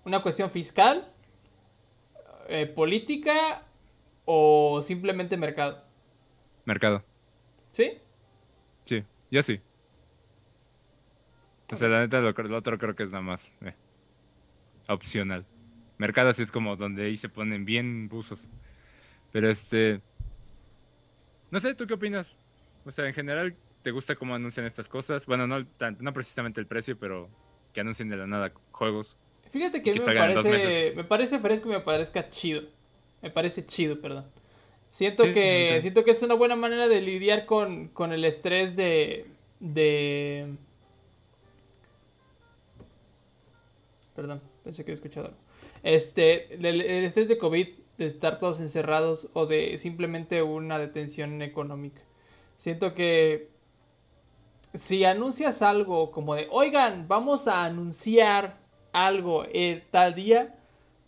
una 0.04 0.20
cuestión 0.20 0.50
fiscal, 0.50 1.12
eh, 2.48 2.66
política 2.66 3.62
o 4.24 4.82
simplemente 4.82 5.36
mercado? 5.36 5.84
Mercado. 6.64 7.04
¿Sí? 7.70 7.98
Sí, 8.84 9.04
yo 9.30 9.42
sí. 9.42 9.60
O 11.70 11.76
sea, 11.76 11.88
la 11.88 12.00
neta, 12.00 12.20
lo, 12.20 12.32
lo 12.32 12.56
otro 12.56 12.78
creo 12.78 12.96
que 12.96 13.04
es 13.04 13.12
nada 13.12 13.22
más 13.22 13.52
eh, 13.60 13.76
opcional. 14.88 15.46
Mercado 16.00 16.32
sí 16.32 16.40
es 16.42 16.50
como 16.50 16.76
donde 16.76 17.04
ahí 17.04 17.18
se 17.18 17.28
ponen 17.28 17.66
bien 17.66 18.08
buzos. 18.08 18.48
Pero 19.32 19.50
este. 19.50 20.00
No 21.50 21.60
sé, 21.60 21.74
¿tú 21.74 21.86
qué 21.86 21.92
opinas? 21.92 22.38
O 22.86 22.90
sea, 22.90 23.06
en 23.06 23.12
general, 23.12 23.54
¿te 23.82 23.90
gusta 23.90 24.14
cómo 24.16 24.34
anuncian 24.34 24.64
estas 24.64 24.88
cosas? 24.88 25.26
Bueno, 25.26 25.46
no, 25.46 25.66
tan- 25.66 25.98
no 26.00 26.14
precisamente 26.14 26.58
el 26.58 26.66
precio, 26.66 26.98
pero 26.98 27.28
que 27.74 27.82
anuncien 27.82 28.08
de 28.08 28.16
la 28.16 28.26
nada 28.26 28.50
juegos. 28.72 29.18
Fíjate 29.50 29.82
que, 29.82 29.90
a 29.90 29.92
Que 29.92 30.00
mí 30.00 30.06
me 30.06 30.14
parece, 30.42 30.92
me 30.96 31.04
parece 31.04 31.38
fresco 31.38 31.68
y 31.68 31.72
me 31.72 31.80
parezca 31.80 32.30
chido. 32.30 32.62
Me 33.20 33.30
parece 33.30 33.66
chido, 33.66 34.00
perdón. 34.00 34.24
Siento 34.88 35.24
Sí, 35.24 35.34
que 35.34 35.78
siento 35.82 36.02
que 36.02 36.12
es 36.12 36.22
una 36.22 36.34
buena 36.34 36.56
manera 36.56 36.88
de 36.88 37.02
lidiar 37.02 37.44
con, 37.44 37.88
con 37.88 38.12
el 38.14 38.24
estrés 38.24 38.74
de 38.74 39.26
de 39.60 40.54
Perdón, 44.16 44.40
pensé 44.64 44.82
que 44.84 44.92
he 44.92 44.94
escuchado 44.94 45.26
algo. 45.26 45.49
Este, 45.82 46.54
el, 46.54 46.64
el 46.64 47.04
estrés 47.04 47.28
de 47.28 47.38
COVID, 47.38 47.68
de 47.98 48.06
estar 48.06 48.38
todos 48.38 48.60
encerrados 48.60 49.28
o 49.34 49.46
de 49.46 49.76
simplemente 49.78 50.42
una 50.42 50.78
detención 50.78 51.42
económica. 51.42 52.02
Siento 52.56 52.94
que 52.94 53.50
si 54.74 55.04
anuncias 55.04 55.62
algo 55.62 56.10
como 56.10 56.34
de, 56.34 56.48
oigan, 56.50 57.08
vamos 57.08 57.48
a 57.48 57.64
anunciar 57.64 58.58
algo 58.92 59.44
eh, 59.52 59.84
tal 59.90 60.14
día, 60.14 60.58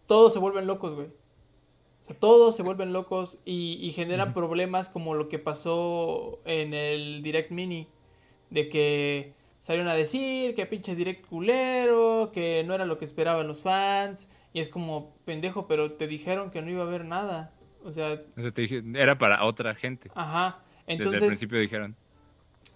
todos 0.06 0.32
se 0.32 0.38
vuelven 0.38 0.66
locos, 0.66 0.94
güey. 0.94 1.06
O 1.06 2.06
sea, 2.06 2.16
todos 2.18 2.56
se 2.56 2.62
vuelven 2.62 2.92
locos 2.92 3.38
y, 3.44 3.78
y 3.80 3.92
generan 3.92 4.34
problemas 4.34 4.88
como 4.88 5.14
lo 5.14 5.28
que 5.28 5.38
pasó 5.38 6.40
en 6.44 6.74
el 6.74 7.22
Direct 7.22 7.50
Mini. 7.50 7.86
De 8.50 8.68
que 8.68 9.32
salieron 9.60 9.88
a 9.88 9.94
decir 9.94 10.54
que 10.54 10.66
pinche 10.66 10.96
Direct 10.96 11.26
culero, 11.26 12.32
que 12.32 12.64
no 12.64 12.74
era 12.74 12.84
lo 12.84 12.98
que 12.98 13.04
esperaban 13.04 13.46
los 13.46 13.62
fans. 13.62 14.28
Y 14.52 14.60
es 14.60 14.68
como, 14.68 15.14
pendejo, 15.24 15.66
pero 15.66 15.92
te 15.92 16.06
dijeron 16.06 16.50
que 16.50 16.62
no 16.62 16.70
iba 16.70 16.82
a 16.84 16.86
haber 16.86 17.04
nada. 17.04 17.52
O 17.84 17.90
sea, 17.90 18.20
era 18.94 19.18
para 19.18 19.44
otra 19.44 19.74
gente. 19.74 20.10
ajá. 20.14 20.62
Desde 20.96 21.14
el 21.18 21.20
Entonces, 21.20 21.26
principio 21.26 21.58
dijeron. 21.60 21.96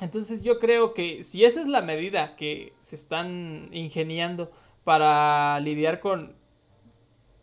entonces 0.01 0.43
yo 0.43 0.59
creo 0.59 0.95
que 0.95 1.23
si 1.23 1.45
esa 1.45 1.61
es 1.61 1.67
la 1.67 1.83
medida 1.83 2.37
que 2.37 2.73
se 2.81 2.95
están 2.97 3.69
ingeniando 3.73 4.53
para 4.85 5.59
lidiar 5.61 6.01
con 6.01 6.37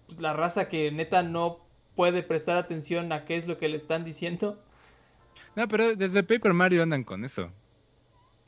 pues, 0.07 0.19
la 0.21 0.33
raza 0.33 0.69
que 0.69 0.91
neta 0.91 1.23
no 1.23 1.65
puede 1.95 2.23
prestar 2.23 2.57
atención 2.57 3.11
a 3.11 3.25
qué 3.25 3.35
es 3.35 3.47
lo 3.47 3.57
que 3.57 3.67
le 3.69 3.77
están 3.77 4.03
diciendo, 4.03 4.63
No, 5.55 5.67
pero 5.67 5.95
desde 5.95 6.23
Paper 6.23 6.53
Mario 6.53 6.83
andan 6.83 7.03
con 7.03 7.23
eso. 7.25 7.51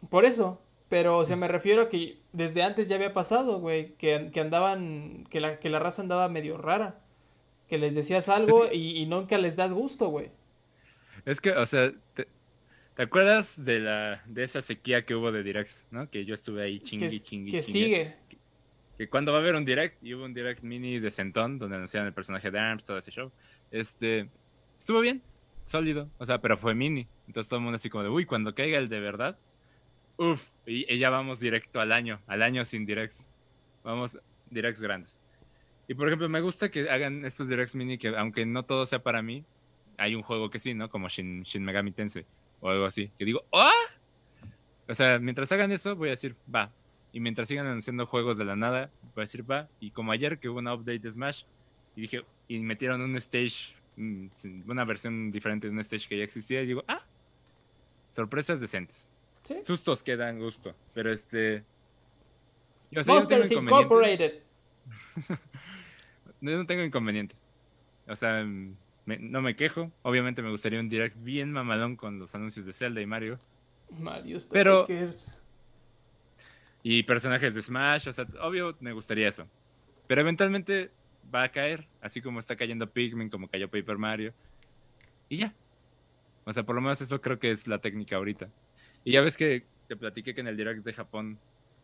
por 0.09 0.25
eso. 0.25 0.61
Pero, 0.95 1.17
o 1.17 1.25
sea, 1.25 1.35
me 1.35 1.49
refiero 1.49 1.81
a 1.81 1.89
que 1.89 2.19
desde 2.31 2.63
antes 2.63 2.87
ya 2.87 2.95
había 2.95 3.11
pasado, 3.11 3.59
güey, 3.59 3.95
que, 3.95 4.29
que 4.31 4.39
andaban, 4.39 5.25
que 5.29 5.41
la, 5.41 5.59
que 5.59 5.67
la 5.67 5.77
raza 5.77 6.01
andaba 6.01 6.29
medio 6.29 6.55
rara. 6.55 7.01
Que 7.67 7.77
les 7.77 7.95
decías 7.95 8.29
algo 8.29 8.71
y, 8.71 9.01
y 9.01 9.05
nunca 9.05 9.37
les 9.37 9.57
das 9.57 9.73
gusto, 9.73 10.07
güey. 10.07 10.31
Es 11.25 11.41
que, 11.41 11.51
o 11.51 11.65
sea, 11.65 11.91
te, 12.13 12.29
¿te 12.95 13.03
acuerdas 13.03 13.65
de 13.65 13.81
la 13.81 14.23
de 14.25 14.43
esa 14.43 14.61
sequía 14.61 15.03
que 15.03 15.15
hubo 15.15 15.33
de 15.33 15.43
directs, 15.43 15.85
¿no? 15.91 16.09
Que 16.09 16.23
yo 16.23 16.33
estuve 16.33 16.63
ahí 16.63 16.79
Que, 16.79 16.85
chingui, 16.85 17.19
chingui, 17.19 17.51
que 17.51 17.61
sigue. 17.61 18.15
Que 18.97 19.09
cuando 19.09 19.33
va 19.33 19.39
a 19.39 19.41
haber 19.41 19.55
un 19.55 19.65
direct, 19.65 20.01
y 20.01 20.13
hubo 20.13 20.23
un 20.23 20.33
direct 20.33 20.63
mini 20.63 20.99
de 20.99 21.11
Centón, 21.11 21.59
donde 21.59 21.75
anunciaron 21.75 22.07
el 22.07 22.13
personaje 22.13 22.51
de 22.51 22.57
ARMS, 22.57 22.85
todo 22.85 22.97
ese 22.97 23.11
show. 23.11 23.33
Este, 23.69 24.29
estuvo 24.79 25.01
bien, 25.01 25.21
sólido, 25.63 26.09
o 26.19 26.25
sea, 26.25 26.39
pero 26.39 26.55
fue 26.55 26.73
mini. 26.73 27.05
Entonces 27.27 27.49
todo 27.49 27.57
el 27.57 27.63
mundo 27.63 27.75
así 27.75 27.89
como 27.89 28.05
de, 28.05 28.09
uy, 28.09 28.23
cuando 28.23 28.55
caiga 28.55 28.77
el 28.77 28.87
de 28.87 29.01
verdad, 29.01 29.37
uff, 30.17 30.49
y, 30.65 30.97
ya 30.97 31.09
vamos 31.09 31.39
directo 31.39 31.79
al 31.79 31.91
año, 31.91 32.21
al 32.27 32.41
año 32.41 32.65
sin 32.65 32.85
directs. 32.85 33.27
Vamos 33.83 34.17
directs 34.49 34.81
grandes. 34.81 35.19
Y 35.87 35.93
por 35.93 36.07
ejemplo, 36.07 36.27
me 36.29 36.41
gusta 36.41 36.69
que 36.69 36.89
hagan 36.89 37.25
estos 37.25 37.47
directs 37.47 37.75
mini 37.75 37.97
que, 37.97 38.09
aunque 38.09 38.45
no 38.45 38.63
todo 38.63 38.85
sea 38.85 38.99
para 38.99 39.21
mí, 39.21 39.45
hay 39.97 40.15
un 40.15 40.23
juego 40.23 40.49
que 40.49 40.59
sí, 40.59 40.73
¿no? 40.73 40.89
Como 40.89 41.07
Shin, 41.07 41.43
Shin 41.43 41.63
Megami 41.63 41.91
Tensei 41.91 42.25
o 42.61 42.69
algo 42.69 42.85
así. 42.85 43.11
Que 43.17 43.25
digo, 43.25 43.43
¡ah! 43.53 43.71
O 44.87 44.95
sea, 44.95 45.19
mientras 45.19 45.51
hagan 45.51 45.71
eso, 45.71 45.95
voy 45.95 46.09
a 46.09 46.11
decir, 46.11 46.35
va. 46.53 46.71
Y 47.11 47.19
mientras 47.19 47.47
sigan 47.47 47.65
anunciando 47.65 48.05
juegos 48.05 48.37
de 48.37 48.45
la 48.45 48.55
nada, 48.55 48.91
voy 49.15 49.21
a 49.21 49.25
decir, 49.25 49.49
va. 49.49 49.69
Y 49.79 49.91
como 49.91 50.11
ayer 50.11 50.39
que 50.39 50.49
hubo 50.49 50.59
una 50.59 50.73
update 50.73 50.99
de 50.99 51.11
Smash, 51.11 51.43
y 51.95 52.01
dije, 52.01 52.23
y 52.47 52.59
metieron 52.59 53.01
un 53.01 53.15
stage, 53.17 53.73
mm, 53.95 54.27
una 54.67 54.83
versión 54.83 55.31
diferente 55.31 55.67
de 55.67 55.73
un 55.73 55.79
stage 55.79 56.07
que 56.07 56.17
ya 56.17 56.23
existía, 56.23 56.61
y 56.61 56.67
digo, 56.67 56.83
ah, 56.87 57.03
sorpresas 58.09 58.59
decentes. 58.59 59.09
¿Sí? 59.47 59.55
Sustos 59.63 60.03
que 60.03 60.15
dan 60.17 60.39
gusto. 60.39 60.75
Pero 60.93 61.11
este. 61.11 61.63
Yo, 62.91 63.01
o 63.01 63.03
sea, 63.03 63.15
yo 63.15 63.21
no 63.21 63.27
tengo 63.27 63.39
Monsters 63.39 63.51
inconveniente. 63.51 63.83
Incorporated. 63.83 64.41
Yo 66.41 66.57
no 66.57 66.65
tengo 66.67 66.83
inconveniente. 66.83 67.35
O 68.07 68.15
sea, 68.15 68.43
me- 68.43 69.17
no 69.17 69.41
me 69.41 69.55
quejo. 69.55 69.91
Obviamente 70.03 70.41
me 70.43 70.51
gustaría 70.51 70.79
un 70.79 70.89
direct 70.89 71.15
bien 71.23 71.51
mamalón 71.51 71.95
con 71.95 72.19
los 72.19 72.35
anuncios 72.35 72.65
de 72.65 72.73
Zelda 72.73 73.01
y 73.01 73.05
Mario. 73.05 73.39
Mario 73.89 74.37
Pero-. 74.51 74.85
Y 76.83 77.01
personajes 77.03 77.55
de 77.55 77.61
Smash, 77.63 78.07
o 78.09 78.13
sea, 78.13 78.27
obvio 78.41 78.75
me 78.79 78.91
gustaría 78.93 79.27
eso. 79.27 79.47
Pero 80.07 80.21
eventualmente 80.21 80.91
va 81.33 81.43
a 81.43 81.49
caer, 81.51 81.87
así 82.01 82.21
como 82.21 82.37
está 82.37 82.55
cayendo 82.55 82.87
Pikmin, 82.91 83.29
como 83.29 83.47
cayó 83.47 83.67
Paper 83.67 83.97
Mario. 83.97 84.33
Y 85.29 85.37
ya. 85.37 85.53
O 86.43 86.53
sea, 86.53 86.61
por 86.63 86.75
lo 86.75 86.81
menos 86.81 87.01
eso 87.01 87.19
creo 87.21 87.39
que 87.39 87.49
es 87.49 87.65
la 87.65 87.79
técnica 87.79 88.17
ahorita. 88.17 88.49
Y 89.05 89.13
ya 89.13 89.21
ves 89.21 89.37
que 89.37 89.63
te 89.87 89.95
platiqué 89.95 90.35
que 90.35 90.41
en 90.41 90.47
el 90.47 90.57
Direct 90.57 90.83
de 90.83 90.91
Japón 90.91 91.39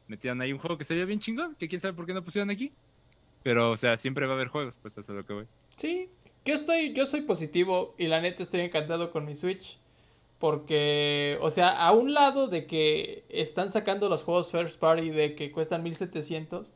metieron 0.08 0.42
ahí 0.42 0.52
un 0.52 0.60
juego 0.60 0.78
que 0.78 0.84
se 0.84 0.96
veía 0.96 1.06
bien 1.06 1.20
chingón, 1.20 1.56
que 1.56 1.70
quién 1.70 1.80
sabe 1.80 1.94
por 1.94 2.06
qué 2.06 2.14
no 2.14 2.24
pusieron 2.24 2.50
aquí. 2.50 2.74
Pero, 3.44 3.72
o 3.72 3.78
sea, 3.78 3.96
siempre 3.96 4.26
va 4.26 4.34
a 4.34 4.36
haber 4.36 4.50
juegos, 4.50 4.78
pues 4.78 4.98
es 4.98 5.08
lo 5.08 5.26
que 5.26 5.34
voy. 5.34 5.46
Sí, 5.78 6.10
yo 6.44 6.54
estoy, 6.54 6.94
yo 6.94 7.06
soy 7.06 7.22
positivo 7.22 7.96
y 7.98 8.08
la 8.08 8.22
neta 8.22 8.44
estoy 8.44 8.62
encantado 8.62 9.12
con 9.12 9.26
mi 9.26 9.36
Switch. 9.36 9.80
Porque, 10.40 11.38
o 11.42 11.52
sea, 11.52 11.70
a 11.70 11.92
un 11.92 12.16
lado 12.16 12.48
de 12.48 12.66
que 12.66 13.24
están 13.30 13.70
sacando 13.70 14.10
los 14.10 14.24
juegos 14.24 14.52
First 14.52 14.80
Party 14.80 15.12
de 15.12 15.36
que 15.36 15.52
cuestan 15.52 15.84
1700, 15.84 16.74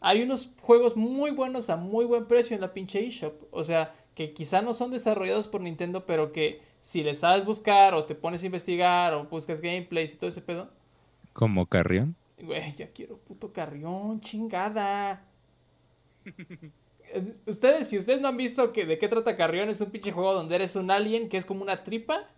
hay 0.00 0.22
unos 0.22 0.50
juegos 0.60 0.96
muy 0.96 1.30
buenos 1.30 1.70
a 1.70 1.76
muy 1.76 2.04
buen 2.04 2.26
precio 2.26 2.54
en 2.54 2.60
la 2.60 2.74
pinche 2.74 3.00
eShop. 3.00 3.42
O 3.50 3.64
sea, 3.64 3.94
que 4.20 4.34
quizá 4.34 4.60
no 4.60 4.74
son 4.74 4.90
desarrollados 4.90 5.48
por 5.48 5.62
Nintendo, 5.62 6.04
pero 6.04 6.30
que 6.30 6.60
si 6.82 7.02
les 7.02 7.20
sabes 7.20 7.46
buscar 7.46 7.94
o 7.94 8.04
te 8.04 8.14
pones 8.14 8.42
a 8.42 8.46
investigar 8.46 9.14
o 9.14 9.24
buscas 9.24 9.62
gameplays 9.62 10.12
y 10.12 10.18
todo 10.18 10.28
ese 10.28 10.42
pedo. 10.42 10.70
¿Como 11.32 11.64
Carrión? 11.64 12.14
Güey, 12.38 12.74
ya 12.76 12.90
quiero 12.90 13.16
puto 13.16 13.50
Carrión, 13.50 14.20
chingada. 14.20 15.24
ustedes, 17.46 17.88
si 17.88 17.96
ustedes 17.96 18.20
no 18.20 18.28
han 18.28 18.36
visto 18.36 18.74
que 18.74 18.84
de 18.84 18.98
qué 18.98 19.08
trata 19.08 19.38
Carrión, 19.38 19.70
es 19.70 19.80
un 19.80 19.90
pinche 19.90 20.12
juego 20.12 20.34
donde 20.34 20.54
eres 20.56 20.76
un 20.76 20.90
alien 20.90 21.30
que 21.30 21.38
es 21.38 21.46
como 21.46 21.62
una 21.62 21.82
tripa. 21.82 22.28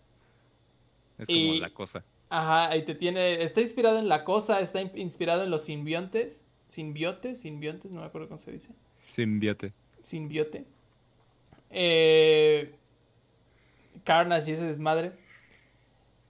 Es 1.18 1.26
como 1.26 1.54
la 1.54 1.70
cosa. 1.70 2.04
Ajá, 2.28 2.76
y 2.76 2.84
te 2.84 2.94
tiene. 2.94 3.42
Está 3.42 3.60
inspirado 3.60 3.98
en 3.98 4.08
la 4.08 4.22
cosa, 4.22 4.60
está 4.60 4.80
inspirado 4.82 5.42
en 5.42 5.50
los 5.50 5.64
simbiontes. 5.64 6.44
Simbiotes, 6.68 7.40
simbiontes, 7.40 7.90
no 7.90 8.02
me 8.02 8.06
acuerdo 8.06 8.28
cómo 8.28 8.38
se 8.38 8.52
dice. 8.52 8.68
Simbiote. 9.00 9.72
Simbiote. 10.00 10.64
Eh, 11.72 12.74
Carnage 14.04 14.50
y 14.50 14.54
ese 14.54 14.66
desmadre. 14.66 15.12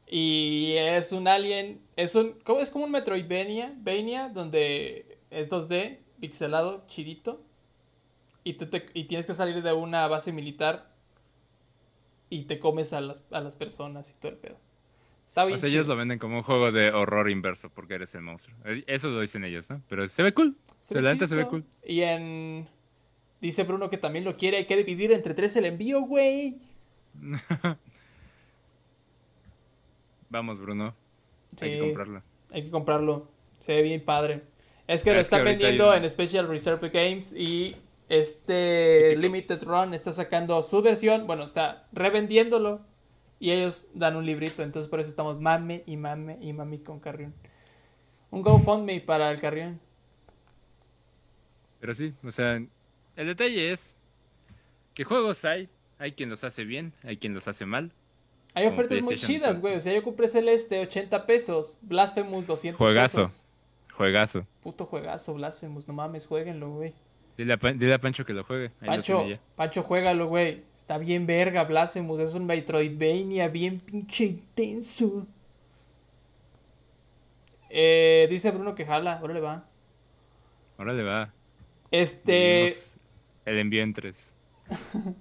Y 0.06 0.74
es 0.76 1.12
un 1.12 1.26
alien. 1.26 1.80
Es 1.96 2.14
un. 2.14 2.38
Es 2.60 2.70
como 2.70 2.84
un 2.84 2.90
Metroidvania. 2.90 3.74
Vania, 3.76 4.28
donde 4.28 5.18
es 5.30 5.50
2D, 5.50 5.98
pixelado, 6.20 6.84
chidito. 6.86 7.42
Y, 8.44 8.56
y 8.94 9.04
tienes 9.04 9.26
que 9.26 9.34
salir 9.34 9.62
de 9.62 9.72
una 9.72 10.06
base 10.08 10.32
militar. 10.32 10.90
Y 12.30 12.44
te 12.44 12.58
comes 12.58 12.92
a 12.92 13.00
las, 13.00 13.24
a 13.30 13.40
las 13.40 13.56
personas 13.56 14.10
y 14.10 14.14
todo 14.14 14.32
el 14.32 14.38
pedo. 14.38 14.56
Está 15.26 15.46
bien. 15.46 15.56
O 15.56 15.58
sea, 15.58 15.70
ellos 15.70 15.86
lo 15.86 15.96
venden 15.96 16.18
como 16.18 16.36
un 16.36 16.42
juego 16.42 16.72
de 16.72 16.90
horror 16.90 17.30
inverso 17.30 17.70
porque 17.70 17.94
eres 17.94 18.14
el 18.14 18.20
monstruo. 18.20 18.54
Eso 18.86 19.08
lo 19.08 19.20
dicen 19.20 19.44
ellos, 19.44 19.70
¿no? 19.70 19.82
Pero 19.88 20.06
se 20.06 20.22
ve 20.22 20.34
cool. 20.34 20.56
Se, 20.80 21.00
se 21.00 21.26
se 21.26 21.34
ve 21.34 21.46
cool. 21.46 21.64
Y 21.86 22.02
en. 22.02 22.68
Dice 23.42 23.64
Bruno 23.64 23.90
que 23.90 23.98
también 23.98 24.24
lo 24.24 24.36
quiere. 24.36 24.58
Hay 24.58 24.66
que 24.66 24.76
dividir 24.84 25.10
entre 25.10 25.34
tres 25.34 25.56
el 25.56 25.64
envío, 25.64 26.02
güey. 26.02 26.60
Vamos, 30.30 30.60
Bruno. 30.60 30.94
hay 31.60 31.72
que 31.72 31.80
comprarlo. 31.80 32.22
Hay 32.52 32.62
que 32.62 32.70
comprarlo. 32.70 33.28
Se 33.58 33.74
ve 33.74 33.82
bien 33.82 34.04
padre. 34.04 34.44
Es 34.86 35.02
que 35.02 35.12
lo 35.12 35.18
están 35.18 35.44
vendiendo 35.44 35.92
en 35.92 36.08
Special 36.08 36.46
Reserve 36.46 36.88
Games 36.90 37.32
y 37.32 37.74
este 38.08 39.16
Limited 39.16 39.64
Run 39.64 39.92
está 39.92 40.12
sacando 40.12 40.62
su 40.62 40.80
versión. 40.80 41.26
Bueno, 41.26 41.42
está 41.42 41.88
revendiéndolo 41.92 42.80
y 43.40 43.50
ellos 43.50 43.88
dan 43.92 44.14
un 44.14 44.24
librito. 44.24 44.62
Entonces 44.62 44.88
por 44.88 45.00
eso 45.00 45.10
estamos 45.10 45.40
mame 45.40 45.82
y 45.84 45.96
mame 45.96 46.38
y 46.40 46.52
mami 46.52 46.78
con 46.78 47.00
Carrión. 47.00 47.34
Un 48.30 48.42
GoFundMe 48.42 49.00
para 49.00 49.32
el 49.32 49.40
Carrión. 49.40 49.80
Pero 51.80 51.92
sí, 51.92 52.14
o 52.22 52.30
sea, 52.30 52.60
el 53.16 53.26
detalle 53.26 53.72
es 53.72 53.96
que 54.94 55.04
juegos 55.04 55.44
hay. 55.44 55.68
Hay 55.98 56.12
quien 56.12 56.30
los 56.30 56.42
hace 56.42 56.64
bien, 56.64 56.92
hay 57.04 57.16
quien 57.16 57.32
los 57.32 57.46
hace 57.46 57.64
mal. 57.64 57.92
Hay 58.54 58.66
ofertas 58.66 59.02
muy 59.02 59.16
chidas, 59.16 59.60
güey. 59.60 59.76
O 59.76 59.80
sea, 59.80 59.94
yo 59.94 60.02
compré 60.02 60.28
Celeste 60.28 60.80
80 60.80 61.26
pesos, 61.26 61.78
Blasphemous 61.82 62.46
200 62.46 62.78
Juegazo. 62.78 63.30
Juegazo. 63.94 64.46
Puto 64.62 64.84
juegazo, 64.84 65.34
Blasphemous. 65.34 65.86
No 65.86 65.94
mames, 65.94 66.26
jueguenlo, 66.26 66.70
güey. 66.70 66.92
Dile 67.36 67.54
a, 67.54 67.98
Pancho 67.98 68.26
que 68.26 68.32
lo 68.32 68.44
juegue. 68.44 68.70
Pancho, 68.84 69.24
Pancho, 69.56 69.82
juégalo, 69.82 70.26
güey. 70.26 70.62
Está 70.76 70.98
bien 70.98 71.26
verga, 71.26 71.64
Blasphemous. 71.64 72.20
Es 72.20 72.34
un 72.34 72.46
Metroidvania 72.46 73.48
bien 73.48 73.80
pinche 73.80 74.24
intenso. 74.24 75.26
Eh, 77.70 78.26
dice 78.28 78.50
Bruno 78.50 78.74
que 78.74 78.84
jala. 78.84 79.18
Órale 79.22 79.40
va. 79.40 79.64
Órale 80.78 81.02
va. 81.02 81.32
Este. 81.90 82.66
El 83.44 83.58
envío 83.58 83.82
en 83.82 83.92
tres. 83.92 84.34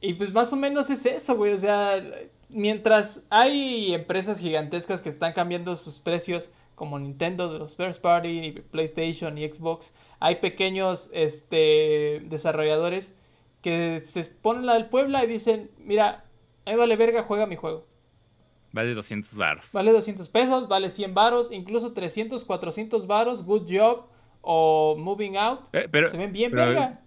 y 0.00 0.14
pues 0.14 0.32
más 0.32 0.52
o 0.52 0.56
menos 0.56 0.90
es 0.90 1.06
eso, 1.06 1.36
güey. 1.36 1.52
O 1.52 1.58
sea, 1.58 2.02
mientras 2.48 3.24
hay 3.30 3.94
empresas 3.94 4.38
gigantescas 4.38 5.00
que 5.00 5.08
están 5.08 5.32
cambiando 5.32 5.76
sus 5.76 5.98
precios 5.98 6.50
como 6.74 6.98
Nintendo, 6.98 7.52
de 7.52 7.58
los 7.58 7.76
First 7.76 8.00
Party, 8.00 8.52
PlayStation 8.70 9.38
y 9.38 9.46
Xbox, 9.46 9.92
hay 10.18 10.36
pequeños 10.36 11.10
este, 11.12 12.22
desarrolladores 12.24 13.14
que 13.60 14.00
se 14.00 14.24
ponen 14.24 14.66
la 14.66 14.74
del 14.74 14.86
Puebla 14.86 15.24
y 15.24 15.28
dicen, 15.28 15.70
mira, 15.78 16.24
ahí 16.64 16.74
vale 16.74 16.96
verga, 16.96 17.22
juega 17.22 17.46
mi 17.46 17.56
juego. 17.56 17.86
Vale 18.72 18.94
200 18.94 19.36
varos. 19.36 19.72
Vale 19.72 19.92
200 19.92 20.28
pesos, 20.30 20.66
vale 20.66 20.88
100 20.88 21.14
varos, 21.14 21.52
incluso 21.52 21.92
300, 21.92 22.44
400 22.44 23.06
varos, 23.06 23.44
good 23.44 23.70
job 23.70 24.06
o 24.42 24.96
moving 24.98 25.36
out. 25.36 25.60
Eh, 25.72 25.88
pero, 25.90 26.10
se 26.10 26.18
ven 26.18 26.32
bien 26.32 26.52
verga. 26.52 27.00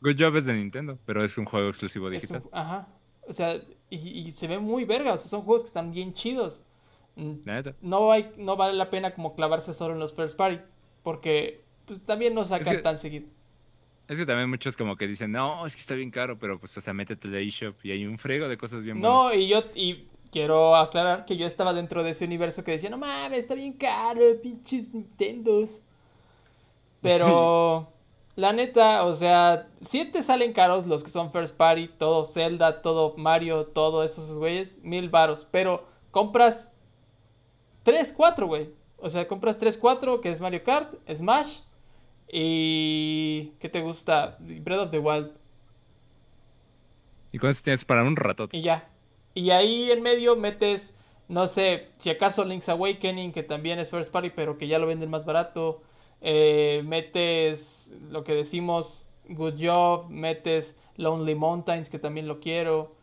Good 0.00 0.16
job 0.18 0.36
es 0.36 0.46
de 0.46 0.54
Nintendo, 0.54 0.98
pero 1.06 1.22
es 1.22 1.36
un 1.38 1.44
juego 1.44 1.68
exclusivo 1.68 2.10
digital. 2.10 2.42
ajá. 2.52 2.88
O 3.28 3.32
sea, 3.32 3.60
y, 3.90 4.30
se 4.32 4.48
ve 4.48 4.58
muy 4.58 4.84
verga, 4.84 5.12
o 5.12 5.16
sea, 5.16 5.28
son 5.28 5.42
juegos 5.42 5.62
que 5.62 5.68
están 5.68 5.92
bien 5.92 6.12
chidos. 6.12 6.62
No, 7.82 8.10
hay, 8.10 8.32
no 8.36 8.56
vale 8.56 8.74
la 8.74 8.90
pena 8.90 9.14
como 9.14 9.34
clavarse 9.34 9.72
solo 9.72 9.94
en 9.94 10.00
los 10.00 10.14
first 10.14 10.36
party, 10.36 10.60
porque 11.02 11.60
pues 11.86 12.00
también 12.00 12.34
no 12.34 12.44
sacan 12.44 12.82
tan 12.82 12.98
seguido. 12.98 13.28
Es 14.08 14.18
que 14.18 14.26
también 14.26 14.50
muchos 14.50 14.76
como 14.76 14.96
que 14.96 15.06
dicen, 15.06 15.30
no, 15.30 15.64
es 15.66 15.76
que 15.76 15.80
está 15.80 15.94
bien 15.94 16.10
caro, 16.10 16.38
pero 16.38 16.58
pues, 16.58 16.76
o 16.76 16.80
sea, 16.80 16.92
métete 16.92 17.28
la 17.28 17.38
eShop 17.38 17.76
y 17.84 17.92
hay 17.92 18.06
un 18.06 18.18
frego 18.18 18.48
de 18.48 18.56
cosas 18.56 18.82
bien 18.82 19.00
buenas. 19.00 19.16
No, 19.16 19.32
y 19.32 19.46
yo, 19.46 19.62
y 19.74 20.08
quiero 20.32 20.74
aclarar 20.74 21.24
que 21.26 21.36
yo 21.36 21.46
estaba 21.46 21.72
dentro 21.72 22.02
de 22.02 22.10
ese 22.10 22.24
universo 22.24 22.64
que 22.64 22.72
decía, 22.72 22.90
no 22.90 22.98
mames, 22.98 23.38
está 23.38 23.54
bien 23.54 23.74
caro, 23.74 24.22
pinches 24.42 24.92
Nintendos. 24.92 25.80
Pero, 27.00 27.92
la 28.36 28.52
neta, 28.52 29.04
o 29.04 29.14
sea, 29.14 29.68
si 29.80 30.04
te 30.10 30.22
salen 30.22 30.52
caros 30.52 30.86
los 30.86 31.02
que 31.02 31.10
son 31.10 31.32
first 31.32 31.56
party, 31.56 31.88
todo 31.88 32.24
Zelda, 32.24 32.82
todo 32.82 33.14
Mario, 33.16 33.66
todo 33.66 34.04
esos 34.04 34.36
güeyes, 34.38 34.80
mil 34.82 35.08
varos. 35.08 35.46
Pero 35.50 35.86
compras 36.10 36.72
3, 37.82 38.12
4, 38.12 38.46
güey. 38.46 38.70
O 38.98 39.08
sea, 39.08 39.26
compras 39.26 39.58
3, 39.58 39.78
4, 39.78 40.20
que 40.20 40.30
es 40.30 40.40
Mario 40.40 40.62
Kart, 40.62 40.94
Smash 41.12 41.60
y... 42.30 43.52
¿Qué 43.58 43.68
te 43.68 43.80
gusta? 43.80 44.36
Breath 44.38 44.80
of 44.80 44.90
the 44.90 44.98
Wild. 44.98 45.32
Y 47.32 47.38
con 47.38 47.50
eso 47.50 47.62
tienes 47.62 47.84
para 47.84 48.02
un 48.02 48.16
rato. 48.16 48.48
Y 48.52 48.62
ya. 48.62 48.88
Y 49.34 49.50
ahí 49.50 49.90
en 49.90 50.02
medio 50.02 50.36
metes, 50.36 50.96
no 51.28 51.46
sé, 51.46 51.88
si 51.96 52.10
acaso 52.10 52.44
Link's 52.44 52.68
Awakening, 52.68 53.32
que 53.32 53.42
también 53.42 53.78
es 53.78 53.90
First 53.90 54.10
Party, 54.10 54.30
pero 54.30 54.58
que 54.58 54.66
ya 54.66 54.78
lo 54.78 54.86
venden 54.86 55.10
más 55.10 55.24
barato. 55.24 55.82
Eh, 56.20 56.82
metes 56.84 57.94
lo 58.10 58.24
que 58.24 58.34
decimos, 58.34 59.10
Good 59.28 59.54
Job. 59.58 60.08
Metes 60.10 60.76
Lonely 60.96 61.34
Mountains, 61.34 61.88
que 61.88 61.98
también 61.98 62.28
lo 62.28 62.40
quiero. 62.40 62.94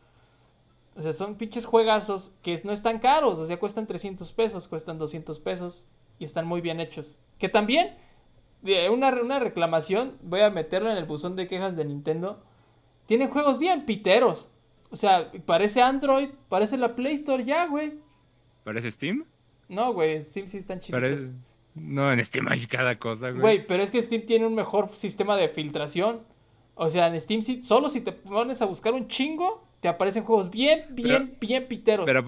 O 0.95 1.01
sea, 1.01 1.13
son 1.13 1.35
pinches 1.35 1.65
juegazos 1.65 2.31
que 2.41 2.59
no 2.63 2.71
están 2.71 2.99
caros. 2.99 3.37
O 3.37 3.45
sea, 3.45 3.59
cuestan 3.59 3.87
300 3.87 4.31
pesos, 4.33 4.67
cuestan 4.67 4.97
200 4.97 5.39
pesos. 5.39 5.83
Y 6.19 6.23
están 6.23 6.47
muy 6.47 6.61
bien 6.61 6.79
hechos. 6.79 7.17
Que 7.37 7.49
también, 7.49 7.95
una, 8.91 9.09
una 9.21 9.39
reclamación, 9.39 10.17
voy 10.23 10.41
a 10.41 10.49
meterlo 10.49 10.91
en 10.91 10.97
el 10.97 11.05
buzón 11.05 11.35
de 11.35 11.47
quejas 11.47 11.75
de 11.75 11.85
Nintendo. 11.85 12.41
Tienen 13.05 13.29
juegos 13.29 13.59
bien 13.59 13.85
piteros. 13.85 14.49
O 14.89 14.95
sea, 14.95 15.31
parece 15.45 15.81
Android, 15.81 16.29
parece 16.49 16.77
la 16.77 16.95
Play 16.95 17.13
Store 17.13 17.43
ya, 17.43 17.67
güey. 17.67 17.99
¿Parece 18.63 18.89
Steam? 18.91 19.25
No, 19.69 19.93
güey, 19.93 20.21
Steam 20.21 20.47
sí 20.47 20.57
están 20.57 20.79
chiquitos. 20.79 21.31
No, 21.81 22.11
en 22.11 22.23
Steam 22.23 22.47
hay 22.47 22.65
cada 22.65 22.97
cosa, 22.97 23.29
güey. 23.29 23.41
Güey, 23.41 23.67
pero 23.67 23.83
es 23.83 23.91
que 23.91 24.01
Steam 24.01 24.25
tiene 24.25 24.45
un 24.45 24.55
mejor 24.55 24.89
sistema 24.95 25.37
de 25.37 25.49
filtración. 25.49 26.21
O 26.75 26.89
sea, 26.89 27.07
en 27.07 27.19
Steam 27.19 27.41
sí, 27.41 27.63
solo 27.63 27.89
si 27.89 28.01
te 28.01 28.11
pones 28.11 28.61
a 28.61 28.65
buscar 28.65 28.93
un 28.93 29.07
chingo, 29.07 29.63
te 29.79 29.87
aparecen 29.87 30.23
juegos 30.23 30.49
bien, 30.49 30.85
bien, 30.91 31.35
bien 31.39 31.67
piteros. 31.67 32.05
Pero, 32.05 32.23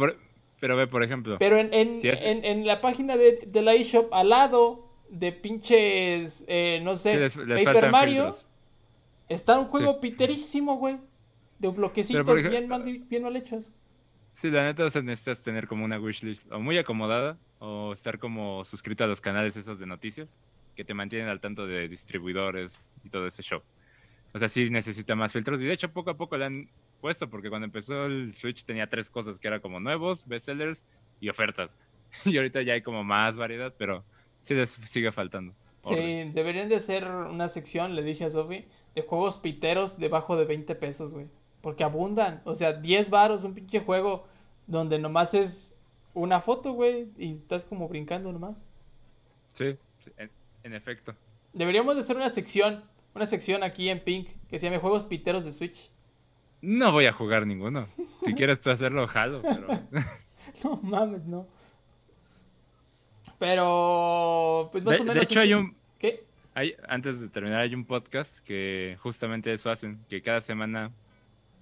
pero 0.59 0.75
ve, 0.75 0.87
por 0.87 1.03
ejemplo. 1.03 1.37
Pero 1.39 1.57
en, 1.59 1.69
en, 1.71 2.65
la 2.65 2.81
página 2.81 3.17
de, 3.17 3.43
de, 3.45 3.61
la 3.61 3.73
eShop, 3.73 4.13
al 4.13 4.29
lado 4.29 4.87
de 5.09 5.31
pinches, 5.31 6.45
eh, 6.47 6.79
no 6.83 6.95
sé, 6.95 7.29
Paper 7.63 7.91
Mario, 7.91 8.35
está 9.27 9.59
un 9.59 9.65
juego 9.65 9.99
piterísimo, 9.99 10.77
güey. 10.77 10.97
De 11.59 11.67
bloquecitos 11.67 12.41
bien, 12.41 12.67
mal, 12.67 12.83
bien 12.83 13.23
mal 13.23 13.35
hechos. 13.35 13.69
Sí, 14.31 14.49
la 14.49 14.63
neta, 14.63 14.85
o 14.85 14.89
sea, 14.89 15.01
necesitas 15.01 15.41
tener 15.41 15.67
como 15.67 15.83
una 15.83 15.99
wishlist 15.99 16.49
o 16.51 16.59
muy 16.59 16.77
acomodada 16.77 17.37
o 17.59 17.93
estar 17.93 18.19
como 18.19 18.63
suscrito 18.63 19.03
a 19.03 19.07
los 19.07 19.21
canales 19.21 19.57
esos 19.57 19.79
de 19.79 19.85
noticias 19.85 20.35
que 20.75 20.83
te 20.83 20.93
mantienen 20.93 21.29
al 21.29 21.39
tanto 21.39 21.67
de 21.67 21.87
distribuidores 21.87 22.79
y 23.03 23.09
todo 23.09 23.27
ese 23.27 23.43
show. 23.43 23.61
O 24.33 24.39
sea, 24.39 24.47
sí 24.47 24.69
necesita 24.69 25.15
más 25.15 25.33
filtros 25.33 25.61
y 25.61 25.65
de 25.65 25.73
hecho 25.73 25.91
poco 25.91 26.11
a 26.11 26.17
poco 26.17 26.37
le 26.37 26.45
han 26.45 26.69
puesto 27.01 27.29
porque 27.29 27.49
cuando 27.49 27.65
empezó 27.65 28.05
el 28.05 28.33
Switch 28.33 28.63
tenía 28.63 28.87
tres 28.87 29.09
cosas 29.09 29.39
que 29.39 29.47
era 29.47 29.59
como 29.59 29.79
nuevos, 29.79 30.25
bestsellers 30.27 30.83
y 31.19 31.29
ofertas. 31.29 31.75
Y 32.25 32.37
ahorita 32.37 32.63
ya 32.63 32.73
hay 32.73 32.81
como 32.81 33.03
más 33.03 33.37
variedad, 33.37 33.73
pero 33.77 34.03
sí 34.41 34.55
les 34.55 34.71
sigue 34.71 35.11
faltando. 35.11 35.53
Sí, 35.83 35.93
orden. 35.93 36.33
deberían 36.33 36.69
de 36.69 36.75
hacer 36.75 37.07
una 37.07 37.47
sección, 37.49 37.95
le 37.95 38.01
dije 38.01 38.25
a 38.25 38.29
Sofi, 38.29 38.65
de 38.95 39.01
juegos 39.03 39.37
piteros 39.37 39.99
debajo 39.99 40.35
de 40.35 40.45
20 40.45 40.75
pesos, 40.75 41.13
güey. 41.13 41.27
Porque 41.61 41.83
abundan. 41.83 42.41
O 42.45 42.55
sea, 42.55 42.73
10 42.73 43.09
varos, 43.09 43.43
un 43.43 43.53
pinche 43.53 43.81
juego 43.81 44.27
donde 44.65 44.97
nomás 44.97 45.33
es 45.33 45.78
una 46.13 46.41
foto, 46.41 46.73
güey, 46.73 47.07
y 47.17 47.35
estás 47.35 47.63
como 47.65 47.87
brincando 47.87 48.31
nomás. 48.31 48.61
Sí, 49.53 49.77
en, 50.17 50.29
en 50.63 50.73
efecto. 50.73 51.13
Deberíamos 51.53 51.95
de 51.95 52.01
hacer 52.01 52.15
una 52.15 52.29
sección, 52.29 52.83
una 53.15 53.25
sección 53.25 53.63
aquí 53.63 53.89
en 53.89 54.03
Pink 54.03 54.29
que 54.49 54.59
se 54.59 54.67
llame 54.67 54.77
Juegos 54.79 55.05
Piteros 55.05 55.45
de 55.45 55.51
Switch. 55.51 55.89
No 56.61 56.91
voy 56.91 57.05
a 57.05 57.13
jugar 57.13 57.47
ninguno. 57.47 57.87
Si 58.23 58.33
quieres 58.33 58.59
tú 58.59 58.69
hacerlo, 58.69 59.07
jalo, 59.07 59.41
pero... 59.41 59.67
No 60.63 60.75
mames, 60.83 61.23
no. 61.25 61.47
Pero, 63.37 64.69
pues 64.71 64.83
más 64.83 64.95
De, 64.97 65.01
o 65.01 65.05
de 65.05 65.09
menos. 65.13 65.23
hecho, 65.29 65.39
es 65.39 65.45
hay 65.45 65.53
un- 65.53 65.75
¿Qué? 65.97 66.23
hay, 66.53 66.75
antes 66.87 67.21
de 67.21 67.29
terminar, 67.29 67.61
hay 67.61 67.73
un 67.73 67.85
podcast 67.85 68.45
que 68.45 68.97
justamente 69.01 69.53
eso 69.53 69.69
hacen, 69.71 70.03
que 70.09 70.21
cada 70.21 70.41
semana 70.41 70.91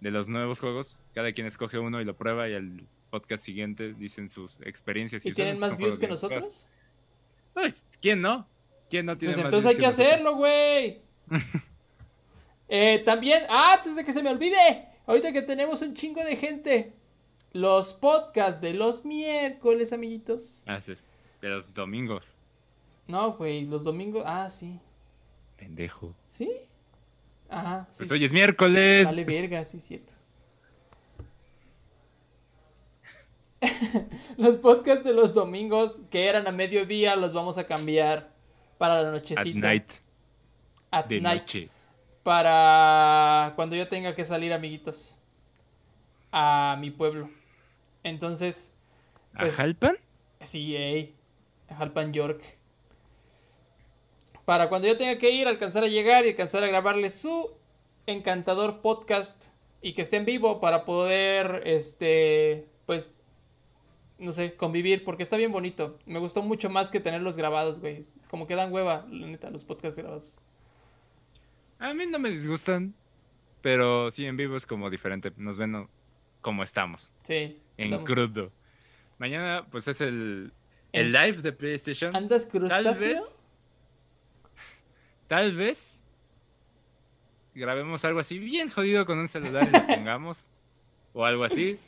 de 0.01 0.11
los 0.11 0.29
nuevos 0.29 0.59
juegos, 0.59 1.03
cada 1.13 1.31
quien 1.33 1.45
escoge 1.47 1.77
uno 1.79 2.01
y 2.01 2.05
lo 2.05 2.15
prueba 2.15 2.49
y 2.49 2.53
el 2.53 2.87
podcast 3.09 3.43
siguiente 3.43 3.93
dicen 3.93 4.29
sus 4.29 4.59
experiencias. 4.61 5.25
¿Y 5.25 5.31
tienen 5.31 5.57
usualmente 5.57 5.75
más 5.75 5.77
views 5.77 5.99
que 5.99 6.07
nosotros? 6.07 6.67
Ay, 7.55 7.73
¿Quién 8.01 8.21
no? 8.21 8.47
¿Quién 8.89 9.05
no 9.05 9.17
tiene 9.17 9.33
Pues 9.33 9.43
más 9.43 9.53
entonces 9.53 9.71
hay 9.71 9.77
que 9.77 9.85
hacerlo, 9.85 10.35
güey. 10.35 11.01
Eh, 12.69 13.01
también, 13.05 13.43
ah, 13.47 13.75
antes 13.77 13.95
de 13.95 14.03
que 14.03 14.11
se 14.11 14.21
me 14.21 14.29
olvide, 14.29 14.89
ahorita 15.05 15.31
que 15.31 15.41
tenemos 15.41 15.81
un 15.81 15.93
chingo 15.93 16.21
de 16.21 16.35
gente, 16.35 16.91
los 17.53 17.93
podcasts 17.93 18.59
de 18.59 18.73
los 18.73 19.05
miércoles, 19.05 19.93
amiguitos. 19.93 20.63
Ah, 20.65 20.81
sí. 20.81 20.95
De 21.41 21.47
los 21.47 21.73
domingos. 21.73 22.35
No, 23.07 23.31
güey, 23.33 23.65
los 23.65 23.85
domingos, 23.85 24.23
ah, 24.25 24.49
sí. 24.49 24.79
Pendejo. 25.55 26.13
¿Sí? 26.27 26.51
Ajá, 27.47 27.87
sí. 27.89 27.99
Pues 27.99 28.11
hoy 28.11 28.25
es 28.25 28.33
miércoles. 28.33 29.07
Vale, 29.07 29.23
verga, 29.23 29.63
sí 29.63 29.77
es 29.77 29.83
cierto. 29.85 30.13
los 34.37 34.57
podcasts 34.57 35.03
de 35.03 35.13
los 35.13 35.33
domingos 35.33 35.99
que 36.11 36.27
eran 36.27 36.47
a 36.47 36.51
mediodía 36.51 37.15
los 37.15 37.33
vamos 37.33 37.57
a 37.57 37.65
cambiar 37.65 38.29
para 38.77 39.01
la 39.01 39.09
At 39.09 39.13
nochecita. 39.13 39.59
night. 39.59 39.91
At 40.91 41.05
De 41.05 41.19
night. 41.21 41.41
noche. 41.41 41.69
Para 42.23 43.53
cuando 43.55 43.75
yo 43.75 43.87
tenga 43.87 44.13
que 44.15 44.23
salir, 44.25 44.53
amiguitos. 44.53 45.15
A 46.31 46.77
mi 46.79 46.91
pueblo. 46.91 47.29
Entonces, 48.03 48.73
¿A 49.33 49.39
Pues- 49.41 49.55
Jalpan? 49.55 49.97
sí, 50.41 50.75
ey. 50.75 51.15
Jalpan 51.77 52.11
York. 52.13 52.43
Para 54.45 54.69
cuando 54.69 54.87
yo 54.87 54.95
tenga 54.97 55.17
que 55.17 55.31
ir, 55.31 55.47
alcanzar 55.47 55.83
a 55.83 55.87
llegar 55.87 56.25
y 56.25 56.29
alcanzar 56.29 56.63
a 56.63 56.67
grabarle 56.67 57.09
su 57.09 57.51
encantador 58.05 58.81
podcast 58.81 59.47
y 59.81 59.93
que 59.93 60.01
esté 60.01 60.17
en 60.17 60.25
vivo 60.25 60.61
para 60.61 60.85
poder, 60.85 61.63
este, 61.65 62.65
pues, 62.85 63.21
no 64.19 64.31
sé, 64.31 64.55
convivir, 64.55 65.03
porque 65.03 65.23
está 65.23 65.37
bien 65.37 65.51
bonito. 65.51 65.99
Me 66.05 66.19
gustó 66.19 66.41
mucho 66.41 66.69
más 66.69 66.89
que 66.89 66.99
tenerlos 66.99 67.37
grabados, 67.37 67.79
güey. 67.79 68.01
Como 68.29 68.47
que 68.47 68.55
dan 68.55 68.71
hueva, 68.73 69.05
la 69.09 69.27
neta, 69.27 69.49
los 69.49 69.63
podcasts 69.63 69.97
grabados. 69.99 70.39
A 71.79 71.93
mí 71.93 72.05
no 72.07 72.17
me 72.19 72.29
disgustan, 72.31 72.95
pero 73.61 74.09
sí 74.09 74.25
en 74.25 74.35
vivo 74.37 74.55
es 74.55 74.65
como 74.65 74.89
diferente. 74.89 75.31
Nos 75.37 75.57
ven 75.57 75.87
como 76.41 76.63
estamos, 76.63 77.11
Sí. 77.23 77.59
en 77.77 77.93
estamos- 77.93 78.05
crudo. 78.09 78.51
Mañana 79.19 79.65
pues 79.69 79.87
es 79.87 80.01
el, 80.01 80.51
el 80.93 81.11
live 81.11 81.41
de 81.41 81.51
PlayStation. 81.51 82.15
¿Andas 82.15 82.43
Tal 82.47 82.51
crustáceo? 82.51 82.93
vez, 83.15 83.39
tal 85.27 85.55
vez 85.55 86.03
grabemos 87.53 88.05
algo 88.05 88.19
así 88.19 88.37
bien 88.39 88.69
jodido 88.69 89.05
con 89.05 89.17
un 89.19 89.27
celular 89.27 89.67
y 89.67 89.71
lo 89.71 89.87
pongamos. 89.87 90.45
o 91.13 91.25
algo 91.25 91.43
así. 91.43 91.79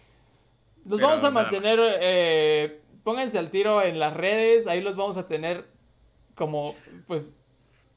Los 0.85 0.99
vamos 1.01 1.23
a 1.23 1.27
mantener, 1.31 1.79
eh, 2.01 2.81
pónganse 3.03 3.37
al 3.37 3.49
tiro 3.49 3.81
en 3.81 3.99
las 3.99 4.13
redes, 4.15 4.67
ahí 4.67 4.81
los 4.81 4.95
vamos 4.95 5.17
a 5.17 5.27
tener 5.27 5.65
como, 6.35 6.75
pues, 7.07 7.41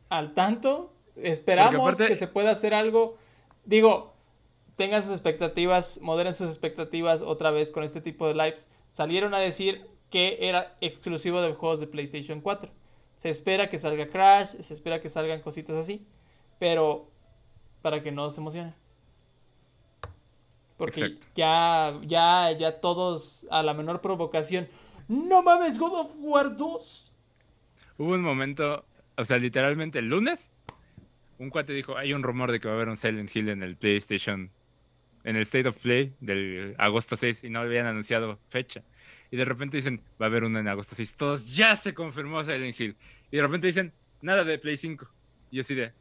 al 0.09 0.35
tanto. 0.35 0.93
Esperamos 1.17 1.75
aparte- 1.75 2.09
que 2.09 2.17
se 2.17 2.27
pueda 2.29 2.51
hacer 2.51 2.75
algo. 2.75 3.17
Digo, 3.65 4.15
tengan 4.77 5.03
sus 5.03 5.13
expectativas, 5.13 6.01
moderen 6.03 6.35
sus 6.35 6.49
expectativas 6.49 7.23
otra 7.23 7.51
vez 7.51 7.71
con 7.71 7.85
este 7.85 8.01
tipo 8.01 8.27
de 8.27 8.35
lives. 8.35 8.71
Salieron 8.91 9.35
a 9.35 9.39
decir 9.39 9.87
que 10.11 10.39
era 10.49 10.77
exclusivo 10.81 11.41
de 11.41 11.53
juegos 11.55 11.81
de 11.81 11.87
PlayStation 11.87 12.41
4. 12.41 12.71
Se 13.17 13.31
espera 13.31 13.71
que 13.71 13.79
salga 13.79 14.09
Crash, 14.09 14.57
se 14.61 14.75
espera 14.75 15.01
que 15.01 15.09
salgan 15.09 15.41
cositas 15.41 15.77
así, 15.77 16.07
pero 16.59 17.09
para 17.81 18.03
que 18.03 18.11
no 18.13 18.29
se 18.31 18.41
emocionen. 18.41 18.75
Porque 20.83 20.99
Exacto. 21.01 21.27
ya, 21.37 21.95
ya, 22.03 22.51
ya 22.59 22.81
todos 22.81 23.47
a 23.53 23.63
la 23.63 23.73
menor 23.73 24.01
provocación. 24.01 24.67
No 25.07 25.41
mames, 25.41 25.79
God 25.79 25.93
of 25.95 26.13
War 26.19 26.57
2. 26.57 27.13
Hubo 27.99 28.11
un 28.15 28.21
momento, 28.23 28.85
o 29.17 29.25
sea, 29.25 29.39
literalmente 29.39 30.01
el 30.01 30.09
lunes, 30.09 30.51
un 31.39 31.51
cuate 31.51 31.73
dijo, 31.73 31.97
hay 31.97 32.13
un 32.15 32.25
rumor 32.25 32.51
de 32.51 32.59
que 32.59 32.67
va 32.67 32.75
a 32.75 32.77
haber 32.79 32.89
un 32.89 32.97
Silent 32.97 33.31
Hill 33.33 33.51
en 33.51 33.63
el 33.63 33.77
PlayStation, 33.77 34.51
en 35.23 35.37
el 35.37 35.43
State 35.43 35.69
of 35.69 35.77
Play 35.81 36.15
del 36.19 36.75
agosto 36.79 37.15
6 37.15 37.45
y 37.45 37.51
no 37.51 37.61
habían 37.61 37.87
anunciado 37.87 38.41
fecha. 38.49 38.83
Y 39.31 39.37
de 39.37 39.45
repente 39.45 39.77
dicen, 39.77 40.03
va 40.21 40.27
a 40.27 40.29
haber 40.31 40.43
uno 40.43 40.59
en 40.59 40.67
agosto 40.67 40.97
6. 40.97 41.15
Todos, 41.15 41.55
ya 41.55 41.77
se 41.77 41.95
confirmó 41.95 42.43
Silent 42.43 42.81
Hill. 42.81 42.97
Y 43.31 43.37
de 43.37 43.43
repente 43.43 43.69
dicen, 43.69 43.93
nada 44.21 44.43
de 44.43 44.59
Play 44.59 44.77
5. 44.77 45.07
Y 45.53 45.57
yo 45.59 45.61
así 45.61 45.77
de, 45.77 45.93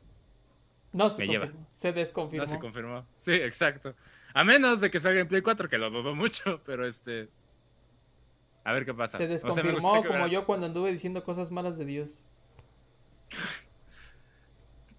No 0.92 1.08
se 1.12 1.22
Me 1.24 1.32
lleva. 1.32 1.52
se 1.76 1.94
desconfirmó. 1.94 2.46
no 2.46 2.52
se 2.52 2.58
confirmó. 2.58 3.06
Sí, 3.18 3.34
exacto. 3.34 3.94
A 4.34 4.44
menos 4.44 4.82
de 4.82 4.90
que 4.90 5.00
salga 5.00 5.20
en 5.22 5.28
Play 5.28 5.42
4, 5.42 5.68
que 5.70 5.78
lo 5.78 5.90
dudo 5.90 6.16
mucho, 6.16 6.62
pero 6.66 6.88
este... 6.88 7.30
A 8.64 8.74
ver 8.74 8.86
qué 8.86 8.94
pasa. 8.94 9.18
Se 9.18 9.24
O 9.48 9.52
sea, 9.52 9.64
me 9.64 9.72
desconfirmó 9.72 10.04
como 10.06 10.28
yo 10.28 10.46
cuando 10.46 10.68
anduve 10.68 10.92
diciendo 10.92 11.24
cosas 11.24 11.50
malas 11.50 11.78
de 11.78 11.86
Dios. 11.86 12.24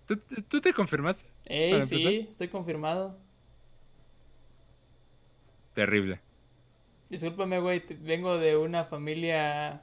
¿Tú, 0.07 0.17
tú 0.49 0.61
te 0.61 0.73
confirmaste? 0.73 1.31
Ey, 1.45 1.71
sí, 1.85 1.95
empezar. 1.95 2.13
estoy 2.31 2.49
confirmado. 2.49 3.17
Terrible. 5.75 6.21
Discúlpame, 7.09 7.61
güey, 7.61 7.83
vengo 8.01 8.39
de 8.39 8.57
una 8.57 8.85
familia 8.85 9.83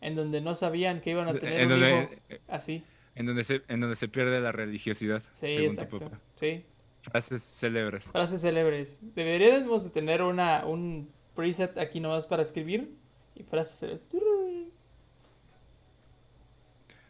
en 0.00 0.14
donde 0.14 0.40
no 0.40 0.54
sabían 0.54 1.00
que 1.00 1.10
iban 1.10 1.28
a 1.28 1.32
tener 1.34 1.60
En 1.60 1.72
un 1.72 1.80
donde, 1.80 2.20
hijo 2.30 2.40
así. 2.48 2.84
en, 3.14 3.26
donde 3.26 3.44
se, 3.44 3.62
en 3.68 3.80
donde 3.80 3.96
se 3.96 4.08
pierde 4.08 4.40
la 4.40 4.52
religiosidad, 4.52 5.22
Sí, 5.32 5.52
según 5.52 5.64
exacto. 5.70 5.98
tu 5.98 6.04
papá. 6.04 6.20
Sí, 6.34 6.64
Frases 7.10 7.42
célebres. 7.42 8.04
frases 8.10 8.40
célebres. 8.40 8.98
Deberíamos 9.14 9.84
de 9.84 9.90
tener 9.90 10.22
una, 10.22 10.64
un 10.66 11.08
preset 11.34 11.76
aquí 11.78 12.00
nomás 12.00 12.26
para 12.26 12.42
escribir 12.42 12.90
y 13.34 13.42
frases 13.44 13.78
célebres. 13.78 14.06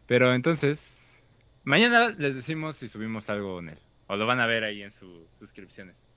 Pero 0.05 0.33
entonces, 0.33 1.19
mañana 1.63 2.09
les 2.17 2.35
decimos 2.35 2.75
si 2.77 2.87
subimos 2.87 3.29
algo 3.29 3.59
en 3.59 3.69
él. 3.69 3.79
O 4.07 4.15
lo 4.15 4.25
van 4.25 4.39
a 4.39 4.45
ver 4.45 4.63
ahí 4.63 4.81
en 4.83 4.91
sus 4.91 5.27
suscripciones. 5.31 6.07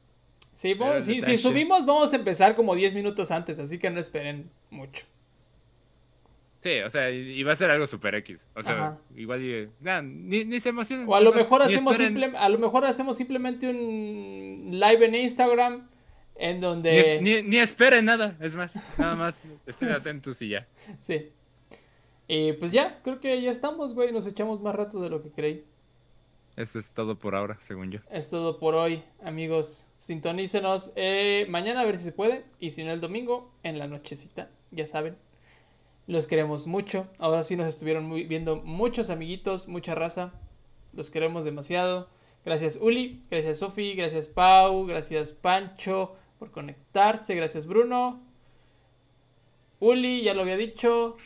Sí, 0.54 0.74
vamos- 0.74 1.04
sí, 1.04 1.20
si 1.22 1.36
subimos 1.36 1.86
vamos 1.86 2.12
a 2.12 2.16
empezar 2.16 2.54
como 2.54 2.74
10 2.74 2.94
minutos 2.94 3.30
antes, 3.30 3.58
así 3.58 3.78
que 3.78 3.90
no 3.90 3.98
esperen 3.98 4.50
mucho. 4.70 5.06
Sí, 6.60 6.78
o 6.80 6.90
sea, 6.90 7.10
y, 7.10 7.42
va 7.42 7.52
a 7.52 7.56
ser 7.56 7.70
algo 7.70 7.86
super 7.86 8.14
X. 8.16 8.46
O 8.54 8.62
sea, 8.62 8.74
Ajá. 8.74 8.98
igual 9.16 9.42
y, 9.42 9.68
nah, 9.80 10.02
ni, 10.02 10.44
ni 10.44 10.60
se 10.60 10.68
emocionen. 10.68 11.06
O 11.08 11.14
a 11.14 11.20
lo 11.20 11.32
mejor 11.32 11.62
hacemos 11.62 11.96
simple- 11.96 12.36
a 12.36 12.48
lo 12.50 12.58
mejor 12.58 12.84
hacemos 12.84 13.16
simplemente 13.16 13.66
un 13.68 14.68
live 14.72 15.06
en 15.06 15.14
Instagram 15.14 15.88
en 16.36 16.60
donde 16.60 17.18
ni- 17.22 17.42
ni 17.42 17.56
esperen 17.58 18.04
nada, 18.04 18.36
es 18.40 18.56
más. 18.56 18.74
Nada 18.98 19.14
más 19.14 19.44
estén 19.66 19.90
atentos 19.90 20.40
y 20.42 20.50
ya. 20.50 20.66
sí. 20.98 21.30
Y 22.28 22.52
pues 22.52 22.70
ya, 22.72 23.00
creo 23.02 23.18
que 23.20 23.40
ya 23.42 23.50
estamos, 23.50 23.92
güey, 23.94 24.12
nos 24.12 24.24
echamos 24.26 24.60
más 24.60 24.74
rato 24.74 25.00
de 25.00 25.08
lo 25.10 25.20
que 25.22 25.30
creí. 25.30 25.64
Eso 26.56 26.78
es 26.78 26.92
todo 26.92 27.18
por 27.18 27.34
ahora, 27.34 27.56
según 27.60 27.90
yo. 27.90 28.00
Es 28.10 28.28
todo 28.30 28.58
por 28.58 28.74
hoy, 28.74 29.02
amigos. 29.24 29.86
Sintonícenos 29.98 30.92
eh, 30.94 31.46
mañana 31.48 31.80
a 31.80 31.84
ver 31.84 31.96
si 31.98 32.04
se 32.04 32.12
puede. 32.12 32.44
Y 32.60 32.70
si 32.72 32.84
no, 32.84 32.92
el 32.92 33.00
domingo 33.00 33.50
en 33.62 33.78
la 33.78 33.86
nochecita. 33.86 34.48
Ya 34.70 34.86
saben. 34.86 35.16
Los 36.10 36.26
queremos 36.26 36.66
mucho. 36.66 37.06
Ahora 37.20 37.44
sí 37.44 37.54
nos 37.54 37.68
estuvieron 37.68 38.12
viendo 38.26 38.56
muchos 38.56 39.10
amiguitos, 39.10 39.68
mucha 39.68 39.94
raza. 39.94 40.32
Los 40.92 41.08
queremos 41.08 41.44
demasiado. 41.44 42.08
Gracias 42.44 42.76
Uli, 42.82 43.22
gracias 43.30 43.58
Sofi, 43.58 43.94
gracias 43.94 44.26
Pau, 44.26 44.86
gracias 44.86 45.30
Pancho, 45.30 46.16
por 46.40 46.50
conectarse. 46.50 47.36
Gracias, 47.36 47.64
Bruno. 47.64 48.20
Uli, 49.78 50.24
ya 50.24 50.34
lo 50.34 50.42
había 50.42 50.56
dicho. 50.56 51.16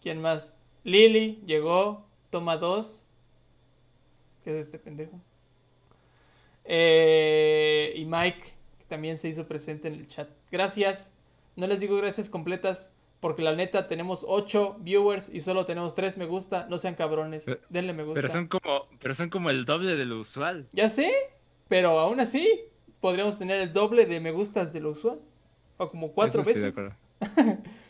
¿Quién 0.00 0.20
más? 0.20 0.56
Lili, 0.84 1.42
llegó. 1.44 2.06
Toma 2.30 2.58
dos. 2.58 3.04
¿Qué 4.44 4.56
es 4.56 4.66
este 4.66 4.78
pendejo? 4.78 5.20
Eh, 6.64 7.92
y 7.96 8.04
Mike, 8.04 8.52
que 8.78 8.84
también 8.84 9.18
se 9.18 9.26
hizo 9.26 9.48
presente 9.48 9.88
en 9.88 9.94
el 9.94 10.06
chat. 10.06 10.28
Gracias. 10.52 11.12
No 11.56 11.66
les 11.66 11.80
digo 11.80 11.96
gracias 11.96 12.30
completas, 12.30 12.92
porque 13.20 13.42
la 13.42 13.54
neta 13.54 13.88
tenemos 13.88 14.24
8 14.26 14.76
viewers 14.80 15.28
y 15.28 15.40
solo 15.40 15.64
tenemos 15.64 15.94
3 15.94 16.16
me 16.18 16.26
gusta. 16.26 16.66
No 16.68 16.78
sean 16.78 16.94
cabrones. 16.94 17.44
Pero- 17.44 17.60
Denle 17.68 17.92
me 17.92 18.02
gusta. 18.04 18.20
Pero 18.20 18.32
son 18.32 18.46
como, 18.48 18.86
pero 19.00 19.14
son 19.14 19.30
como 19.30 19.50
el 19.50 19.64
doble 19.64 19.96
de 19.96 20.04
lo 20.04 20.20
usual. 20.20 20.68
Ya 20.72 20.88
sé, 20.88 21.12
pero 21.68 21.98
aún 21.98 22.20
así 22.20 22.62
podríamos 23.00 23.38
tener 23.38 23.60
el 23.60 23.72
doble 23.72 24.06
de 24.06 24.20
me 24.20 24.30
gustas 24.32 24.72
de 24.72 24.80
lo 24.80 24.90
usual. 24.90 25.18
O 25.78 25.90
como 25.90 26.12
cuatro 26.12 26.40
Eso 26.42 26.50
estoy 26.50 26.62
de 26.62 26.70
veces. 26.70 26.92
acuerdo. 27.20 27.62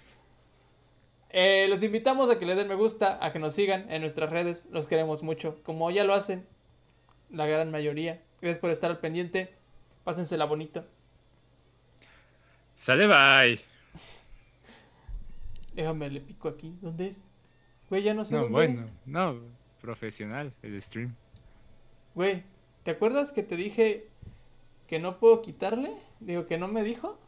Eh, 1.39 1.67
los 1.69 1.83
invitamos 1.83 2.31
a 2.31 2.39
que 2.39 2.47
le 2.47 2.55
den 2.55 2.67
me 2.67 2.77
gusta, 2.77 3.19
a 3.23 3.31
que 3.31 3.39
nos 3.39 3.53
sigan 3.55 3.91
en 3.93 4.01
nuestras 4.01 4.31
redes. 4.31 4.67
Los 4.71 4.87
queremos 4.87 5.23
mucho. 5.23 5.61
Como 5.65 5.91
ya 5.91 6.03
lo 6.05 6.15
hacen, 6.15 6.47
la 7.31 7.45
gran 7.47 7.71
mayoría. 7.71 8.23
Gracias 8.41 8.59
por 8.59 8.71
estar 8.71 8.91
al 8.91 9.01
pendiente. 9.01 9.55
Pásensela 10.03 10.47
bonito. 10.47 10.87
Sale, 12.75 13.07
bye. 13.07 13.61
Déjame, 15.77 16.11
le 16.11 16.21
pico 16.21 16.49
aquí. 16.49 16.75
¿Dónde 16.81 17.09
es? 17.09 17.29
Güey, 17.91 18.03
ya 18.03 18.15
no 18.15 18.25
sé 18.25 18.35
No, 18.35 18.41
dónde 18.43 18.53
bueno, 18.53 18.81
es. 18.81 18.91
no, 19.07 19.41
profesional 19.81 20.53
el 20.63 20.81
stream. 20.83 21.15
Güey, 22.15 22.43
¿te 22.83 22.91
acuerdas 22.93 23.31
que 23.31 23.43
te 23.43 23.57
dije 23.57 24.09
que 24.89 24.99
no 24.99 25.19
puedo 25.21 25.43
quitarle? 25.43 25.95
Digo, 26.21 26.47
que 26.47 26.57
no 26.59 26.67
me 26.67 26.83
dijo 26.83 27.19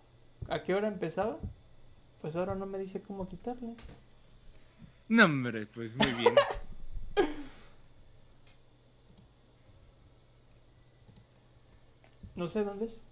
a 0.48 0.62
qué 0.64 0.74
hora 0.74 0.88
empezaba. 0.88 1.38
Pues 2.22 2.34
ahora 2.36 2.54
no 2.54 2.66
me 2.66 2.78
dice 2.78 3.00
cómo 3.02 3.28
quitarle. 3.28 3.74
No, 5.08 5.26
hombre, 5.26 5.66
pues 5.66 5.94
muy 5.94 6.12
bien. 6.14 6.34
No 12.36 12.48
sé 12.48 12.64
dónde 12.64 12.86
es. 12.86 13.02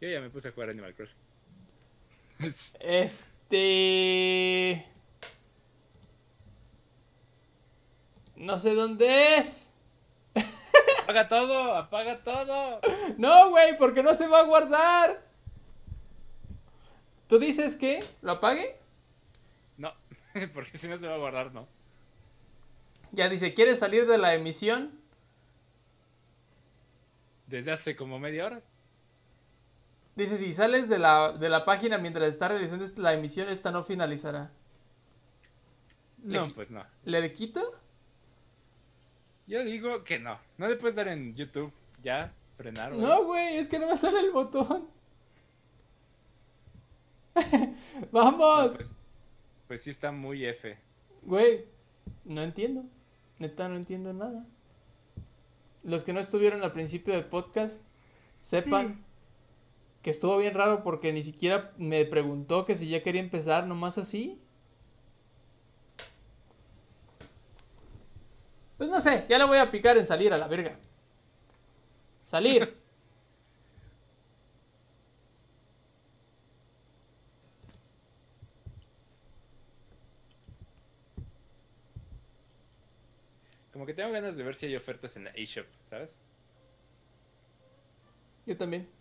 Yo 0.00 0.08
ya 0.08 0.20
me 0.20 0.30
puse 0.30 0.48
a 0.48 0.52
jugar 0.52 0.70
Animal 0.70 0.94
Crossing. 0.94 1.16
Es- 2.38 2.76
Este. 2.80 4.86
No 8.36 8.58
sé 8.58 8.74
dónde 8.74 9.36
es. 9.36 9.72
Apaga 11.02 11.28
todo, 11.28 11.74
apaga 11.74 12.22
todo. 12.22 12.80
No, 13.16 13.50
güey, 13.50 13.76
porque 13.78 14.02
no 14.02 14.14
se 14.14 14.28
va 14.28 14.40
a 14.40 14.44
guardar. 14.44 15.26
¿Tú 17.26 17.38
dices 17.38 17.76
que 17.76 18.04
lo 18.22 18.32
apague? 18.32 18.76
No, 19.76 19.92
porque 20.54 20.78
si 20.78 20.86
no 20.88 20.96
se 20.98 21.08
va 21.08 21.14
a 21.14 21.18
guardar, 21.18 21.52
no. 21.52 21.66
Ya 23.12 23.28
dice, 23.28 23.54
¿quieres 23.54 23.78
salir 23.80 24.06
de 24.06 24.18
la 24.18 24.34
emisión? 24.34 24.98
Desde 27.46 27.72
hace 27.72 27.96
como 27.96 28.18
media 28.18 28.46
hora. 28.46 28.62
Dice, 30.18 30.36
si 30.36 30.52
sales 30.52 30.88
de 30.88 30.98
la, 30.98 31.30
de 31.30 31.48
la 31.48 31.64
página 31.64 31.96
mientras 31.96 32.26
está 32.26 32.48
realizando 32.48 32.84
la 32.96 33.14
emisión, 33.14 33.48
esta 33.48 33.70
no 33.70 33.84
finalizará. 33.84 34.50
No, 36.24 36.52
pues 36.52 36.72
no. 36.72 36.84
¿Le 37.04 37.32
quito? 37.32 37.62
Yo 39.46 39.62
digo 39.62 40.02
que 40.02 40.18
no. 40.18 40.40
No 40.56 40.66
le 40.66 40.74
puedes 40.74 40.96
dar 40.96 41.06
en 41.06 41.36
YouTube. 41.36 41.72
Ya, 42.02 42.32
frenar. 42.56 42.94
güey. 42.94 43.06
No, 43.06 43.26
güey, 43.26 43.58
es 43.58 43.68
que 43.68 43.78
no 43.78 43.86
me 43.86 43.96
sale 43.96 44.18
el 44.18 44.32
botón. 44.32 44.88
Vamos. 48.10 48.72
No, 48.72 48.76
pues, 48.76 48.96
pues 49.68 49.82
sí 49.82 49.90
está 49.90 50.10
muy 50.10 50.44
F. 50.44 50.76
Güey, 51.22 51.64
no 52.24 52.42
entiendo. 52.42 52.84
Neta, 53.38 53.68
no 53.68 53.76
entiendo 53.76 54.12
nada. 54.12 54.44
Los 55.84 56.02
que 56.02 56.12
no 56.12 56.18
estuvieron 56.18 56.64
al 56.64 56.72
principio 56.72 57.14
del 57.14 57.26
podcast, 57.26 57.84
sepan 58.40 59.04
que 60.02 60.10
estuvo 60.10 60.38
bien 60.38 60.54
raro 60.54 60.82
porque 60.82 61.12
ni 61.12 61.22
siquiera 61.22 61.72
me 61.76 62.04
preguntó 62.04 62.64
que 62.64 62.74
si 62.76 62.88
ya 62.88 63.02
quería 63.02 63.20
empezar, 63.20 63.66
nomás 63.66 63.98
así. 63.98 64.40
Pues 68.76 68.88
no 68.90 69.00
sé, 69.00 69.24
ya 69.28 69.38
le 69.38 69.44
voy 69.44 69.58
a 69.58 69.70
picar 69.70 69.96
en 69.98 70.06
salir 70.06 70.32
a 70.32 70.38
la 70.38 70.46
verga. 70.48 70.78
Salir. 72.22 72.76
Como 83.72 83.84
que 83.86 83.94
tengo 83.94 84.10
ganas 84.12 84.36
de 84.36 84.42
ver 84.42 84.54
si 84.54 84.66
hay 84.66 84.76
ofertas 84.76 85.16
en 85.16 85.24
la 85.24 85.30
eShop, 85.30 85.66
¿sabes? 85.82 86.18
Yo 88.46 88.56
también. 88.56 88.97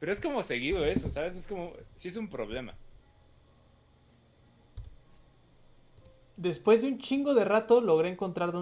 Pero 0.00 0.12
es 0.12 0.20
como 0.20 0.42
seguido 0.42 0.84
eso, 0.84 1.10
¿sabes? 1.10 1.36
Es 1.36 1.46
como, 1.46 1.72
sí 1.94 2.08
es 2.08 2.16
un 2.16 2.28
problema. 2.28 2.74
Después 6.38 6.80
de 6.80 6.88
un 6.88 6.98
chingo 6.98 7.34
de 7.34 7.44
rato 7.44 7.82
logré 7.82 8.08
encontrar 8.08 8.50
dónde 8.50 8.58